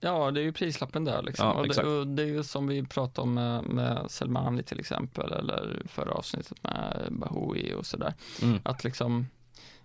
Ja, 0.00 0.30
det 0.30 0.40
är 0.40 0.44
ju 0.44 0.52
prislappen 0.52 1.04
där 1.04 1.22
liksom. 1.22 1.46
Ja, 1.46 1.52
och, 1.54 1.68
det, 1.68 1.82
och 1.82 2.06
det 2.06 2.22
är 2.22 2.26
ju 2.26 2.42
som 2.42 2.66
vi 2.66 2.82
pratade 2.86 3.22
om 3.22 3.34
med, 3.34 3.64
med 3.64 4.10
Selmani 4.10 4.62
till 4.62 4.80
exempel, 4.80 5.32
eller 5.32 5.82
förra 5.88 6.12
avsnittet 6.12 6.62
med 6.62 7.06
Bahoui 7.10 7.74
och 7.74 7.86
sådär. 7.86 8.14
Mm. 8.42 8.58
Att 8.62 8.84
liksom 8.84 9.26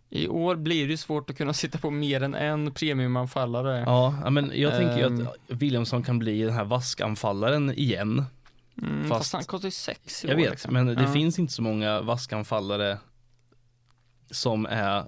i 0.10 0.28
år 0.28 0.56
blir 0.56 0.86
det 0.86 0.92
ju 0.92 0.98
svårt 0.98 1.30
att 1.30 1.38
kunna 1.38 1.54
sitta 1.64 1.78
på 1.78 1.90
mer 1.92 2.24
än 2.24 2.36
en 2.36 2.72
premiumanfallare. 2.74 3.84
Ja, 3.86 4.30
men 4.30 4.52
jag 4.56 4.72
tänker 4.72 4.98
ju 4.98 5.04
Ehm. 5.06 5.28
att 5.28 5.36
Wilhelmsson 5.48 6.04
kan 6.04 6.20
bli 6.20 6.42
den 6.44 6.54
här 6.54 6.66
vaskanfallaren 6.66 7.72
igen. 7.74 8.26
Mm, 8.82 9.02
fast- 9.10 9.18
fast, 9.20 9.34
han 9.34 9.44
kostar 9.44 9.68
ju 9.68 9.72
sex 9.72 10.26
i 10.26 10.28
Jag 10.28 10.36
år, 10.36 10.42
vet, 10.42 10.52
liksom. 10.52 10.74
men 10.74 10.86
det 10.88 11.02
Ja. 11.04 11.14
finns 11.14 11.40
inte 11.40 11.54
så 11.54 11.62
många 11.62 12.02
vaskanfallare 12.02 12.98
som 14.32 14.66
är 14.66 15.04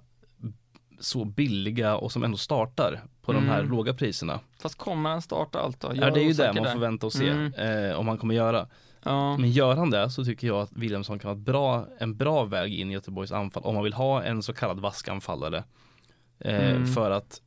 så 1.00 1.26
billiga 1.26 1.96
och 1.98 2.12
som 2.12 2.24
ändå 2.24 2.38
startar 2.38 3.02
på 3.22 3.34
de 3.34 3.43
här 3.50 3.60
Mm. 3.60 3.72
låga 3.72 3.93
priserna. 3.93 4.39
Fast 4.60 4.78
kommer 4.78 5.10
han 5.10 5.22
starta 5.22 5.60
allt 5.60 5.80
då? 5.80 5.88
Jag 5.88 5.98
Ja, 5.98 6.10
det 6.12 6.20
är 6.20 6.24
ju 6.28 6.34
det 6.34 6.54
man 6.54 6.72
får 6.74 6.80
vänta 6.80 7.06
och 7.06 7.14
se 7.14 7.30
Mm. 7.30 7.54
eh, 7.89 7.96
om 8.00 8.08
han 8.08 8.18
kommer 8.18 8.36
göra. 8.36 8.68
Ja. 9.04 9.38
Men 9.38 9.52
gör 9.52 9.76
han 9.76 9.89
det 9.89 10.10
så 10.10 10.26
tycker 10.26 10.48
jag 10.48 10.58
att 10.62 10.72
Wilhelmsson 10.72 11.20
kan 11.20 11.28
vara 11.30 11.39
bra, 11.39 11.88
en 12.00 12.18
bra 12.18 12.43
väg 12.46 12.74
in 12.74 12.91
i 12.91 12.93
Göteborgs 12.93 13.32
anfall 13.32 13.64
om 13.64 13.76
man 13.76 13.84
vill 13.84 13.93
ha 13.93 14.24
en 14.24 14.43
så 14.43 14.54
kallad 14.54 14.80
vaskanfallare. 14.80 15.64
Eh, 16.39 16.70
Mm. 16.72 16.88
För 16.88 17.12
att 17.12 17.41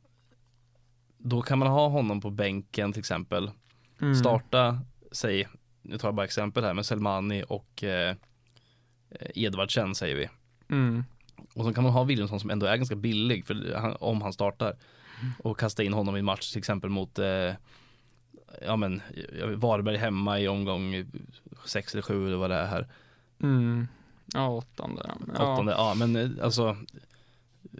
då 1.17 1.41
kan 1.41 1.59
man 1.59 1.67
ha 1.67 1.87
honom 1.87 2.21
på 2.21 2.29
bänken 2.29 2.93
till 2.93 2.99
exempel. 2.99 3.51
Mm. 4.01 4.15
Starta, 4.15 4.79
säg, 5.11 5.47
nu 5.81 5.97
tar 5.97 6.07
jag 6.07 6.15
bara 6.15 6.25
exempel 6.25 6.63
här 6.63 6.73
med 6.73 6.85
Selmani 6.85 7.43
och 7.47 7.83
eh, 7.83 8.15
Edvardsen 9.35 9.95
säger 9.95 10.15
vi. 10.15 10.29
Och 11.53 11.65
så 11.65 11.73
kan 11.73 11.83
man 11.83 11.93
ha 11.93 12.03
Wilhelmsson 12.03 12.39
som 12.39 12.49
ändå 12.49 12.65
är 12.65 12.77
ganska 12.77 12.95
billig 12.95 13.45
för 13.45 13.75
han, 13.75 13.95
om 13.99 14.21
han 14.21 14.33
startar. 14.33 14.75
Och 15.43 15.59
kasta 15.59 15.83
in 15.83 15.93
honom 15.93 16.17
i 16.17 16.21
match 16.21 16.49
till 16.51 16.59
exempel 16.59 16.89
mot 16.89 17.19
eh, 17.19 17.51
Ja 18.61 18.75
men 18.75 19.01
Varberg 19.55 19.97
hemma 19.97 20.39
i 20.39 20.47
omgång 20.47 21.05
sex 21.65 21.93
eller 21.93 22.01
sju 22.01 22.27
eller 22.27 22.37
vad 22.37 22.49
det 22.49 22.55
är 22.55 22.65
här. 22.65 22.87
Mm. 23.41 23.87
Ja, 24.33 24.47
åttonde. 24.49 25.11
Ja. 25.37 25.53
Åttonde, 25.53 25.71
ja 25.71 25.93
men 25.93 26.15
eh, 26.15 26.29
alltså 26.43 26.67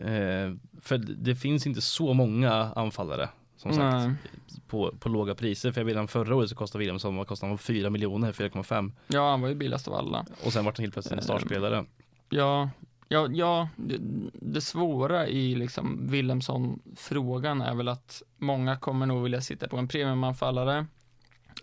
eh, 0.01 0.53
För 0.81 0.97
det 0.97 1.35
finns 1.35 1.67
inte 1.67 1.81
så 1.81 2.13
många 2.13 2.53
anfallare 2.75 3.29
som 3.57 3.73
sagt 3.73 3.95
Nej. 4.07 4.13
på, 4.67 4.93
på 4.99 5.09
låga 5.09 5.35
priser. 5.35 5.71
För 5.71 5.81
jag 5.81 5.85
vet 5.85 5.97
att 5.97 6.11
förra 6.11 6.35
året 6.35 6.49
så 6.49 6.55
kostade 6.55 6.79
Wilhelmsson, 6.79 7.15
vad 7.15 7.27
kostade 7.27 7.51
han? 7.51 7.57
4 7.57 7.89
miljoner, 7.89 8.31
4,5 8.31 8.91
Ja, 9.07 9.29
han 9.31 9.41
var 9.41 9.49
ju 9.49 9.55
billigast 9.55 9.87
av 9.87 9.93
alla. 9.93 10.25
Och 10.45 10.53
sen 10.53 10.65
vart 10.65 10.77
han 10.77 10.83
helt 10.83 10.93
plötsligt 10.93 11.11
en 11.13 11.19
Ehm. 11.19 11.23
startspelare. 11.23 11.85
Ja, 12.29 12.69
ja, 13.09 13.27
ja 13.31 13.69
det, 13.75 13.97
det 14.33 14.61
svåra 14.61 15.27
i 15.27 15.55
liksom 15.55 16.07
Wilhelmsson-frågan 16.11 17.61
är 17.61 17.75
väl 17.75 17.87
att 17.87 18.23
många 18.37 18.77
kommer 18.77 19.05
nog 19.05 19.23
vilja 19.23 19.41
sitta 19.41 19.67
på 19.67 19.77
en 19.77 19.87
premiumanfallare. 19.87 20.85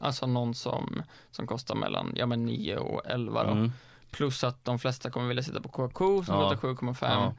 Alltså 0.00 0.26
någon 0.26 0.54
som, 0.54 1.02
som 1.30 1.46
kostar 1.46 1.74
mellan, 1.74 2.12
ja 2.16 2.26
men 2.26 2.44
9 2.44 2.76
och 2.76 3.02
11 3.06 3.44
då. 3.44 3.50
Mm. 3.50 3.72
plus 4.10 4.44
att 4.44 4.64
de 4.64 4.78
flesta 4.78 5.10
kommer 5.10 5.28
vilja 5.28 5.42
sitta 5.42 5.60
på 5.60 5.68
Kouakou 5.68 6.24
som 6.24 6.34
Ja. 6.34 6.50
kostar 6.50 6.68
7,5. 6.68 6.96
Ja. 7.00 7.34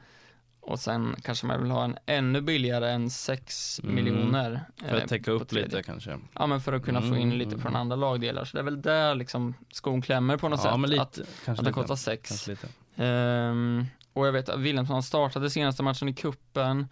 Och 0.60 0.80
sen 0.80 1.16
kanske 1.22 1.46
man 1.46 1.62
vill 1.62 1.70
ha 1.70 1.84
en 1.84 1.96
ännu 2.06 2.40
billigare 2.40 2.90
än 2.90 3.10
6 3.10 3.80
Mm. 3.82 3.94
miljoner. 3.94 4.60
För 4.76 4.96
eh, 4.96 5.02
att 5.02 5.08
täcka 5.08 5.30
upp 5.30 5.48
tredje. 5.48 5.64
lite 5.68 5.82
kanske. 5.82 6.18
Ja, 6.32 6.46
men 6.46 6.60
för 6.60 6.72
att 6.72 6.84
kunna 6.84 7.00
få 7.00 7.06
in 7.06 7.14
Mm. 7.32 7.38
lite 7.38 7.58
från 7.58 7.76
andra 7.76 7.96
lagdelar. 7.96 8.44
Så 8.44 8.56
det 8.56 8.60
är 8.60 8.64
väl 8.64 8.82
där 8.82 9.14
liksom 9.14 9.54
skon 9.72 10.02
klämmer 10.02 10.36
på 10.36 10.48
något 10.48 10.60
Ja, 10.64 10.78
sätt. 10.80 10.90
lite. 10.90 11.02
Att, 11.02 11.18
att 11.46 11.58
lite. 11.58 11.72
kostar 11.72 11.96
6. 11.96 12.28
Kanske 12.28 12.50
lite. 12.50 12.68
Ehm, 12.96 13.86
och 14.18 14.26
jag 14.26 14.32
vet 14.32 14.48
att 14.48 14.60
Wilhelmsson 14.60 15.02
startade 15.02 15.50
senaste 15.50 15.82
matchen 15.82 16.08
i 16.08 16.14
kuppen 16.14 16.86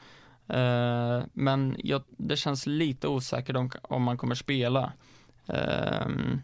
Eh, 0.49 1.22
men 1.33 1.77
jag, 1.79 2.03
det 2.09 2.37
känns 2.37 2.66
lite 2.66 3.09
osäkert 3.09 3.57
om, 3.57 3.70
om 3.83 4.03
man 4.03 4.18
kommer 4.18 4.35
spela. 4.35 4.93
Ehm, 5.47 6.41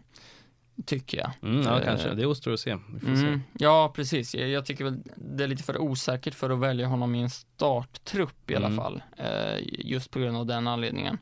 tycker 0.85 1.17
jag. 1.17 1.31
Mm, 1.41 1.61
ja, 1.61 1.79
Eh, 1.79 1.85
kanske. 1.85 2.13
Det 2.13 2.25
återstår 2.25 2.53
att 2.53 2.59
se. 2.59 2.77
Får 2.77 3.15
se. 3.15 3.27
Mm, 3.27 3.41
ja, 3.59 3.91
precis. 3.95 4.35
Jag, 4.35 4.49
jag 4.49 4.65
tycker 4.65 4.83
väl 4.83 4.97
det 5.15 5.43
är 5.43 5.47
lite 5.47 5.63
för 5.63 5.77
osäkert 5.81 6.33
för 6.35 6.49
att 6.49 6.59
välja 6.59 6.87
honom 6.87 7.15
i 7.15 7.21
en 7.21 7.29
starttrupp 7.29 8.51
i 8.51 8.55
alla 8.55 8.67
Mm. 8.67 8.77
fall. 8.77 9.03
Eh, 9.17 9.57
just 9.67 10.11
på 10.11 10.19
grund 10.19 10.37
av 10.37 10.45
den 10.45 10.67
anledningen. 10.67 11.17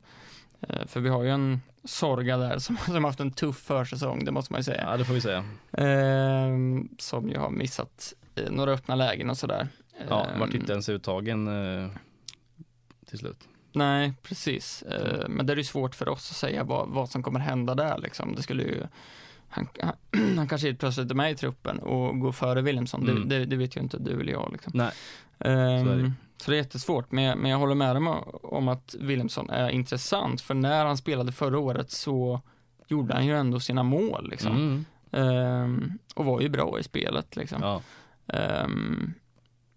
Eh, 0.62 0.86
för 0.86 1.00
vi 1.00 1.10
har 1.10 1.24
ju 1.24 1.30
en 1.30 1.62
Sorga 1.84 2.38
där 2.38 2.60
som, 2.60 2.78
som 2.86 3.04
haft 3.04 3.20
en 3.20 3.32
tuff 3.32 3.58
försäsong, 3.58 4.26
det 4.26 4.32
måste 4.32 4.54
man 4.54 4.60
ju 4.60 4.64
säga. 4.64 4.84
Ja, 4.92 4.98
det 4.98 5.06
får 5.06 5.14
vi 5.14 5.22
säga. 5.22 5.44
Ehm, 5.72 6.90
som 7.00 7.30
ju 7.30 7.38
har 7.38 7.50
missat 7.50 8.14
eh, 8.21 8.21
några 8.50 8.72
öppna 8.72 8.96
lägen 8.96 9.30
och 9.30 9.38
sådär. 9.38 9.68
Ja, 10.10 10.26
Ehm, 10.26 10.40
vart 10.40 10.54
inte 10.54 10.72
ens 10.72 10.90
uttagen 10.90 11.48
eh, 11.48 11.90
till 13.06 13.20
slut. 13.20 13.48
Nej, 13.74 14.14
precis. 14.24 14.82
Eh, 14.82 15.30
men 15.30 15.46
det 15.46 15.54
är 15.54 15.58
ju 15.58 15.64
svårt 15.64 15.96
för 15.96 16.10
oss 16.10 16.32
att 16.32 16.38
säga 16.38 16.64
vad, 16.64 16.90
vad 16.90 17.10
som 17.10 17.24
kommer 17.24 17.40
hända 17.40 17.76
där 17.76 17.98
liksom. 17.98 18.36
Det 18.36 18.42
skulle 18.42 18.64
ju 18.64 18.84
han, 19.50 19.68
han, 19.82 19.94
han 20.38 20.48
kanske 20.48 20.68
helt 20.68 20.80
plötsligt 20.80 21.12
är 21.12 21.16
med 21.16 21.32
i 21.32 21.36
truppen 21.36 21.80
och 21.80 22.20
går 22.20 22.32
före 22.32 22.62
Wilhelmsson. 22.62 23.10
Mm. 23.10 23.30
Det, 23.30 23.40
det, 23.40 23.46
det 23.46 23.56
vet 23.56 23.78
ju 23.78 23.82
inte 23.82 23.98
du 24.00 24.20
eller 24.22 24.32
jag 24.32 24.50
liksom. 24.52 24.72
Nej, 24.76 24.92
Ehm, 25.40 25.86
så 25.86 25.92
är 25.92 25.98
det. 25.98 26.12
så 26.38 26.52
det 26.52 26.56
är 26.58 26.58
jättesvårt, 26.58 27.12
men 27.12 27.24
jag, 27.24 27.38
men 27.38 27.52
jag 27.52 27.58
håller 27.58 27.76
med 27.76 27.96
dem 27.96 28.08
om 28.44 28.68
att 28.68 28.96
Wilhelmsson 29.00 29.50
är 29.50 29.70
intressant, 29.70 30.42
för 30.42 30.54
när 30.54 30.86
han 30.86 30.98
spelade 30.98 31.32
förra 31.32 31.60
året 31.60 31.92
så 31.92 32.42
gjorde 32.88 33.14
han 33.14 33.26
ju 33.26 33.38
ändå 33.38 33.60
sina 33.60 33.84
mål 33.84 34.30
liksom. 34.30 34.56
Mm. 34.56 34.86
Ehm, 35.12 35.98
och 36.16 36.26
var 36.26 36.42
ju 36.42 36.50
bra 36.50 36.80
i 36.80 36.84
spelet 36.84 37.36
liksom. 37.36 37.62
Ja. 37.62 37.82
Ehm, 38.34 39.14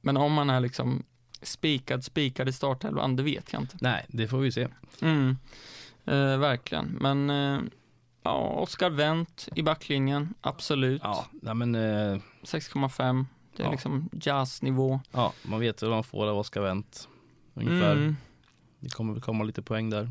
men 0.00 0.16
om 0.16 0.32
man 0.32 0.50
är 0.50 0.60
liksom 0.60 1.02
spikad, 1.42 2.04
spikad 2.04 2.48
i 2.48 2.52
startelvan, 2.52 3.16
det 3.16 3.22
vet 3.22 3.52
jag 3.52 3.62
inte. 3.62 3.76
Nej, 3.80 4.04
det 4.08 4.28
får 4.28 4.38
vi 4.38 4.52
se. 4.52 4.68
Mm. 5.00 5.36
Eh, 6.04 6.38
verkligen, 6.38 6.86
men 7.00 7.30
eh, 7.30 7.60
ja, 8.22 8.38
Oskar 8.48 8.90
Wendt 8.90 9.48
i 9.54 9.62
backlinjen, 9.62 10.34
absolut. 10.40 11.00
Ja, 11.04 11.26
nej, 11.32 11.54
men 11.54 11.74
eh, 11.74 12.18
6,5, 12.42 13.24
det 13.56 13.62
är 13.62 13.66
Ja. 13.66 13.72
liksom 13.72 14.08
jazznivå. 14.12 15.00
ja, 15.12 15.32
man 15.42 15.60
vet 15.60 15.82
vad 15.82 15.90
man 15.90 16.04
får 16.04 16.26
av 16.26 16.38
Oskar 16.38 16.60
Wendt. 16.60 17.08
Ungefär. 17.54 17.92
Mm. 17.92 18.16
Det 18.80 18.90
kommer 18.90 19.12
väl 19.12 19.22
komma 19.22 19.44
lite 19.44 19.62
poäng 19.62 19.90
där. 19.90 20.10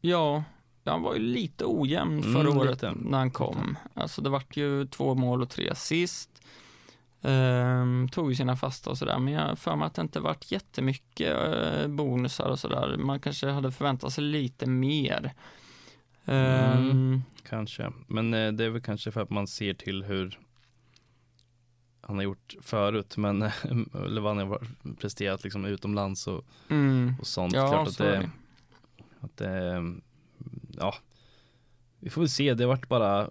Ja, 0.00 0.44
han 0.84 1.02
var 1.02 1.14
ju 1.14 1.20
lite 1.20 1.64
ojämn 1.66 2.18
Mm, 2.22 2.32
förra 2.34 2.50
året 2.60 2.70
lite. 2.70 2.92
när 2.96 3.18
han 3.18 3.30
kom. 3.30 3.76
Alltså 3.94 4.22
det 4.22 4.30
vart 4.30 4.56
ju 4.56 4.86
två 4.86 5.14
mål 5.14 5.42
och 5.42 5.50
tre 5.50 5.68
assist. 5.70 6.30
Ehm, 7.22 8.08
tog 8.08 8.30
ju 8.30 8.36
sina 8.36 8.56
fasta 8.56 8.90
och 8.90 8.98
sådär, 8.98 9.18
men 9.18 9.32
jag 9.32 9.40
har 9.48 9.56
för 9.56 9.76
mig 9.76 9.86
att 9.86 9.94
det 9.94 10.02
inte 10.02 10.20
varit 10.20 10.52
jättemycket 10.52 11.36
eh, 11.54 11.88
bonusar 11.88 12.48
och 12.48 12.58
sådär. 12.58 12.96
Man 12.96 13.20
kanske 13.20 13.48
hade 13.50 13.72
förväntat 13.72 14.12
sig 14.12 14.24
lite 14.24 14.66
mer. 14.66 15.32
Ehm, 16.24 16.90
Mm. 16.90 17.22
Kanske, 17.48 17.92
men 18.06 18.34
eh, 18.34 18.52
det 18.52 18.64
är 18.64 18.70
väl 18.70 18.82
kanske 18.82 19.10
för 19.10 19.20
att 19.20 19.30
man 19.30 19.46
ser 19.46 19.74
till 19.74 20.04
hur 20.04 20.38
han 22.00 22.16
har 22.16 22.22
gjort 22.22 22.56
förut, 22.60 23.16
men 23.16 23.42
eller 23.94 24.20
vad 24.20 24.36
han 24.36 24.48
har 24.48 24.66
presterat 25.00 25.44
liksom 25.44 25.64
utomlands 25.64 26.26
och, 26.26 26.44
mm. 26.70 27.14
och 27.20 27.26
sånt. 27.26 27.52
Ja, 27.54 27.68
Klart 27.68 27.88
att 27.88 27.94
så 27.94 28.02
det, 28.02 28.10
det. 28.10 28.30
att 29.20 29.36
det, 29.36 29.82
ja, 30.78 30.94
vi 31.98 32.10
får 32.10 32.20
väl 32.20 32.28
se. 32.28 32.54
Det 32.54 32.66
vart 32.66 32.88
bara 32.88 33.30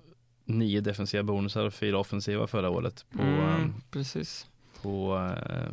nio 0.52 0.82
defensiva 0.82 1.24
bonusar 1.24 1.66
och 1.66 1.74
fyra 1.74 2.00
offensiva 2.00 2.48
förra 2.48 2.70
året 2.70 3.06
på, 3.10 3.22
Mm, 3.22 3.40
mm. 3.40 3.74
precis. 3.92 4.48
på 4.82 5.16
eh, 5.50 5.72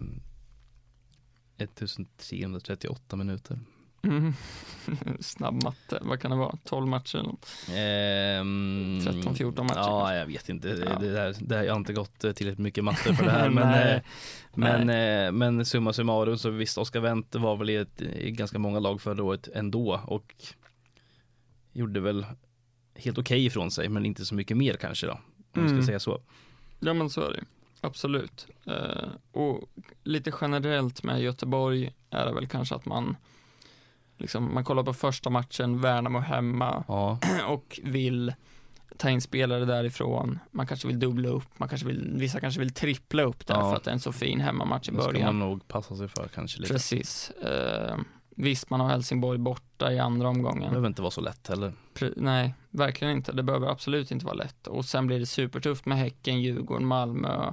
1338 1.57 3.17
minuter. 3.17 3.59
Mm. 4.03 4.35
Snabb 5.21 5.63
matte, 5.63 5.99
vad 6.03 6.21
kan 6.21 6.31
det 6.31 6.37
vara? 6.37 6.57
12 6.65 6.87
matcher? 6.89 7.19
Ehm, 7.77 8.99
13-14 9.01 9.63
matcher 9.63 9.75
Ja, 9.77 10.15
jag 10.15 10.27
vet 10.27 10.49
inte. 10.49 10.69
Det, 10.75 10.85
Ja. 10.85 10.99
det, 10.99 11.13
där, 11.13 11.37
det 11.41 11.57
här, 11.57 11.65
jag 11.65 11.73
har 11.73 11.79
inte 11.79 11.93
gått 11.93 12.25
eh, 12.25 12.33
tillräckligt 12.33 12.59
mycket 12.59 12.85
matte 12.85 13.15
för 13.15 13.25
det 13.25 13.31
här. 13.31 13.51
men, 13.51 13.69
Nej. 13.69 13.95
eh, 13.95 14.01
men, 14.55 14.91
eh, 14.91 15.33
men 15.33 15.65
summa 15.67 15.93
summarum 15.93 16.39
så 16.39 16.51
visst, 16.51 16.79
Oskar 16.79 17.01
Wendt 17.01 17.35
var 17.35 17.57
väl 17.57 17.71
i, 17.71 17.77
ett, 17.77 18.01
i 18.01 18.31
ganska 18.31 18.59
många 18.59 18.79
lag 18.79 19.01
förra 19.01 19.23
året 19.25 19.49
ändå 19.55 20.01
och 20.07 20.35
gjorde 21.73 22.01
väl 22.01 22.27
helt 22.99 23.19
okej 23.19 23.47
ifrån 23.47 23.71
sig, 23.71 23.89
men 23.89 24.07
inte 24.07 24.25
så 24.25 24.35
mycket 24.35 24.57
mer 24.57 24.75
kanske 24.75 25.07
då. 25.07 25.13
Om 25.13 25.21
man 25.53 25.69
ska 25.69 25.73
Mm. 25.75 25.87
säga 25.87 26.01
så. 26.01 26.21
Ja 26.81 26.95
men 26.95 27.11
så 27.11 27.21
är 27.23 27.33
det 27.33 27.45
Absolut. 27.81 28.47
Eh, 28.67 29.09
och 29.33 29.69
lite 30.05 30.33
generellt 30.41 31.03
med 31.03 31.21
Göteborg 31.23 31.93
är 32.11 32.27
det 32.27 32.33
väl 32.33 32.47
kanske 32.47 32.75
att 32.75 32.87
man 32.87 33.17
liksom, 34.17 34.55
man 34.55 34.65
kollar 34.65 34.83
på 34.83 34.95
första 34.95 35.31
matchen, 35.31 35.81
Värnamo 35.81 36.19
hemma 36.19 36.85
Ja, 36.89 37.19
och 37.49 37.81
vill 37.83 38.33
ta 38.97 39.11
in 39.11 39.21
spelare 39.21 39.65
därifrån. 39.65 40.39
Man 40.51 40.67
kanske 40.67 40.89
vill 40.89 40.99
dubbla 41.01 41.29
upp, 41.29 41.59
man 41.59 41.69
kanske 41.69 41.87
vill, 41.87 42.13
vissa 42.17 42.41
kanske 42.41 42.61
vill 42.61 42.75
trippla 42.75 43.23
upp 43.23 43.47
där 43.47 43.55
Ja. 43.55 43.71
för 43.71 43.77
att 43.77 43.85
det 43.85 43.91
är 43.91 43.93
en 43.95 44.01
så 44.01 44.13
fin 44.13 44.41
hemmamatch 44.41 44.89
i 44.89 44.93
det 44.93 45.03
ska 45.03 45.13
början. 45.13 45.37
man 45.39 45.49
nog 45.49 45.69
passa 45.69 45.97
sig 45.97 46.09
för 46.09 46.29
kanske 46.35 46.61
lite. 46.61 46.73
Precis. 46.73 47.31
Eh, 47.31 47.97
visst, 48.39 48.71
man 48.71 48.81
har 48.81 48.89
Helsingborg 48.89 49.39
borta 49.39 49.93
i 49.93 49.99
andra 49.99 50.25
Det 50.25 50.29
omgången. 50.31 50.69
behöver 50.69 50.89
inte 50.89 51.03
vara 51.03 51.11
så 51.11 51.21
lätt 51.21 51.49
heller. 51.49 51.73
Pre- 51.95 52.15
nej, 52.17 52.55
verkligen 52.71 53.17
inte. 53.17 53.33
Det 53.33 53.43
behöver 53.43 53.69
absolut 53.69 54.11
inte 54.11 54.27
vara 54.27 54.35
lätt. 54.35 54.67
Och 54.67 54.85
sen 54.85 55.07
blir 55.07 55.19
det 55.19 55.27
supertufft 55.27 55.87
med 55.87 55.99
Häcken, 55.99 56.41
Djurgården, 56.43 56.87
Malmö, 56.87 57.53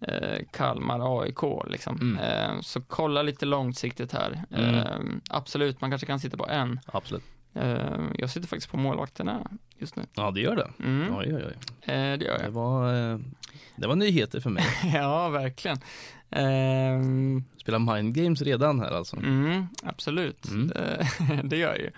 eh, 0.00 0.38
Kalmar, 0.52 1.20
AIK 1.22 1.40
liksom. 1.70 1.96
Mm. 2.00 2.18
Eh, 2.18 2.60
så 2.60 2.80
kolla 2.80 3.22
lite 3.22 3.46
långsiktigt 3.46 4.12
här. 4.12 4.44
Mm. 4.50 4.74
Eh, 4.74 5.18
absolut, 5.30 5.80
man 5.80 5.90
kanske 5.90 6.06
kan 6.06 6.20
sitta 6.20 6.36
på 6.36 6.46
en. 6.48 6.80
Absolut. 6.86 7.24
Eh, 7.54 8.00
jag 8.18 8.30
sitter 8.30 8.48
faktiskt 8.48 8.70
på 8.70 8.76
målvakterna 8.76 9.50
just 9.78 9.96
nu. 9.96 10.02
Ja, 10.14 10.30
det 10.30 10.40
gör 10.40 10.56
det. 10.56 10.84
Mm. 10.84 11.16
Oj, 11.16 11.34
oj, 11.34 11.44
oj. 11.46 11.54
Eh, 11.92 12.18
det 12.18 12.24
gör 12.24 12.38
Det 12.38 12.44
jag. 12.44 12.50
var, 12.50 12.94
eh, 13.12 13.18
det 13.76 13.86
var 13.86 13.96
nyheter 13.96 14.40
för 14.40 14.50
mig. 14.50 14.64
ja, 14.94 15.28
verkligen. 15.28 15.78
Eh, 16.30 17.00
Spela 17.60 17.78
mind 17.78 18.14
games 18.14 18.42
redan 18.42 18.80
här 18.80 18.90
alltså. 18.90 19.16
Mm, 19.16 19.66
absolut, 19.82 20.48
Mm. 20.48 20.72
Eh, 20.72 21.06
det 21.44 21.56
gör 21.56 21.68
jag 21.68 21.78
ju. 21.78 21.90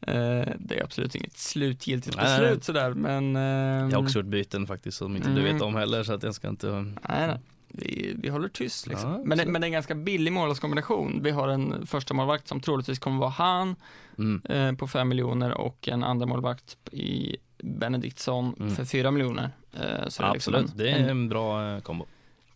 Eh, 0.00 0.48
Det 0.58 0.78
är 0.78 0.84
absolut 0.84 1.14
inget 1.14 1.38
slutgiltigt 1.38 2.16
Nej, 2.16 2.24
beslut 2.24 2.50
nej. 2.58 2.64
sådär, 2.64 2.90
men... 2.94 3.36
ehm, 3.36 3.90
Jag 3.90 3.98
har 3.98 4.02
också 4.04 4.18
gjort 4.18 4.26
byten 4.26 4.66
faktiskt 4.66 4.98
som 4.98 5.16
inte 5.16 5.28
du 5.30 5.40
Mm. 5.40 5.52
vet 5.52 5.62
om 5.62 5.74
heller 5.74 6.02
så 6.02 6.12
att 6.14 6.22
jag 6.22 6.34
ska 6.34 6.48
inte 6.48 6.66
Nej, 6.72 6.92
nej. 7.26 7.38
Vi, 7.68 8.14
vi 8.18 8.28
håller 8.28 8.48
tyst 8.48 8.86
liksom. 8.86 9.10
Ja, 9.12 9.20
men, 9.24 9.38
det, 9.38 9.46
men 9.46 9.60
det 9.60 9.64
är 9.64 9.68
en 9.68 9.72
ganska 9.72 9.94
billig 9.94 10.32
målvaktskombination. 10.32 11.20
Vi 11.22 11.30
har 11.30 11.48
en 11.48 11.86
första 11.86 12.14
målvakt 12.14 12.48
som 12.48 12.60
troligtvis 12.60 12.98
kommer 12.98 13.18
vara 13.18 13.30
han 13.30 13.76
mm. 14.18 14.42
eh, 14.48 14.72
på 14.78 14.86
5 14.88 15.08
miljoner 15.08 15.50
och 15.50 15.88
en 15.88 16.04
andra 16.04 16.26
målvakt 16.26 16.76
i 16.92 17.36
Benediktsson 17.62 18.54
Mm. 18.60 18.74
för 18.76 18.84
4 18.84 19.10
miljoner. 19.10 19.50
Eh, 19.74 19.80
så 20.08 20.22
det 20.22 20.28
är 20.28 20.32
liksom 20.32 20.54
Absolut, 20.54 20.70
en- 20.70 20.76
det 20.76 20.90
är 20.90 20.96
en- 20.98 21.08
en 21.08 21.28
bra 21.28 21.74
eh, 21.74 21.80
kombo. 21.80 22.06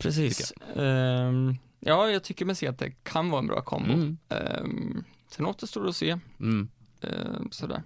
Precis. 0.03 0.53
Ehm, 0.76 1.57
ja, 1.80 2.11
jag 2.11 2.24
tycker 2.24 2.44
mig 2.44 2.55
se 2.55 2.66
att 2.66 2.78
det 2.78 2.90
kan 2.90 3.30
vara 3.30 3.38
en 3.38 3.46
bra 3.46 3.61
kombo. 3.62 3.92
Mm. 3.92 4.18
Ehm, 4.28 5.05
sen 5.28 5.46
återstår 5.46 5.82
det 5.82 5.88
att 5.88 5.96
se. 5.96 6.18
Mm. 6.40 6.68
Ehm, 7.00 7.50
sådär. 7.50 7.82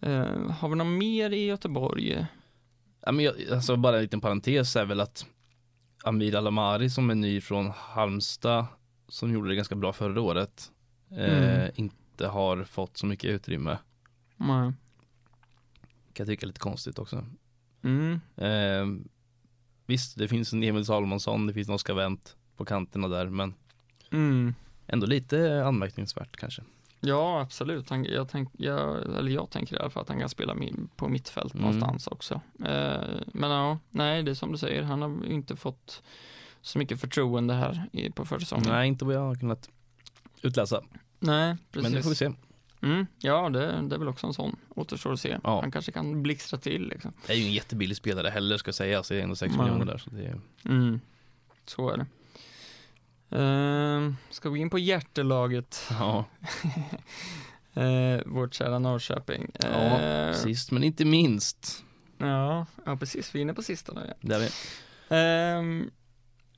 Ehm, 0.00 0.50
har 0.50 0.68
vi 0.68 0.76
något 0.76 0.98
mer 0.98 1.30
i 1.30 1.44
Göteborg? 1.46 2.26
Ja, 3.00 3.12
men 3.12 3.24
jag, 3.24 3.34
alltså 3.52 3.76
bara 3.76 3.96
en 3.96 4.02
liten 4.02 4.20
parentes 4.20 4.76
är 4.76 4.84
väl 4.84 5.00
att 5.00 5.26
Amir 6.04 6.34
Alamari 6.36 6.90
som 6.90 7.10
är 7.10 7.14
ny 7.14 7.40
från 7.40 7.70
Halmstad 7.76 8.66
som 9.08 9.32
gjorde 9.32 9.48
det 9.48 9.54
ganska 9.56 9.74
bra 9.74 9.92
förra 9.92 10.20
året 10.20 10.70
eh, 11.10 11.54
Mm. 11.60 11.70
inte 11.74 12.26
har 12.26 12.64
fått 12.64 12.96
så 12.96 13.06
mycket 13.06 13.30
utrymme. 13.30 13.78
Nej. 14.36 14.72
Kan 16.12 16.24
jag 16.24 16.26
tycka 16.26 16.44
är 16.44 16.46
lite 16.46 16.60
konstigt 16.60 16.98
också. 16.98 17.24
Mm. 17.82 18.20
Eh, 18.36 19.06
visst, 19.86 20.18
det 20.18 20.28
finns 20.28 20.52
en 20.52 20.62
Emil 20.62 20.84
Salomonsson, 20.84 21.46
det 21.46 21.52
finns 21.52 21.68
en 21.68 21.74
Oskar 21.74 21.94
Wendt 21.94 22.36
på 22.56 22.64
kanterna 22.64 23.08
där, 23.08 23.26
men 23.26 23.54
Mm. 24.12 24.54
ändå 24.86 25.06
lite 25.06 25.64
anmärkningsvärt 25.66 26.36
kanske. 26.36 26.62
Ja, 27.00 27.40
absolut. 27.40 27.90
Han, 27.90 28.04
jag, 28.04 28.28
tänk, 28.28 28.48
jag, 28.52 29.02
eller 29.18 29.30
jag 29.30 29.50
tänker 29.50 29.76
i 29.76 29.78
alla 29.78 29.90
fall 29.90 30.02
att 30.02 30.08
han 30.08 30.18
kan 30.18 30.28
spela 30.28 30.56
på 30.96 31.08
mittfält 31.08 31.54
Mm. 31.54 31.64
någonstans 31.66 32.06
också. 32.06 32.34
Eh, 32.64 33.00
men 33.26 33.50
ja, 33.50 33.78
nej, 33.90 34.22
det 34.22 34.30
är 34.30 34.34
som 34.34 34.52
du 34.52 34.58
säger. 34.58 34.82
Han 34.82 35.02
har 35.02 35.26
inte 35.26 35.56
fått 35.56 36.02
så 36.60 36.78
mycket 36.78 37.00
förtroende 37.00 37.54
här 37.54 37.88
på 38.14 38.24
försäsongen. 38.24 38.68
Nej, 38.68 38.88
inte 38.88 39.04
vad 39.04 39.14
jag 39.14 39.20
har 39.20 39.34
kunnat 39.34 39.70
utläsa. 40.42 40.82
nej 41.18 41.56
precis. 41.72 41.82
Men 41.82 41.92
det 41.96 42.02
får 42.02 42.10
vi 42.10 42.16
se. 42.16 42.32
Mm, 42.82 43.06
ja, 43.18 43.48
det, 43.48 43.60
det 43.88 43.94
är 43.94 43.98
väl 43.98 44.08
också 44.08 44.26
en 44.26 44.32
sån. 44.34 44.56
Återstår 44.68 45.12
att 45.12 45.20
se. 45.20 45.38
Ja. 45.44 45.60
Han 45.60 45.70
kanske 45.70 45.92
kan 45.92 46.22
blixtra 46.22 46.58
till 46.58 46.88
liksom. 46.88 47.12
Det 47.26 47.32
är 47.32 47.36
ju 47.36 47.44
en 47.44 47.52
jättebillig 47.52 47.96
spelare 47.96 48.28
heller 48.28 48.56
ska 48.56 48.72
sägas, 48.72 49.08
det 49.08 49.16
är 49.16 49.20
ändå 49.22 49.36
6 49.36 49.54
Nej. 49.56 49.62
miljoner 49.64 49.84
där. 49.86 49.98
Så 49.98 50.10
det 50.10 50.24
är, 50.26 50.40
Mm, 50.64 51.00
så 51.66 51.90
är 51.90 51.96
det. 51.96 52.06
Ehm, 53.30 54.16
ska 54.30 54.48
vi 54.50 54.58
gå 54.58 54.62
in 54.62 54.70
på 54.70 54.78
hjärtelaget, 54.78 55.86
ja, 55.90 56.24
uh, 57.76 58.20
vårt 58.26 58.54
kära 58.54 58.78
Norrköping. 58.78 59.50
ja, 59.62 59.68
Eh, 59.68 60.32
sist 60.34 60.70
men 60.70 60.84
inte 60.84 61.04
minst. 61.04 61.84
ja, 62.18 62.66
ja, 62.84 62.96
precis. 62.96 63.34
Vi 63.34 63.38
är 63.38 63.42
inne 63.42 63.54
på 63.54 63.62
sista 63.62 63.92
nu. 63.92 64.02
Ja. 64.08 64.14
Där 64.20 64.40
är, 64.40 64.50
Ehm, 65.08 65.90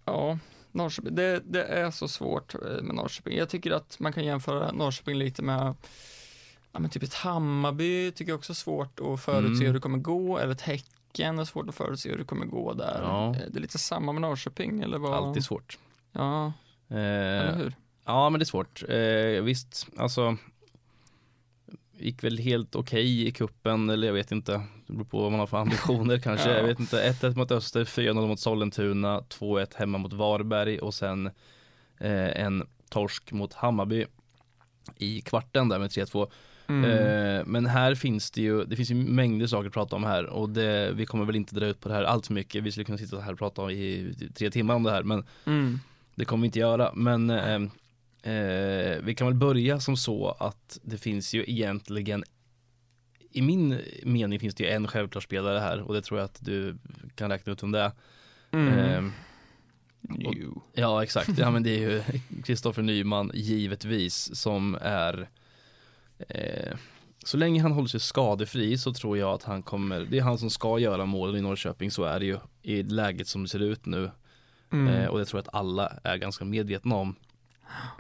ja, 0.05 0.39
Norrköping. 0.79 1.15
Det, 1.15 1.41
det 1.45 1.65
är 1.65 1.91
så 1.91 2.09
svårt 2.09 2.55
eh, 2.55 2.61
med 2.83 2.95
Norrköping. 2.95 3.37
Jag 3.39 3.49
tycker 3.49 3.71
att 3.71 3.97
man 4.01 4.13
kan 4.13 4.25
jämföra 4.25 4.73
Norrköping 4.73 5.15
lite 5.19 5.43
med 5.43 5.75
ja, 6.73 6.79
men 6.81 6.91
typ 6.91 7.03
ett 7.03 7.15
Hammarby 7.15 8.11
tycker 8.11 8.33
jag 8.33 8.39
också 8.39 8.53
är 8.53 8.55
svårt 8.55 9.01
att 9.01 9.21
förutse 9.21 9.47
Mm. 9.55 9.67
hur 9.67 9.73
det 9.75 9.81
kommer 9.81 9.99
gå, 9.99 10.39
eller 10.39 10.53
ett 10.53 10.61
Häcken 10.61 11.39
är 11.39 11.45
svårt 11.45 11.69
att 11.69 11.75
förutse 11.75 12.09
hur 12.11 12.19
det 12.19 12.25
kommer 12.25 12.47
gå 12.47 12.73
där. 12.73 13.01
Ja. 13.03 13.27
Eh, 13.35 13.41
Det 13.51 13.59
är 13.59 13.61
lite 13.63 13.79
samma 13.79 14.13
med 14.13 14.23
Norrköping, 14.23 14.81
eller 14.81 14.99
vad? 14.99 15.13
alltid 15.15 15.45
svårt. 15.45 15.79
Ja, 16.13 16.53
eller 16.89 17.49
Eh, 17.51 17.57
hur? 17.57 17.73
ja 18.05 18.31
men 18.31 18.39
det 18.39 18.43
är 18.43 18.47
svårt. 18.47 18.83
Eh, 18.89 19.43
visst, 19.45 19.87
alltså 19.97 20.37
gick 22.01 22.25
väl 22.25 22.39
helt 22.39 22.75
okej 22.77 23.27
i 23.29 23.31
kuppen 23.31 23.91
eller 23.91 24.07
jag 24.07 24.15
vet 24.15 24.33
inte. 24.33 24.53
Det 24.87 24.93
beror 24.93 25.05
på 25.05 25.21
vad 25.23 25.31
man 25.31 25.41
har 25.41 25.47
för 25.47 25.57
ambitioner 25.59 26.19
kanske. 26.19 26.49
Ja. 26.53 26.57
Jag 26.57 26.65
vet 26.67 26.81
inte. 26.81 27.11
1-1 27.11 27.37
mot 27.37 27.51
Öster, 27.53 27.85
4-0 27.85 28.27
mot 28.27 28.41
Sollentuna, 28.41 29.21
2-1 29.21 29.67
hemma 29.77 29.99
mot 29.99 30.13
Varberg 30.13 30.79
och 30.79 30.95
sen 30.95 31.27
eh, 32.01 32.41
en 32.45 32.67
torsk 32.91 33.33
mot 33.33 33.55
Hammarby 33.55 34.07
i 34.97 35.21
kvarten 35.21 35.69
där 35.69 35.79
med 35.79 35.91
3-2. 35.91 36.31
Mm. 36.69 36.85
Eh, 36.91 37.45
men 37.47 37.67
här 37.67 37.95
finns 37.95 38.31
det 38.31 38.43
ju, 38.43 38.65
det 38.65 38.77
finns 38.77 38.91
ju 38.91 38.95
mängder 38.95 39.47
saker 39.47 39.67
att 39.67 39.73
prata 39.75 39.97
om 39.97 40.05
här 40.05 40.27
och 40.27 40.49
det, 40.49 40.93
vi 40.95 41.07
kommer 41.07 41.25
väl 41.25 41.37
inte 41.37 41.55
dra 41.55 41.67
ut 41.67 41.81
på 41.81 41.89
det 41.89 41.95
här 41.95 42.03
allt 42.03 42.27
för 42.27 42.35
mycket. 42.35 42.63
Vi 42.63 42.71
skulle 42.73 42.85
kunna 42.85 42.99
sitta 42.99 43.21
här 43.21 43.33
och 43.33 43.39
prata 43.39 43.73
i 43.73 44.15
tre 44.35 44.51
timmar 44.51 44.75
om 44.75 44.83
det 44.83 44.91
här 44.91 45.03
men 45.03 45.25
Mm. 45.45 45.79
det 46.15 46.25
kommer 46.25 46.43
vi 46.43 46.47
inte 46.47 46.59
göra. 46.59 46.93
Men 46.95 47.31
eh, 47.31 47.59
eh, 48.23 49.03
vi 49.03 49.15
kan 49.17 49.27
väl 49.27 49.37
börja 49.37 49.81
som 49.81 49.97
så 49.97 50.37
att 50.39 50.79
det 50.83 50.99
finns 50.99 51.35
ju 51.35 51.45
egentligen 51.47 52.25
i 53.31 53.43
min 53.43 53.81
mening 54.05 54.41
finns 54.41 54.55
det 54.55 54.65
ju 54.65 54.71
en 54.71 54.87
självklar 54.87 55.21
spelare 55.21 55.59
här 55.59 55.81
och 55.81 55.95
det 55.95 56.03
tror 56.03 56.21
jag 56.21 56.25
att 56.25 56.39
du 56.45 56.77
kan 57.15 57.31
räkna 57.31 57.53
ut 57.53 57.63
om 57.63 57.73
det 57.73 57.81
är. 57.81 57.91
Mm. 58.51 58.79
Eh, 58.79 60.27
och-. 60.27 60.63
Ja 60.73 61.03
exakt, 61.03 61.39
ja 61.39 61.51
men 61.51 61.63
det 61.63 61.71
är 61.71 61.79
ju 61.79 62.03
Kristoffer 62.45 62.83
Nyman 62.83 63.31
givetvis 63.35 64.37
som 64.41 64.79
är 64.81 65.29
eh, 66.29 66.77
Så 67.25 67.37
länge 67.37 67.63
han 67.63 67.73
håller 67.73 67.89
sig 67.89 68.01
skadefri 68.01 68.79
så 68.79 68.93
tror 68.93 69.19
jag 69.19 69.35
att 69.35 69.43
han 69.43 69.63
kommer, 69.63 70.01
det 70.11 70.19
är 70.19 70.23
han 70.23 70.39
som 70.39 70.51
ska 70.51 70.79
göra 70.79 71.05
målen 71.05 71.37
i 71.37 71.41
Norrköping, 71.41 71.91
så 71.91 72.05
är 72.05 72.21
det 72.21 72.27
ju 72.27 72.39
i 72.63 72.83
läget 72.83 73.29
som 73.29 73.43
det 73.43 73.49
ser 73.49 73.63
ut 73.63 73.87
nu 73.87 74.11
Mm. 74.73 74.95
eh, 74.95 75.07
och 75.07 75.19
det 75.19 75.25
tror 75.25 75.39
jag 75.39 75.49
att 75.49 75.55
alla 75.55 75.93
är 76.05 76.17
ganska 76.17 76.45
medvetna 76.45 76.95
om 76.95 77.17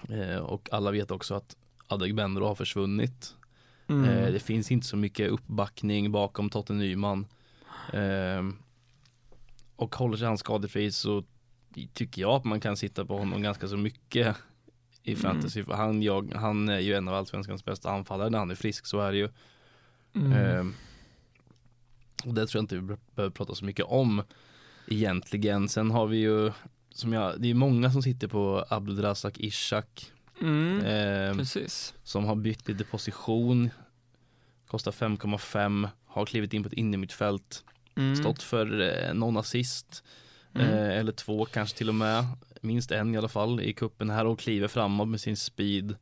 eh, 0.08 0.36
och 0.38 0.68
alla 0.72 0.90
vet 0.90 1.10
också 1.10 1.34
att 1.34 1.56
Adegbenro 1.86 2.44
har 2.46 2.54
försvunnit 2.54 3.34
Mm. 3.90 4.04
eh, 4.10 4.32
Det 4.32 4.40
finns 4.40 4.70
inte 4.70 4.86
så 4.86 4.96
mycket 4.96 5.30
uppbackning 5.30 6.12
bakom 6.12 6.50
Totte 6.50 6.72
Nyman 6.72 7.26
eh, 7.92 8.48
Och 9.76 9.94
håller 9.96 10.16
sig 10.16 10.26
han 10.26 10.38
skadefri 10.38 10.92
så 10.92 11.24
tycker 11.92 12.22
jag 12.22 12.30
att 12.32 12.44
man 12.44 12.60
kan 12.60 12.76
sitta 12.76 13.04
på 13.04 13.18
honom 13.18 13.42
ganska 13.42 13.68
så 13.68 13.76
mycket 13.76 14.36
i 15.02 15.10
Mm. 15.12 15.22
fantasy. 15.22 15.64
För 15.64 15.72
han, 15.72 16.02
jag, 16.02 16.32
han 16.34 16.68
är 16.68 16.78
ju 16.78 16.94
en 16.94 17.08
av 17.08 17.14
allsvenskans 17.14 17.64
bästa 17.64 17.90
anfallare 17.90 18.30
när 18.30 18.38
han 18.38 18.50
är 18.50 18.54
frisk, 18.54 18.86
så 18.86 19.00
är 19.00 19.12
det 19.12 19.18
ju. 19.18 19.28
Mm. 20.14 20.32
Eh, 20.32 20.66
och 22.24 22.34
det 22.34 22.46
tror 22.46 22.58
jag 22.58 22.62
inte 22.62 22.74
vi 22.74 22.80
be- 22.82 22.98
behöver 23.14 23.32
prata 23.34 23.54
så 23.54 23.64
mycket 23.64 23.84
om 23.86 24.22
egentligen. 24.86 25.68
Sen 25.68 25.90
har 25.90 26.06
vi 26.06 26.16
ju, 26.16 26.52
som 26.94 27.12
jag, 27.12 27.40
det 27.40 27.50
är 27.50 27.54
många 27.54 27.92
som 27.92 28.02
sitter 28.02 28.28
på 28.28 28.64
Abdulrazak 28.68 29.38
Ishak 29.38 30.12
Mm. 30.40 30.78
eh, 30.80 31.36
Precis. 31.36 31.94
som 32.02 32.24
har 32.24 32.34
bytt 32.36 32.68
lite 32.68 32.84
position. 32.84 33.70
Kostar 34.66 34.92
5,5, 34.92 35.88
har 36.06 36.26
klivit 36.26 36.52
in 36.52 36.62
på 36.62 36.66
ett 36.66 36.72
innermittfält, 36.72 37.64
Mm. 37.96 38.16
stått 38.16 38.42
för 38.42 38.80
eh, 38.80 39.14
någon 39.14 39.36
assist. 39.36 40.04
Mm. 40.54 40.66
Eh, 40.66 40.98
eller 40.98 41.12
två 41.12 41.44
kanske 41.44 41.78
till 41.78 41.88
och 41.88 41.94
med. 41.94 42.24
Minst 42.60 42.90
en 42.90 43.14
i 43.14 43.18
alla 43.18 43.28
fall 43.28 43.60
i 43.60 43.72
kuppen 43.72 44.10
här 44.10 44.26
och 44.26 44.38
kliver 44.38 44.68
framåt 44.68 45.08
med 45.08 45.20
sin 45.20 45.36
speed. 45.36 45.96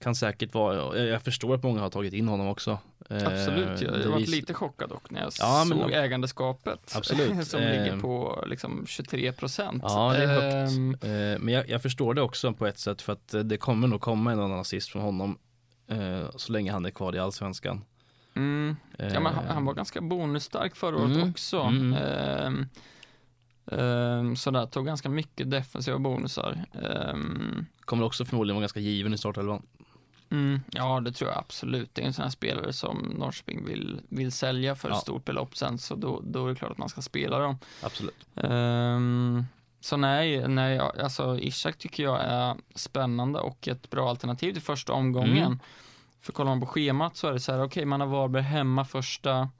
Kan 0.00 0.14
säkert 0.14 0.54
vara, 0.54 0.98
jag 0.98 1.06
jag 1.06 1.22
förstår 1.22 1.54
att 1.54 1.62
många 1.62 1.80
har 1.80 1.90
tagit 1.90 2.12
in 2.14 2.28
honom 2.28 2.46
också. 2.48 2.78
Eh, 3.10 3.16
Absolut, 3.26 3.80
jag, 3.80 4.00
jag 4.02 4.08
var 4.10 4.18
vis- 4.18 4.30
lite 4.30 4.54
chockad 4.54 4.88
dock 4.88 5.10
när 5.10 5.20
jag 5.20 5.32
Ja, 5.38 5.64
men- 5.68 5.78
såg 5.78 5.90
ägandeskapet. 5.90 6.92
Absolut, 6.96 7.46
som 7.48 7.60
eh, 7.62 7.70
ligger 7.70 8.00
på 8.00 8.44
liksom 8.46 8.84
23 8.86 9.32
procent. 9.32 9.82
Ja, 9.86 10.12
det 10.12 10.22
är 10.24 10.26
högt. 10.26 10.72
Ehm, 10.76 10.94
Eh, 10.94 11.38
men 11.38 11.48
jag, 11.48 11.68
jag 11.68 11.82
förstår 11.82 12.14
det 12.14 12.22
också 12.22 12.52
på 12.52 12.66
ett 12.66 12.78
sätt 12.78 13.02
för 13.02 13.12
att 13.12 13.34
eh, 13.34 13.40
det 13.40 13.56
kommer 13.56 13.88
nog 13.88 14.00
komma 14.00 14.32
en 14.32 14.40
annan 14.40 14.58
assist 14.60 14.88
från 14.88 15.02
honom. 15.02 15.38
Eh, 15.88 16.30
så 16.36 16.52
länge 16.52 16.72
han 16.72 16.84
är 16.86 16.90
kvar 16.90 17.14
i 17.16 17.18
allsvenskan. 17.18 17.84
mm, 18.34 18.76
ja, 18.98 19.20
men 19.20 19.34
han, 19.34 19.44
han 19.48 19.64
var 19.64 19.74
ganska 19.74 20.00
bonusstark 20.00 20.76
förra 20.76 20.96
året 20.96 21.16
Mm, 21.16 21.30
också. 21.30 21.60
mm. 21.60 21.92
Ehm, 21.94 22.66
ehm, 23.72 24.36
sådär, 24.36 24.66
tog 24.66 24.86
ganska 24.86 25.08
mycket 25.08 25.50
defensiva 25.50 25.98
bonusar. 25.98 26.64
Ehm, 26.82 27.66
Kommer 27.80 28.04
också 28.04 28.24
förmodligen 28.24 28.56
vara 28.56 28.62
ganska 28.62 28.80
given 28.80 29.14
i 29.14 29.18
startelvan. 29.18 29.66
Mm, 30.30 30.60
ja, 30.70 31.00
det 31.00 31.12
tror 31.12 31.30
jag 31.30 31.38
absolut. 31.38 31.94
Det 31.94 32.02
är 32.02 32.06
en 32.06 32.12
sån 32.12 32.22
här 32.22 32.30
spelare 32.30 32.72
som 32.72 32.98
Norrköping 33.18 33.64
vill, 33.66 34.00
vill 34.08 34.32
sälja 34.32 34.74
för 34.74 34.88
ett 34.88 34.94
Ja. 34.94 35.00
stort 35.00 35.24
belopp 35.24 35.56
sen, 35.56 35.78
så 35.78 35.94
då, 35.94 36.20
då 36.24 36.44
är 36.46 36.48
det 36.50 36.56
klart 36.56 36.70
att 36.70 36.78
man 36.78 36.88
ska 36.88 37.02
spela 37.02 37.38
dem. 37.38 37.58
Absolut. 37.82 38.26
Ehm, 38.36 39.44
så 39.80 39.96
nej, 39.96 40.48
nej, 40.48 40.78
alltså 40.78 41.38
Ishak 41.38 41.78
tycker 41.78 42.02
jag 42.02 42.20
är 42.24 42.54
spännande 42.74 43.38
och 43.40 43.68
ett 43.68 43.90
bra 43.90 44.10
alternativ 44.10 44.52
till 44.52 44.62
första 44.62 44.92
omgången. 44.92 45.36
Mm. 45.46 45.58
För 46.20 46.32
kollar 46.32 46.50
man 46.50 46.60
på 46.60 46.66
schemat 46.66 47.16
så 47.16 47.28
är 47.28 47.32
det 47.32 47.40
så 47.40 47.52
här, 47.52 47.62
okej, 47.64 47.84
man 47.84 48.00
har 48.00 48.08
Varberg 48.08 48.42
hemma 48.42 48.84
första, 48.84 49.50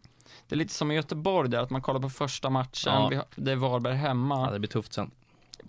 det 0.49 0.55
är 0.55 0.57
lite 0.57 0.75
som 0.75 0.91
i 0.91 0.95
Göteborg 0.95 1.51
där, 1.51 1.59
att 1.59 1.71
man 1.71 1.83
kollar 1.83 2.01
på 2.01 2.11
första 2.11 2.51
matchen, 2.51 2.93
Ja. 3.13 3.25
det 3.37 3.53
är 3.53 3.57
Varberg 3.57 3.95
hemma, 3.97 4.47
Ja, 4.47 4.53
det 4.53 4.59
blir 4.59 4.69
tufft 4.71 4.93
sen. 4.93 5.11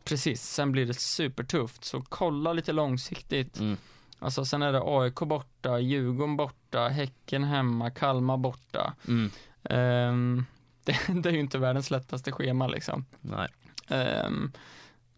precis, 0.03 0.41
sen 0.43 0.71
blir 0.71 0.85
det 0.85 0.93
supertufft, 0.93 1.85
så 1.85 2.01
kolla 2.01 2.53
lite 2.53 2.71
långsiktigt. 2.73 3.59
Mm. 3.59 3.77
Alltså 4.19 4.45
sen 4.45 4.61
är 4.61 4.71
det 4.71 4.81
AIK 4.83 5.15
borta, 5.15 5.79
Djurgården 5.79 6.37
borta, 6.37 6.87
Häcken 6.87 7.43
hemma, 7.43 7.89
Kalmar 7.89 8.37
borta. 8.37 8.93
Mm. 9.07 9.31
Ehm, 9.63 10.45
det, 10.83 10.97
det 11.23 11.29
är 11.29 11.33
ju 11.33 11.39
inte 11.39 11.57
världens 11.57 11.91
lättaste 11.91 12.31
schema 12.31 12.67
liksom. 12.67 13.05
Nej. 13.21 13.47
Ehm, 13.87 14.51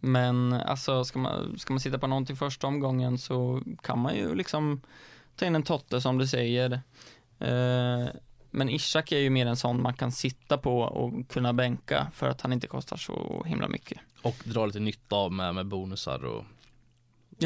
men 0.00 0.52
alltså 0.52 1.04
ska 1.04 1.18
man, 1.18 1.58
ska 1.58 1.72
man 1.72 1.80
sitta 1.80 1.98
på 1.98 2.06
någonting 2.06 2.36
första 2.36 2.66
omgången 2.66 3.18
så 3.18 3.62
kan 3.82 3.98
man 3.98 4.16
ju 4.16 4.34
liksom 4.34 4.80
ta 5.36 5.46
in 5.46 5.54
en 5.54 5.62
Totte 5.62 6.00
som 6.00 6.18
du 6.18 6.26
säger. 6.26 6.80
Ehm, 7.38 8.08
men 8.50 8.68
Ishak 8.68 9.12
är 9.12 9.18
ju 9.18 9.30
mer 9.30 9.46
en 9.46 9.56
sån 9.56 9.82
man 9.82 9.94
kan 9.94 10.12
sitta 10.12 10.58
på 10.58 10.80
och 10.80 11.28
kunna 11.28 11.52
bänka 11.52 12.06
för 12.14 12.28
att 12.28 12.40
han 12.40 12.52
inte 12.52 12.66
kostar 12.66 12.96
så 12.96 13.44
himla 13.46 13.68
mycket. 13.68 13.98
Och 14.22 14.36
dra 14.44 14.66
lite 14.66 14.80
nytta 14.80 15.16
av 15.16 15.32
med, 15.32 15.54
med 15.54 15.66
bonusar 15.66 16.24
och, 16.24 16.44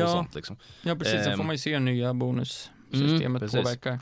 och 0.02 0.08
Ja. 0.08 0.12
sånt 0.12 0.34
liksom. 0.34 0.56
Ja 0.82 0.94
precis, 0.96 1.22
sen 1.22 1.32
Ehm. 1.32 1.36
får 1.36 1.44
man 1.44 1.54
ju 1.54 1.58
se 1.58 1.78
nya 1.78 2.14
bonussystemet 2.14 3.42
Mm, 3.42 3.48
påverkar. 3.64 4.00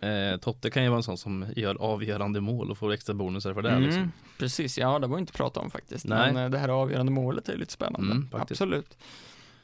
Eh, 0.00 0.36
Totte 0.36 0.70
kan 0.70 0.82
ju 0.82 0.88
vara 0.88 0.96
en 0.96 1.02
sån 1.02 1.18
som 1.18 1.46
gör 1.56 1.74
avgörande 1.74 2.40
mål 2.40 2.70
och 2.70 2.78
får 2.78 2.92
extra 2.92 3.14
bonusar 3.14 3.54
för 3.54 3.62
det. 3.62 3.70
Mm, 3.70 3.82
Liksom. 3.82 4.12
Precis, 4.38 4.78
ja 4.78 4.98
det 4.98 5.06
var 5.06 5.18
inte 5.18 5.32
prata 5.32 5.60
om 5.60 5.70
faktiskt. 5.70 6.04
Nej. 6.06 6.32
Men 6.32 6.44
eh, 6.44 6.50
det 6.50 6.58
här 6.58 6.68
avgörande 6.68 7.12
målet 7.12 7.48
är 7.48 7.56
lite 7.56 7.72
spännande. 7.72 8.12
Mm. 8.12 8.28
Absolut. 8.32 8.98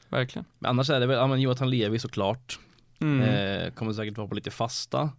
Verkligen. 0.09 0.45
Men 0.59 0.69
annars 0.69 0.89
är 0.89 0.99
det 0.99 1.05
väl, 1.07 1.17
ja 1.17 1.27
men 1.27 1.41
Jonathan 1.41 1.69
Levi 1.69 1.99
såklart. 1.99 2.59
Mm. 3.01 3.21
Eh, 3.21 3.71
kommer 3.73 3.93
säkert 3.93 4.17
vara 4.17 4.27
på 4.27 4.35
lite 4.35 4.51
fasta. 4.51 5.09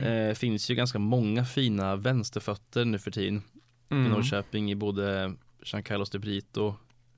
Eh, 0.00 0.34
finns 0.34 0.70
ju 0.70 0.74
ganska 0.74 0.98
många 0.98 1.44
fina 1.44 1.96
vänsterfötter 1.96 2.84
nu 2.84 2.98
för 2.98 3.10
tiden 3.10 3.42
i 3.90 3.94
Mm. 3.94 4.10
Norrköping 4.12 4.70
i 4.70 4.74
både 4.74 5.34
Giancarlos 5.64 6.10
de 6.10 6.18
Brito, 6.18 6.74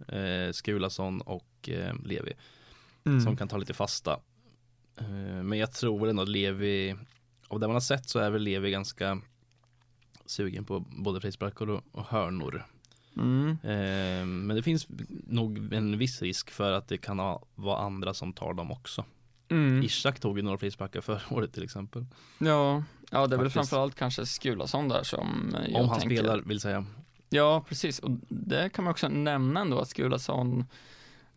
eh, 0.08 0.52
Skulason 0.52 1.20
och 1.20 1.68
eh, 1.68 1.94
Levi 2.04 2.32
Mm. 3.04 3.20
som 3.20 3.36
kan 3.36 3.48
ta 3.48 3.56
lite 3.56 3.74
fasta. 3.74 4.20
Eh, 4.96 5.42
men 5.42 5.58
jag 5.58 5.72
tror 5.72 6.08
ändå 6.08 6.22
att 6.22 6.28
Levi, 6.28 6.96
av 7.48 7.60
det 7.60 7.66
man 7.66 7.76
har 7.76 7.80
sett 7.80 8.08
så 8.08 8.18
är 8.18 8.30
väl 8.30 8.42
Levi 8.42 8.70
ganska 8.70 9.20
sugen 10.26 10.64
på 10.64 10.80
både 10.80 11.20
frisparkar 11.20 11.70
och, 11.70 12.04
hörnor. 12.06 12.66
Mm. 13.16 13.50
Eh, 13.50 14.26
men 14.26 14.56
det 14.56 14.62
finns 14.62 14.86
nog 15.26 15.72
en 15.72 15.98
viss 15.98 16.22
risk 16.22 16.50
för 16.50 16.72
att 16.72 16.88
det 16.88 16.98
kan 16.98 17.16
vara 17.54 17.78
andra 17.78 18.14
som 18.14 18.32
tar 18.32 18.54
dem 18.54 18.70
också. 18.70 19.04
Mm. 19.48 19.82
Ishak 19.82 20.20
tog 20.20 20.36
ju 20.36 20.42
några 20.42 20.58
frisparkar 20.58 21.00
förra 21.00 21.20
året 21.30 21.52
till 21.52 21.62
exempel. 21.64 22.06
Ja, 22.38 22.84
ja 23.10 23.26
det 23.26 23.36
är 23.36 23.40
väl 23.40 23.50
framförallt 23.50 23.94
kanske 23.94 24.26
Skulason 24.26 24.88
där 24.88 25.02
som 25.02 25.54
jag 25.68 25.82
Om 25.82 25.88
han 25.88 26.00
tänker. 26.00 26.16
spelar 26.16 26.38
vill 26.38 26.60
säga. 26.60 26.86
Ja, 27.28 27.64
precis. 27.68 27.98
Och 27.98 28.10
det 28.28 28.70
kan 28.70 28.84
man 28.84 28.90
också 28.90 29.08
nämna 29.08 29.60
ändå 29.60 29.78
att 29.78 29.88
Skulason 29.88 30.64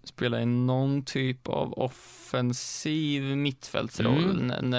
spela 0.03 0.41
i 0.41 0.45
någon 0.45 1.03
typ 1.03 1.47
av 1.47 1.73
offensiv 1.79 3.23
mittfältsroll 3.37 4.51
Mm. 4.51 4.71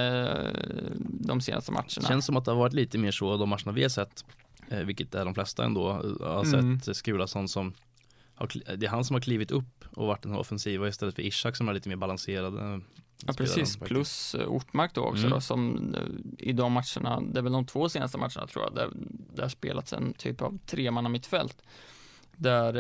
de 1.21 1.41
senaste 1.41 1.73
matcherna. 1.73 2.09
Känns 2.09 2.27
som 2.27 2.37
att 2.37 2.45
det 2.45 2.51
har 2.51 2.59
varit 2.59 2.73
lite 2.73 2.99
mer 2.99 3.11
så 3.11 3.37
de 3.37 3.49
matcherna 3.49 3.73
vi 3.73 3.83
har 3.83 3.89
sett, 3.89 4.25
eh, 4.71 4.79
vilket 4.79 5.15
är 5.15 5.25
de 5.25 5.35
flesta 5.35 5.65
ändå, 5.65 5.93
har 6.21 6.45
Mm. 6.55 6.81
sett 6.81 6.97
Skulason 6.97 7.49
som 7.49 7.73
har, 8.35 8.77
det 8.77 8.87
är 8.87 8.91
han 8.91 9.05
som 9.05 9.15
har 9.15 9.21
klivit 9.21 9.51
upp 9.51 9.85
och 9.97 10.07
varit 10.07 10.23
den 10.23 10.33
här 10.33 10.39
offensiva 10.39 10.89
istället 10.89 11.15
för 11.15 11.23
Ishak 11.23 11.57
som 11.57 11.69
är 11.69 11.75
lite 11.75 11.89
mer 11.89 11.97
balanserad. 11.97 12.59
eh, 12.59 12.79
Ja, 13.27 13.33
precis. 13.33 13.77
Plus 13.77 14.35
eh, 14.35 14.47
Ortmark 14.49 14.95
då 14.95 15.01
också 15.01 15.19
Mm. 15.27 15.31
då, 15.31 15.41
som 15.41 15.95
eh, 15.95 16.49
i 16.49 16.53
de 16.53 16.73
matcherna, 16.73 17.21
det 17.21 17.39
är 17.39 17.43
väl 17.43 17.53
de 17.53 17.67
två 17.67 17.89
senaste 17.89 18.19
matcherna 18.19 18.47
tror 18.47 18.65
jag, 18.65 18.75
där 18.75 18.91
det 19.35 19.43
har 19.43 19.49
spelats 19.49 19.93
en 19.93 20.13
typ 20.13 20.43
av 20.43 20.59
tremanna 20.67 21.09
mittfält. 21.09 21.63
Där 22.37 22.75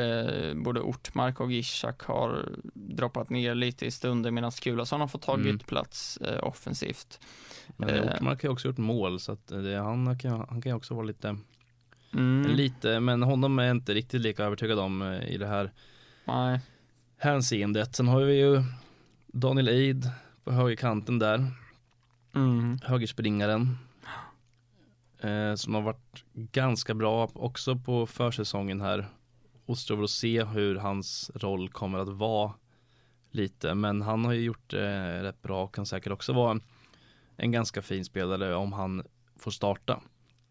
eh, 0.48 0.54
både 0.54 0.80
Ortmark 0.80 1.40
och 1.40 1.52
Ishak 1.52 2.02
har 2.02 2.48
droppat 2.74 3.30
ner 3.30 3.54
lite 3.54 3.86
i 3.86 3.90
stunder 3.90 4.30
medan 4.30 4.52
Skulason 4.52 5.00
har 5.00 5.08
fått 5.08 5.22
tagit 5.22 5.46
Mm. 5.46 5.58
plats 5.58 6.16
eh, 6.16 6.44
offensivt. 6.44 7.20
Men 7.76 7.88
Eh. 7.88 8.02
Ortmark 8.14 8.42
har 8.42 8.50
också 8.50 8.68
gjort 8.68 8.78
mål 8.78 9.20
så 9.20 9.32
att 9.32 9.46
det, 9.46 9.76
han, 9.78 10.18
kan, 10.18 10.46
han 10.48 10.62
kan 10.62 10.72
också 10.72 10.94
vara 10.94 11.04
lite, 11.06 11.36
Mm. 12.14 12.50
lite, 12.50 13.00
men 13.00 13.22
honom 13.22 13.58
är 13.58 13.62
jag 13.64 13.76
inte 13.76 13.94
riktigt 13.94 14.20
lika 14.20 14.44
övertygad 14.44 14.78
om 14.78 15.02
eh, 15.02 15.28
i 15.28 15.38
det 15.38 15.46
här 15.46 15.72
Nej. 16.24 16.60
hänseendet. 17.18 17.96
Sen 17.96 18.08
har 18.08 18.20
vi 18.22 18.34
ju 18.40 18.62
Daniel 19.26 19.68
Eid 19.68 20.10
på 20.44 20.52
högerkanten 20.52 21.18
där, 21.18 21.46
Mm. 22.34 22.78
högerspringaren. 22.82 23.78
Eh, 25.20 25.54
som 25.54 25.74
har 25.74 25.82
varit 25.82 26.24
ganska 26.32 26.94
bra 26.94 27.30
också 27.34 27.76
på 27.76 28.06
försäsongen 28.06 28.80
här. 28.80 29.08
Återstår 29.66 30.04
att 30.04 30.10
se 30.10 30.44
hur 30.44 30.76
hans 30.76 31.30
roll 31.34 31.68
kommer 31.68 31.98
att 31.98 32.08
vara 32.08 32.52
lite. 33.30 33.74
Men 33.74 34.02
han 34.02 34.24
har 34.24 34.32
ju 34.32 34.40
gjort 34.40 34.70
det 34.70 35.22
rätt 35.22 35.42
bra 35.42 35.64
och 35.64 35.74
kan 35.74 35.86
säkert 35.86 36.12
också 36.12 36.32
vara 36.32 36.50
en, 36.50 36.62
en 37.36 37.52
ganska 37.52 37.82
fin 37.82 38.04
spelare 38.04 38.54
om 38.54 38.72
han 38.72 39.02
får 39.36 39.50
starta. 39.50 40.00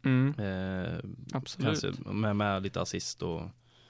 Mm. 0.05 0.33
Eh, 0.39 0.99
Absolut. 1.33 2.05
med, 2.05 2.35
med 2.35 2.63
lite 2.63 2.81
assist 2.81 3.21
och, 3.21 3.41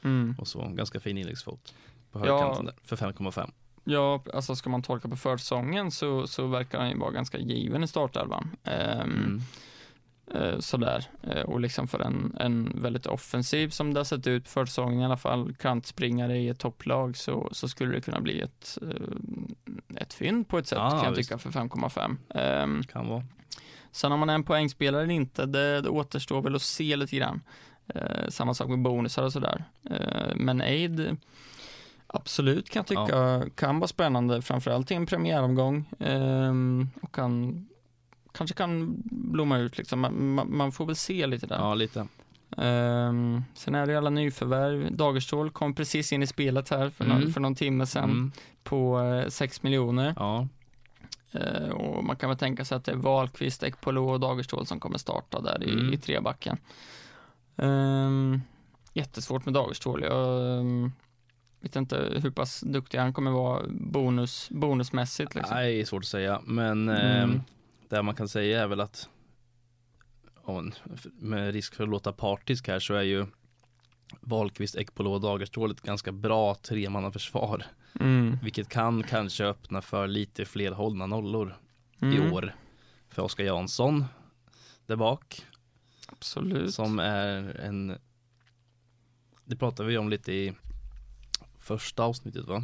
Mm. 0.06 0.36
och 0.40 0.48
så. 0.48 0.68
Ganska 0.70 1.00
fin 1.00 1.18
inläggsfot 1.18 1.74
på 2.12 2.20
Ja. 2.20 2.24
högerkanten 2.26 2.66
där 2.66 2.76
för 2.84 2.96
5,5. 2.96 3.52
Ja, 3.84 4.24
alltså 4.34 4.56
ska 4.56 4.70
man 4.70 4.82
tolka 4.82 5.08
på 5.08 5.16
försäsongen 5.16 5.92
så, 5.92 6.28
så 6.28 6.48
verkar 6.48 6.80
han 6.80 6.90
ju 6.90 6.98
vara 6.98 7.12
ganska 7.12 7.38
given 7.38 7.84
i 7.84 7.88
startelvan. 7.88 8.50
Ehm, 8.64 9.02
Mm. 9.12 9.42
Eh, 10.32 10.60
sådär. 10.60 11.06
Eh, 11.24 11.42
och 11.42 11.60
liksom 11.60 11.88
för 11.88 12.00
en, 12.00 12.36
en 12.40 12.82
väldigt 12.82 13.06
offensiv 13.06 13.70
som 13.70 13.94
det 13.94 14.00
har 14.00 14.06
sett 14.06 14.28
ut 14.28 14.44
på 14.44 14.50
försäsongen 14.50 15.00
i 15.02 15.06
alla 15.06 15.18
fall, 15.18 15.56
kantspringare 15.56 16.38
i 16.38 16.50
ett 16.50 16.60
topplag 16.60 17.18
så, 17.18 17.50
så 17.52 17.68
skulle 17.68 17.92
det 17.96 18.02
kunna 18.02 18.22
bli 18.22 18.42
ett, 18.42 18.78
eh, 18.82 20.02
ett 20.02 20.14
fynd 20.14 20.48
på 20.48 20.58
ett 20.58 20.68
sätt 20.68 20.78
Ja, 20.82 20.90
kan 20.90 21.04
jag 21.04 21.12
visst. 21.12 21.30
tycka 21.30 21.38
för 21.38 21.50
5,5. 21.52 22.18
Ehm, 22.36 22.84
Kan 22.84 23.08
vara. 23.08 23.24
Sen 23.92 24.12
om 24.12 24.20
man 24.20 24.30
är 24.30 24.36
en 24.36 24.44
poängspelare 24.44 25.04
eller 25.04 25.14
inte, 25.14 25.46
det, 25.46 25.82
det 25.82 25.90
återstår 25.90 26.42
väl 26.42 26.56
att 26.56 26.62
se 26.62 26.96
lite 26.96 27.16
grann. 27.16 27.42
Eh, 27.88 28.28
samma 28.30 28.54
sak 28.54 28.68
med 28.70 28.82
bonusar 28.82 29.24
och 29.24 29.34
sådär. 29.34 29.64
Eh, 29.90 30.36
men 30.36 30.62
Aid, 30.62 31.18
absolut 32.08 32.70
kan 32.70 32.80
jag 32.80 32.88
tycka, 33.08 33.44
kan 33.56 33.80
vara 33.80 33.88
spännande, 33.88 34.42
framförallt 34.42 34.92
i 34.92 34.94
en 34.96 35.06
premiäromgång. 35.06 35.86
Eh, 36.00 36.54
och 37.02 37.12
kan, 37.16 37.68
kanske 38.34 38.56
kan 38.56 38.96
blomma 39.06 39.58
ut 39.58 39.78
liksom. 39.78 40.00
Man, 40.00 40.34
man, 40.34 40.58
man 40.58 40.72
får 40.72 40.86
väl 40.86 40.96
se 40.96 41.28
lite 41.28 41.48
där. 41.48 41.56
Ja, 41.56 41.74
lite. 41.76 42.00
Eh, 42.58 43.14
sen 43.54 43.76
är 43.76 43.86
det 43.88 43.96
alla 43.98 44.10
nyförvärv. 44.10 44.96
Dagerstål 44.96 45.50
kom 45.52 45.76
precis 45.76 46.14
in 46.14 46.24
i 46.24 46.28
spelet 46.28 46.70
här 46.70 46.90
för, 46.90 47.06
Mm. 47.06 47.20
någon, 47.20 47.34
för 47.34 47.42
någon 47.42 47.56
timme 47.56 47.86
sedan 47.86 48.04
Mm. 48.10 48.32
på 48.64 49.00
eh, 49.02 49.30
6 49.30 49.64
miljoner. 49.64 50.14
Ja, 50.18 50.48
Eh, 51.36 51.70
och 51.70 52.04
man 52.04 52.16
kan 52.16 52.30
väl 52.30 52.38
tänka 52.38 52.66
sig 52.66 52.76
att 52.76 52.86
det 52.86 52.92
är 52.92 52.96
Wahlqvist, 52.96 53.64
Ekpolo 53.64 54.10
och 54.10 54.20
Dagerstål 54.20 54.66
som 54.66 54.80
kommer 54.80 54.98
starta 54.98 55.42
där 55.42 55.64
i, 55.64 55.72
Mm. 55.74 55.94
i 55.94 55.98
trebacken. 55.98 56.58
Um, 57.56 58.42
jättesvårt 58.94 59.46
med 59.46 59.54
Dagerstål. 59.54 60.04
Jag 60.04 60.42
um, 60.60 60.92
vet 61.60 61.76
inte 61.76 62.20
hur 62.24 62.30
pass 62.32 62.60
duktig 62.60 62.98
han 62.98 63.14
kommer 63.14 63.32
vara 63.32 63.62
bonus, 63.70 64.48
bonusmässigt. 64.50 65.36
Liksom. 65.36 65.56
Nej, 65.58 65.86
svårt 65.86 66.04
att 66.04 66.08
säga. 66.08 66.42
Men 66.46 66.90
Mm. 66.90 67.42
Det 67.90 68.04
man 68.04 68.16
kan 68.16 68.28
säga 68.28 68.64
är 68.64 68.68
väl 68.68 68.82
att 68.82 69.10
med 71.04 71.54
risk 71.54 71.76
för 71.76 71.84
att 71.84 71.90
låta 71.90 72.12
partisk 72.12 72.68
här 72.68 72.80
så 72.80 72.94
är 72.94 73.02
ju 73.02 73.26
Wahlqvist, 74.22 74.76
Ekpolo 74.76 75.12
och 75.12 75.22
Dagerstål 75.22 75.72
ett 75.72 75.82
ganska 75.82 76.12
bra 76.12 76.56
tremannaförsvar. 76.56 77.66
Mm. 78.00 78.38
Vilket 78.44 78.70
kan 78.70 79.04
kanske 79.04 79.46
öppna 79.46 79.82
för 79.82 80.08
lite 80.08 80.46
fler 80.46 80.72
hållna 80.72 81.06
nollor 81.06 81.58
Mm. 82.02 82.16
i 82.16 82.32
år. 82.32 82.56
För 83.10 83.22
Oskar 83.22 83.44
Jansson 83.44 84.06
där 84.86 84.96
bak. 84.96 85.46
Absolut. 86.08 86.74
Som 86.74 87.00
är 87.00 87.60
en 87.60 87.98
Det 89.46 89.56
pratade 89.56 89.90
vi 89.90 89.98
om 89.98 90.10
lite 90.10 90.34
i 90.34 90.54
första 91.58 92.04
avsnittet 92.04 92.46
va? 92.46 92.64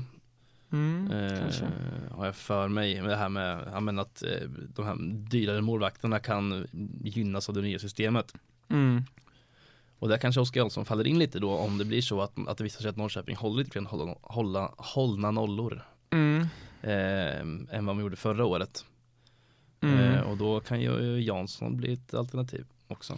Mm, 0.72 1.11
Eh, 1.11 2.17
har 2.17 2.26
jag 2.26 2.36
för 2.36 2.67
mig. 2.67 2.95
Det 2.95 3.15
här 3.15 3.30
med 3.30 3.70
ja, 3.74 3.80
men 3.80 3.99
att 3.99 4.24
eh, 4.24 4.49
de 4.76 4.86
här 4.86 4.95
dyrare 5.30 5.61
målvakterna 5.61 6.20
kan 6.20 6.67
gynnas 7.03 7.49
av 7.49 7.55
det 7.55 7.61
nya 7.61 7.80
systemet. 7.80 8.34
Mm. 8.70 9.03
Och 9.99 10.09
där 10.09 10.17
kanske 10.17 10.41
Oskar 10.41 10.61
Jansson 10.61 10.86
faller 10.86 11.07
in 11.07 11.20
lite 11.20 11.39
då 11.39 11.55
om 11.55 11.78
det 11.78 11.86
blir 11.86 12.01
så 12.01 12.22
att, 12.22 12.47
att 12.47 12.57
det 12.57 12.63
visar 12.63 12.82
sig 12.82 12.89
att 12.89 12.97
Norrköping 12.97 13.36
håller 13.36 13.57
lite 13.57 13.70
grann 13.72 13.86
hålla, 13.86 14.15
hålla, 14.22 14.74
hållna 14.78 15.32
nollor. 15.32 15.82
Mm. 16.09 16.41
Eh, 16.82 17.39
än 17.78 17.86
vad 17.86 17.95
de 17.95 17.99
gjorde 17.99 18.15
förra 18.15 18.45
året. 18.45 18.86
Mm. 19.82 19.99
Eh, 19.99 20.22
och 20.22 20.38
då 20.38 20.59
kan 20.59 20.82
ju 20.82 21.22
Jansson 21.22 21.78
bli 21.78 21.93
ett 21.93 22.13
alternativ 22.13 22.65
också. 22.88 23.17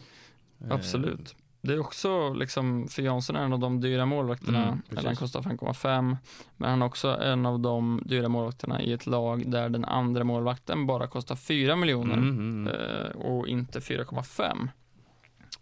Eh, 0.59 0.71
Absolut. 0.71 1.35
Det 1.61 1.73
är 1.73 1.79
också 1.79 2.33
liksom, 2.33 2.87
för 2.87 3.01
Jansson 3.01 3.35
är 3.35 3.43
en 3.43 3.53
av 3.53 3.59
de 3.59 3.81
dyra 3.81 4.05
målvakterna, 4.05 4.63
Mm, 4.63 4.81
eller 4.91 5.03
han 5.03 5.15
kostar 5.15 5.41
5,5. 5.41 6.17
Men 6.57 6.69
han 6.69 6.81
är 6.81 6.85
också 6.85 7.07
en 7.21 7.45
av 7.45 7.59
de 7.59 8.01
dyra 8.05 8.29
målvakterna 8.29 8.81
i 8.81 8.93
ett 8.93 9.05
lag 9.07 9.51
där 9.51 9.69
den 9.69 9.85
andra 9.85 10.23
målvakten 10.23 10.87
bara 10.87 11.07
kostar 11.07 11.35
4 11.35 11.75
miljoner 11.75 12.13
Mm, 12.13 12.29
mm, 12.29 12.67
mm. 12.67 12.81
eh, 12.81 13.11
och 13.11 13.47
inte 13.47 13.79
4,5. 13.79 14.67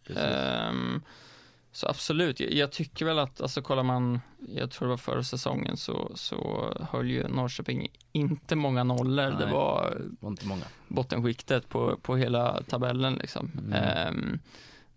Precis. 0.08 0.24
Ehm, 0.24 1.02
så 1.72 1.88
absolut, 1.88 2.39
jag, 2.39 2.54
jag 2.54 2.72
tycker 2.72 3.06
väl 3.06 3.20
att, 3.20 3.41
alltså 3.41 3.62
kollar 3.62 3.84
man, 3.84 4.20
jag 4.56 4.72
tror 4.72 4.88
det 4.88 4.89
var 4.89 4.97
förra 4.97 5.24
säsongen 5.24 5.78
så, 5.78 6.12
så 6.16 6.74
höll 6.91 7.10
ju 7.10 7.28
Norrköping 7.28 7.88
inte 8.12 8.56
många 8.56 8.84
nollor. 8.84 9.24
Det 9.32 9.45
Nej. 9.45 9.54
var 9.54 9.95
Det 10.10 10.16
var 10.20 10.30
inte 10.30 10.47
många. 10.47 10.64
bottenskiktet 10.88 11.70
på, 11.70 11.97
på 12.02 12.16
hela 12.16 12.64
tabellen 12.64 13.14
liksom. 13.14 13.52
Mm. 13.74 14.39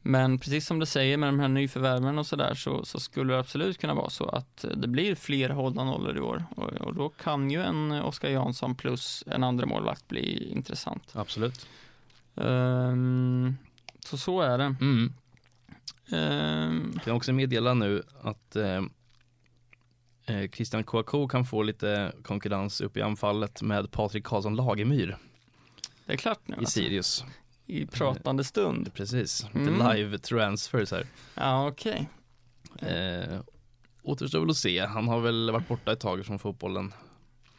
Men 0.03 0.39
precis 0.39 0.67
som 0.67 0.79
du 0.79 0.87
säger 0.87 1.17
med 1.17 1.29
de 1.29 1.41
här 1.41 1.49
nyförvärven 1.49 2.19
och 2.19 2.27
sådär 2.27 2.55
så, 2.55 2.85
så 2.85 3.01
skulle 3.01 3.33
det 3.33 3.39
absolut 3.41 3.79
kunna 3.79 3.95
vara 3.95 4.11
så 4.11 4.29
att 4.29 4.65
det 4.75 4.89
blir 4.89 5.15
fler 5.15 5.51
hållna 5.51 5.85
nollor 5.85 6.17
i 6.17 6.21
år 6.21 6.45
och, 6.57 6.73
och 6.73 6.95
då 6.95 7.09
kan 7.09 7.51
ju 7.51 7.63
en 7.63 7.93
Oskar 7.93 8.29
Jansson 8.29 8.75
plus 8.75 9.25
en 9.27 9.45
andra 9.45 9.67
målvakt 9.67 10.09
bli 10.09 10.51
intressant. 10.53 11.13
Absolut. 11.13 11.67
Ehm, 12.37 13.57
så 14.01 14.19
så 14.19 14.41
är 14.41 14.59
det. 14.59 14.75
Mm. 14.81 15.13
Ehm, 16.13 16.99
Kan 17.05 17.17
också 17.17 17.33
meddela 17.33 17.75
nu 17.75 18.03
att 18.23 18.57
eh, 18.57 18.83
eh, 20.27 20.51
Christian 20.51 20.85
Kouakou 20.85 21.29
kan 21.29 21.45
få 21.45 21.63
lite 21.63 22.13
konkurrens 22.23 22.81
upp 22.81 22.97
i 22.97 23.03
anfallet 23.03 23.63
med 23.63 23.91
Patrik 23.91 24.25
Karlsson 24.25 24.57
Lagemyr 24.57 25.19
det 26.07 26.13
är 26.13 26.17
klart 26.17 26.49
nu 26.49 26.55
i 26.55 26.59
alltså, 26.59 26.81
Sirius. 26.81 27.25
I 27.73 27.87
pratande 27.87 28.45
stund. 28.45 28.95
Precis, 28.95 29.47
lite 29.55 29.71
Mm. 29.71 29.97
live 29.97 30.19
transfers 30.19 30.91
här. 30.91 31.07
Ja, 31.35 31.69
okej. 31.69 32.09
Eh, 32.79 33.41
återstår 34.03 34.41
väl 34.41 34.51
att 34.51 34.57
se. 34.57 34.87
Han 34.87 35.09
har 35.09 35.21
väl 35.21 35.51
varit 35.51 35.69
borta 35.69 35.93
ett 35.93 36.01
tag 36.01 36.27
från 36.27 36.39
fotbollen. 36.39 36.93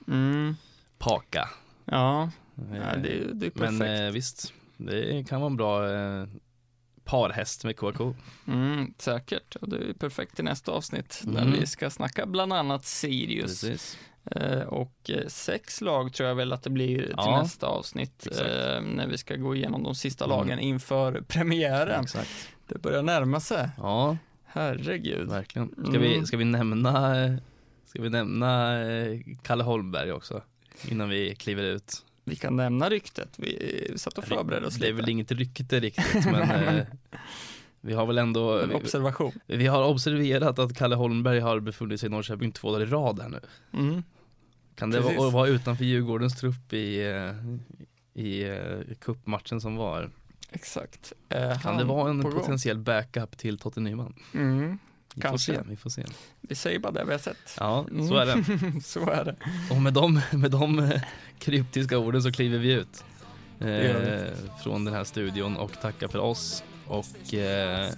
Mm, 0.07 0.55
Paka. 0.97 1.49
ja, 1.85 2.31
Eh, 2.71 2.77
ja 2.77 2.95
det, 2.95 3.33
det 3.33 3.45
är 3.45 3.49
perfekt. 3.49 3.79
men 3.79 4.05
eh, 4.07 4.11
visst, 4.11 4.53
det 4.77 5.27
kan 5.29 5.41
vara 5.41 5.49
en 5.51 5.57
bra 5.57 5.91
eh, 5.91 6.27
parhäst 7.03 7.63
med 7.63 7.77
Kouakou. 7.77 8.13
Mm, 8.47 8.93
säkert, 8.97 9.55
och 9.55 9.69
det 9.69 9.77
är 9.89 9.93
perfekt 9.93 10.35
till 10.35 10.45
nästa 10.45 10.71
avsnitt 10.71 11.21
där 11.23 11.41
Mm. 11.41 11.59
vi 11.59 11.65
ska 11.67 11.89
snacka 11.89 12.25
bland 12.25 12.53
annat 12.53 12.85
Sirius. 12.85 13.61
Precis. 13.61 13.97
Eh, 14.31 14.59
och 14.61 15.09
eh, 15.09 15.27
sex 15.27 15.81
lag 15.81 16.13
tror 16.13 16.29
jag 16.29 16.35
väl 16.35 16.53
att 16.53 16.63
det 16.63 16.69
blir 16.69 16.97
till 16.97 17.13
Ja, 17.17 17.41
nästa 17.41 17.67
avsnitt 17.67 18.27
eh, 18.31 18.81
när 18.81 19.07
vi 19.07 19.17
ska 19.17 19.35
gå 19.35 19.55
igenom 19.55 19.83
de 19.83 19.95
sista 19.95 20.25
Mm. 20.25 20.37
lagen 20.37 20.59
inför 20.59 21.21
premiären. 21.27 22.03
Exakt. 22.03 22.29
Det 22.67 22.79
börjar 22.81 23.01
närma 23.03 23.39
sig. 23.39 23.69
Ja, 23.77 24.17
Herregud. 24.45 25.29
verkligen. 25.29 25.69
Ska, 25.89 25.99
vi, 25.99 26.13
Mm. 26.13 26.25
ska 26.25 26.37
vi 26.37 26.45
nämna 26.45 27.15
Ska 27.85 28.01
vi 28.01 28.09
nämna 28.09 28.81
eh, 28.87 29.19
Kalle 29.41 29.63
Holmberg 29.63 30.11
också? 30.11 30.41
Innan 30.87 31.09
vi 31.09 31.35
kliver 31.35 31.63
ut. 31.63 32.05
Vi 32.23 32.35
kan 32.35 32.55
nämna 32.55 32.89
ryktet. 32.89 33.29
Vi 33.37 33.93
satt 33.95 34.17
och 34.17 34.23
förberedde 34.25 34.67
oss 34.67 34.75
Det 34.75 34.85
är 34.85 34.91
lite. 34.91 35.01
väl 35.01 35.09
inget 35.09 35.31
rykte 35.31 35.79
riktigt 35.79 36.25
men 36.25 36.47
Vi 37.85 37.93
har 37.93 38.05
väl 38.05 38.17
ändå, 38.17 38.59
En 38.59 38.69
vi, 38.69 38.75
observation. 38.75 39.31
vi 39.47 39.67
har 39.67 39.83
observerat 39.87 40.59
att 40.59 40.77
Kalle 40.77 40.95
Holmberg 40.95 41.39
har 41.39 41.59
befunnit 41.59 41.99
sig 41.99 42.07
i 42.07 42.09
Norrköping 42.09 42.51
två 42.51 42.71
dagar 42.71 42.85
i 42.85 42.89
rad 42.89 43.19
här 43.21 43.29
nu. 43.29 43.39
Mm. 43.73 44.03
Kan 44.75 44.89
det 44.89 44.99
vara, 44.99 45.29
vara 45.29 45.47
utanför 45.47 45.85
Djurgårdens 45.85 46.35
trupp 46.39 46.73
i, 46.73 47.01
eh, 47.07 48.23
i 48.23 48.43
eh, 48.43 48.95
cupmatchen 49.01 49.61
som 49.61 49.75
var? 49.75 50.09
Exakt. 50.51 51.13
Eh, 51.29 51.59
Kan 51.61 51.77
det 51.77 51.83
vara 51.83 52.09
en 52.09 52.21
på 52.21 52.29
gång. 52.29 52.39
potentiell 52.39 52.77
backup 52.77 53.37
till 53.37 53.57
Totte 53.57 53.79
Nyman? 53.79 54.13
Mm. 54.33 54.77
Vi 55.15 55.21
Kanske. 55.21 55.53
får 55.53 55.59
se, 55.63 55.69
vi 55.69 55.75
får 55.75 55.89
se. 55.89 56.05
Vi 56.41 56.55
säger 56.55 56.79
bara 56.79 56.91
det 56.91 57.05
vi 57.05 57.11
har 57.11 57.19
sett. 57.19 57.55
Ja, 57.59 57.85
Mm. 57.91 58.07
så 58.07 58.15
är 58.15 58.25
det. 58.25 58.81
Så 58.83 59.09
är 59.09 59.25
det. 59.25 59.35
Och 59.75 59.81
med 59.81 59.93
de, 59.93 60.21
med 60.31 60.51
de 60.51 60.79
eh, 60.79 61.01
kryptiska 61.39 61.97
orden 61.97 62.23
så 62.23 62.31
kliver 62.31 62.57
vi 62.57 62.71
ut 62.73 63.03
eh, 63.59 64.33
från 64.63 64.85
den 64.85 64.93
här 64.93 65.03
studion 65.03 65.57
och 65.57 65.71
tackar 65.81 66.07
för 66.07 66.19
oss. 66.19 66.63
Och 66.93 67.33
eh, 67.33 67.89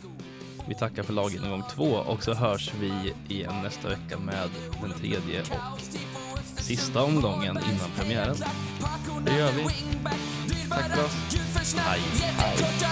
vi 0.68 0.76
tackar 0.76 1.04
för 1.04 1.14
laggenomgång 1.14 1.64
två 1.76 1.86
och 1.86 2.24
så 2.24 2.34
hörs 2.34 2.72
vi 2.80 3.14
igen 3.28 3.54
nästa 3.64 3.90
vecka 3.90 4.20
med 4.20 4.50
den 4.82 4.92
tredje 4.92 5.42
och 5.42 5.80
sista 6.62 7.04
omgången 7.04 7.58
innan 7.58 7.90
premiären. 7.98 8.36
Det 9.26 9.38
gör 9.38 9.52
vi. 9.52 9.64
Tack 10.70 10.96
för 10.96 11.06
oss. 11.06 11.76
Hej. 11.78 12.02
Jättekorta 12.22 12.92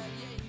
yeah, 0.00 0.06
yeah. 0.20 0.39